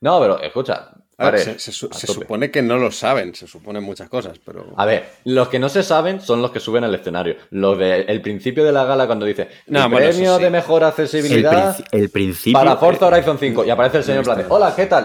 [0.00, 2.20] No, pero escucha, A ver, se, se su- a se tope.
[2.20, 4.72] supone que no lo saben, se suponen muchas cosas, pero...
[4.76, 7.36] A ver, los que no se saben son los que suben al escenario.
[7.50, 10.42] Los del principio de la gala cuando dice No, el bueno, premio sí.
[10.42, 12.58] de mejor accesibilidad el principio.
[12.58, 13.64] para Forza eh, Horizon 5.
[13.66, 15.04] Y aparece el señor de, hola, ¿qué tal?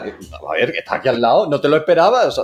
[0.50, 2.42] A ver, que está aquí al lado, no te lo esperabas.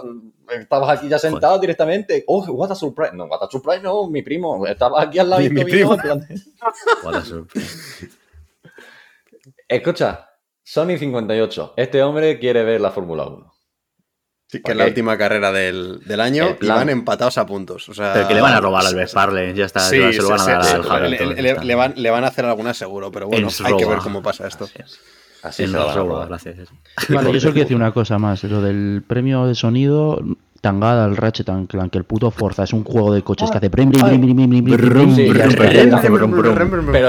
[0.62, 2.24] Estabas aquí ya sentado directamente.
[2.28, 3.12] Oh, what a surprise.
[3.14, 4.66] No, what a surprise, no, mi primo.
[4.68, 5.94] Estaba aquí al lado Mi- y mi primo.
[5.96, 6.28] en plan
[7.04, 8.10] what a surprise.
[9.68, 10.30] Escucha,
[10.64, 11.74] Sony 58.
[11.78, 13.54] Este hombre quiere ver la Fórmula 1.
[14.48, 16.78] Sí, que ¿Por es la última carrera del, del año El y plan.
[16.78, 17.90] van empatados a puntos.
[17.90, 19.80] O sea, Pero que le van a robar al Verstappen, ya está.
[19.80, 21.66] Sí, se lo van a dar sí, al sí, Hamilton.
[21.68, 24.48] le, van, le van a hacer alguna seguro, pero bueno, hay que ver cómo pasa
[24.48, 24.70] esto.
[25.44, 26.58] Así se va robo, gracias.
[27.10, 28.44] Vale, yo solo quiero decir una cosa más.
[28.46, 30.22] Lo del premio de sonido,
[30.62, 33.68] tangada al Ratchet Clank, que el puto Forza es un juego de coches que hace
[33.68, 34.08] brim, Pero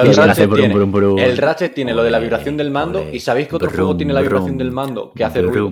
[0.02, 3.56] el Ratchet, tiene, el Ratchet tiene lo de la vibración del mando y ¿sabéis que
[3.56, 5.12] otro juego tiene la vibración del mando?
[5.15, 5.70] Que hace ruido.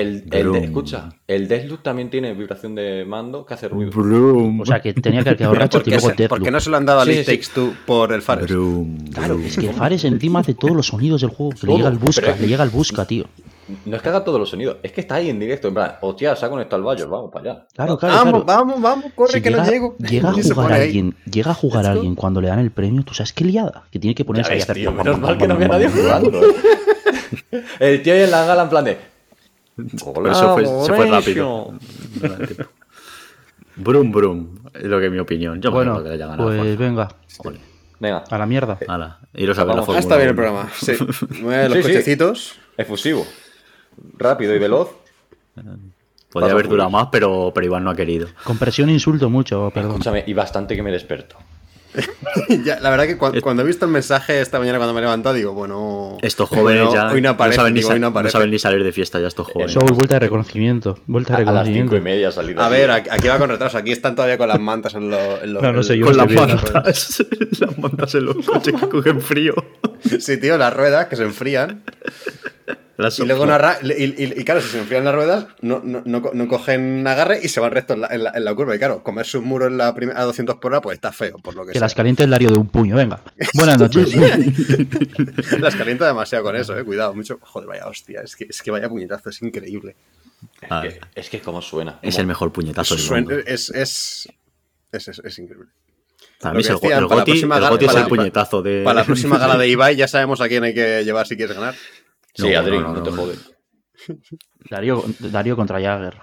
[0.00, 3.90] El, el de- escucha, el Deathloop también tiene vibración de mando que hace ruido.
[3.90, 4.60] Brum.
[4.60, 6.22] O sea, que tenía que haber quedado ¿Por Ratchet y qué, luego se- por qué
[6.22, 6.50] Deathloop.
[6.52, 7.24] no se lo han dado a Sí, sí.
[7.24, 8.46] Takes Two por el Fares?
[8.46, 9.46] Brum, Claro, brum.
[9.46, 12.20] es que Fares encima hace todos los sonidos del juego, que le llega al busca,
[12.26, 13.24] pero le llega al busca, tío.
[13.84, 15.92] No es que haga todos los sonidos, es que está ahí en directo, en plan,
[16.00, 17.66] hostia, se ha conectado el Bayor, vamos para allá.
[17.74, 18.44] Claro, claro, vamos, claro.
[18.64, 19.96] vamos, vamos, corre Si que llega, no llego.
[19.98, 20.82] llega a se jugar ahí.
[20.82, 21.90] alguien, llega a jugar go.
[21.90, 24.60] alguien cuando le dan el premio, tú sabes qué liada, que tiene que ponerse ahí
[24.60, 26.40] a hacer tío, menos mal que no había nadie jugando.
[27.80, 28.98] El tío ahí en la gala en plan de...
[29.76, 31.74] Eso fue, se fue rápido.
[33.76, 34.58] Brum, brum.
[34.74, 35.60] Es lo que es mi opinión.
[35.60, 36.76] Yo me Bueno, que le haya ganado pues Forza.
[36.82, 37.08] venga,
[37.38, 37.60] Ole.
[37.98, 38.78] Venga, a la mierda.
[39.34, 39.86] Iros a ver la Vamos.
[39.86, 40.42] Fórmula Ah, está bien el 1.
[40.42, 40.70] programa.
[40.74, 40.92] Sí.
[40.98, 41.82] Los Sí, sí.
[41.82, 42.58] cochecitos.
[42.78, 43.26] efusivo,
[44.18, 44.90] rápido y veloz.
[46.30, 48.28] Podría haber durado más, pero, pero Iván no ha querido.
[48.44, 49.92] Con presión insulto mucho, perdón.
[49.92, 51.36] Escúchame, y bastante que me desperto.
[52.64, 55.02] Ya, la verdad que cuando, cuando he visto el mensaje esta mañana cuando me he
[55.02, 56.18] levantado, digo, bueno.
[56.22, 58.58] Estos jóvenes bueno, ya Hoy no no, saben ni digo, hoy no no saben ni
[58.58, 59.72] salir de fiesta ya estos jóvenes.
[59.72, 60.98] Soul, vuelta de reconocimiento.
[61.06, 61.96] Vuelta de A, a las cinco reconocimiento.
[61.96, 62.66] y media salida.
[62.66, 63.78] A ver, aquí aquí va con retraso.
[63.78, 65.42] Aquí están todavía con las mantas en los.
[65.42, 67.24] en los- No, no sé, yo Con no las mantas,
[67.60, 69.54] las mantas en los coches que cogen frío.
[70.20, 71.82] Sí, tío, las ruedas que se enfrían.
[72.98, 76.02] La Y luego no y, y- y claro, si se enfrían las ruedas, no, no,
[76.06, 78.54] no, co- no cogen agarre y se van recto en la, en la- en la
[78.54, 78.74] curva.
[78.74, 81.54] Y claro, comerse un muro en la a 200 por hora, pues está feo, por
[81.54, 81.82] lo que, Que sea.
[81.82, 83.20] las caliente el Darío de un puño, venga.
[83.54, 84.14] Buenas noches.
[85.60, 86.84] Las calienta demasiado con eso, eh.
[86.84, 87.38] Cuidado, mucho.
[87.42, 88.22] Joder, vaya hostia.
[88.22, 89.96] Es que, es que vaya puñetazo, es increíble.
[90.70, 91.98] Ah, Que- es que como suena.
[92.02, 93.38] es como- el mejor puñetazo del mundo.
[93.46, 94.28] es, es,
[94.92, 95.68] es, es- es increíble.
[96.40, 97.98] Para mí es el, decían, el para la Goti, próxima el gala- Goti es para
[98.00, 98.82] el la- puñetazo de...
[98.84, 101.56] Para la próxima gala de Ibai ya sabemos a quién hay que llevar si quieres
[101.56, 101.74] ganar.
[102.36, 103.16] Sí, No, Adri, no, no, no, te no.
[103.16, 103.38] jodes.
[104.70, 106.16] Darío, Darío contra Jagger.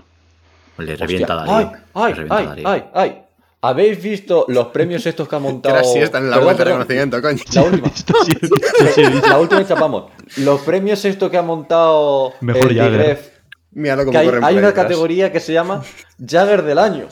[0.78, 1.54] Le revienta a Hostia.
[1.56, 1.82] Darío.
[1.94, 2.68] ¡Ay, Le revienta a ay, Darío.
[2.70, 3.20] ay, ay!
[3.66, 5.76] ¿Habéis visto los premios estos que ha montado?
[5.76, 7.42] ahora sí está en la web de reconocimiento, coño.
[7.54, 7.92] La última.
[9.30, 10.12] La última y chapamos.
[10.38, 12.92] Los premios estos que ha montado Mejor el Jagger.
[12.92, 13.28] Digref,
[13.72, 15.82] Míralo que como hay, hay una categoría que se llama
[16.20, 17.08] Jagger del año.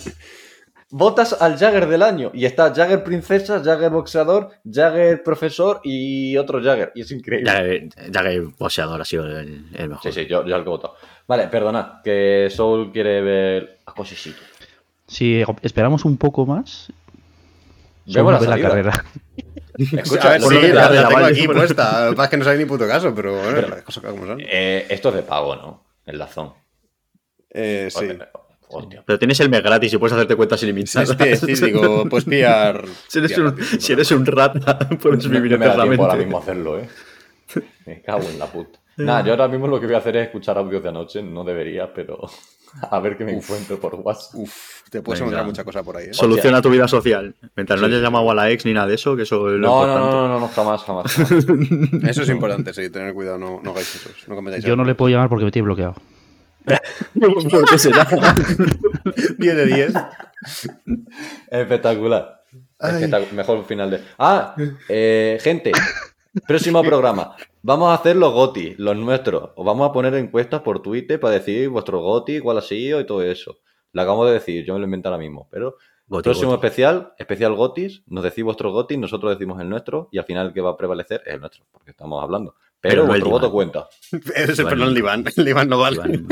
[0.92, 2.32] Votas al Jagger del año.
[2.34, 6.92] Y está Jagger princesa, Jagger boxeador, Jagger profesor y otro Jagger.
[6.96, 7.90] Y es increíble.
[7.98, 10.12] El boxeador ha sido el, el mejor.
[10.12, 10.96] Sí, sí, yo, yo el que he votado.
[11.28, 14.42] Vale, perdonad, que Soul quiere ver a cosicito.
[15.08, 16.92] Si esperamos un poco más,
[18.06, 18.70] Vemos la salida.
[18.70, 19.06] carrera.
[19.78, 22.04] Escucha, a ver, sí, la, la- la la- tengo la- aquí la- puesta.
[22.06, 24.04] Lo que pasa es que no sabe ni puto caso, pero bueno, Pero- las cosas
[24.04, 24.42] como son.
[24.42, 25.84] eh, esto es de pago, ¿no?
[26.06, 26.54] El Dazón.
[27.50, 28.08] Eh, sí.
[28.74, 29.04] Hostia.
[29.06, 31.10] Pero tienes el mes gratis y puedes hacerte cuentas ilimitadas.
[31.10, 32.86] Es que, sí, digo, puedes pillar.
[33.08, 36.04] si, eres pillar un, gratis, si eres un rata, puedes No vivir me da tiempo
[36.04, 36.88] ahora mismo a hacerlo, ¿eh?
[37.86, 38.80] Me cago en la puta.
[38.98, 41.22] Nada, yo ahora mismo lo que voy a hacer es escuchar audios de anoche.
[41.24, 42.30] No debería, pero
[42.90, 44.36] a ver qué me encuentro por WhatsApp.
[44.36, 45.32] Uf, te puedes Venga.
[45.32, 46.08] encontrar mucha cosa por ahí.
[46.08, 46.14] ¿eh?
[46.14, 47.36] Soluciona tu vida social.
[47.56, 49.68] Mientras no hayas llamado a la ex ni nada de eso, que eso es lo
[49.68, 50.16] No, no, importante.
[50.16, 51.12] no, no, no, jamás, jamás.
[51.12, 51.32] jamás.
[52.10, 54.10] Eso es importante, sí, tener cuidado, no, no hagáis eso.
[54.28, 55.96] No cometáis Yo no le puedo llamar porque me tiene bloqueado.
[57.50, 58.08] ¿Por qué será?
[59.38, 59.94] 10 de 10.
[61.50, 62.44] Espectacular.
[62.80, 64.02] Espectac- Mejor final de.
[64.18, 64.56] Ah,
[64.90, 65.72] eh, gente.
[66.48, 67.36] Próximo programa.
[67.62, 69.52] Vamos a hacer los GOTI, los nuestros.
[69.56, 73.06] Os vamos a poner encuestas por Twitter para decir vuestro GOTI, cuál ha sido y
[73.06, 73.60] todo eso.
[73.94, 75.48] Lo acabamos de decir, yo me lo inventé ahora mismo.
[75.52, 75.76] Pero
[76.08, 76.66] Goti, próximo Goti.
[76.66, 80.54] especial, especial GOTIS, nos decís vuestros GOTIS, nosotros decimos el nuestro y al final el
[80.54, 82.56] que va a prevalecer es el nuestro, porque estamos hablando.
[82.82, 83.52] Pero, Pero no voto Iván.
[83.52, 83.88] cuenta.
[84.36, 84.70] Eres el Iván.
[84.74, 85.26] perdón de Iván.
[85.38, 85.96] El Iván no vale.
[85.98, 86.28] Iván,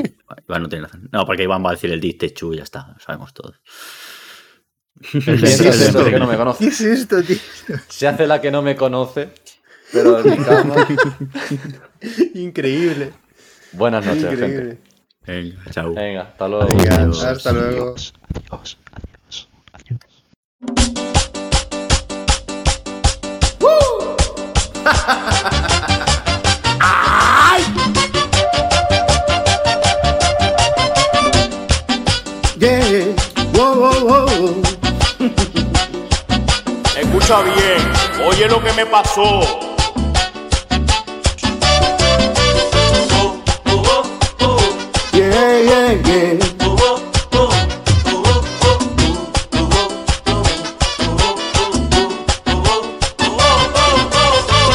[0.48, 1.08] Iván no tiene razón.
[1.12, 2.88] No, porque Iván va a decir el diste chu y ya está.
[2.94, 3.56] Lo sabemos todos.
[5.02, 6.66] Sí, es esto que no me conoce.
[6.66, 7.38] ¿Qué es esto, tío?
[7.88, 9.30] Se hace la que no me conoce,
[9.94, 10.76] pero en mi cama.
[12.34, 13.14] Increíble.
[13.72, 14.82] Buenas noches, gente.
[15.26, 15.94] Venga, chao.
[15.94, 16.68] Venga, hasta luego.
[16.76, 17.24] Venga, Adiós.
[17.24, 17.96] hasta luego.
[17.96, 18.14] Adiós,
[18.52, 20.10] adiós, adiós, adiós.
[37.32, 39.42] Oye lo que me pasó.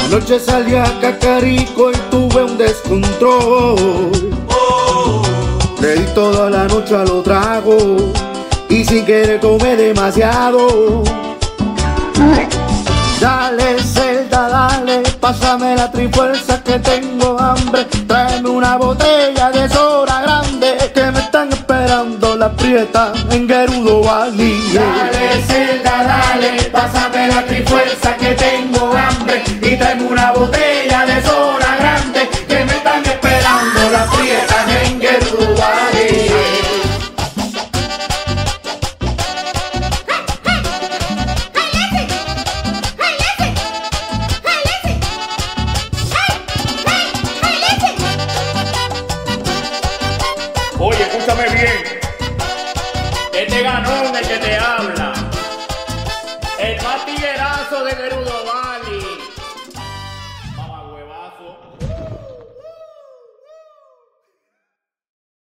[0.05, 4.13] Anoche salí a Cacarico y tuve un descontrol.
[5.81, 7.83] Le di toda la noche a los tragos
[8.69, 11.03] y sin querer tomé demasiado.
[13.21, 17.85] Dale, Zelda, dale, pásame la trifuerza que tengo hambre.
[18.07, 24.61] Tráeme una botella de soda grande que me están esperando la prieta en Gerudo Valley.
[24.75, 29.43] Dale, Zelda, dale, pásame la trifuerza que tengo hambre.
[29.63, 30.74] Y tráeme una botella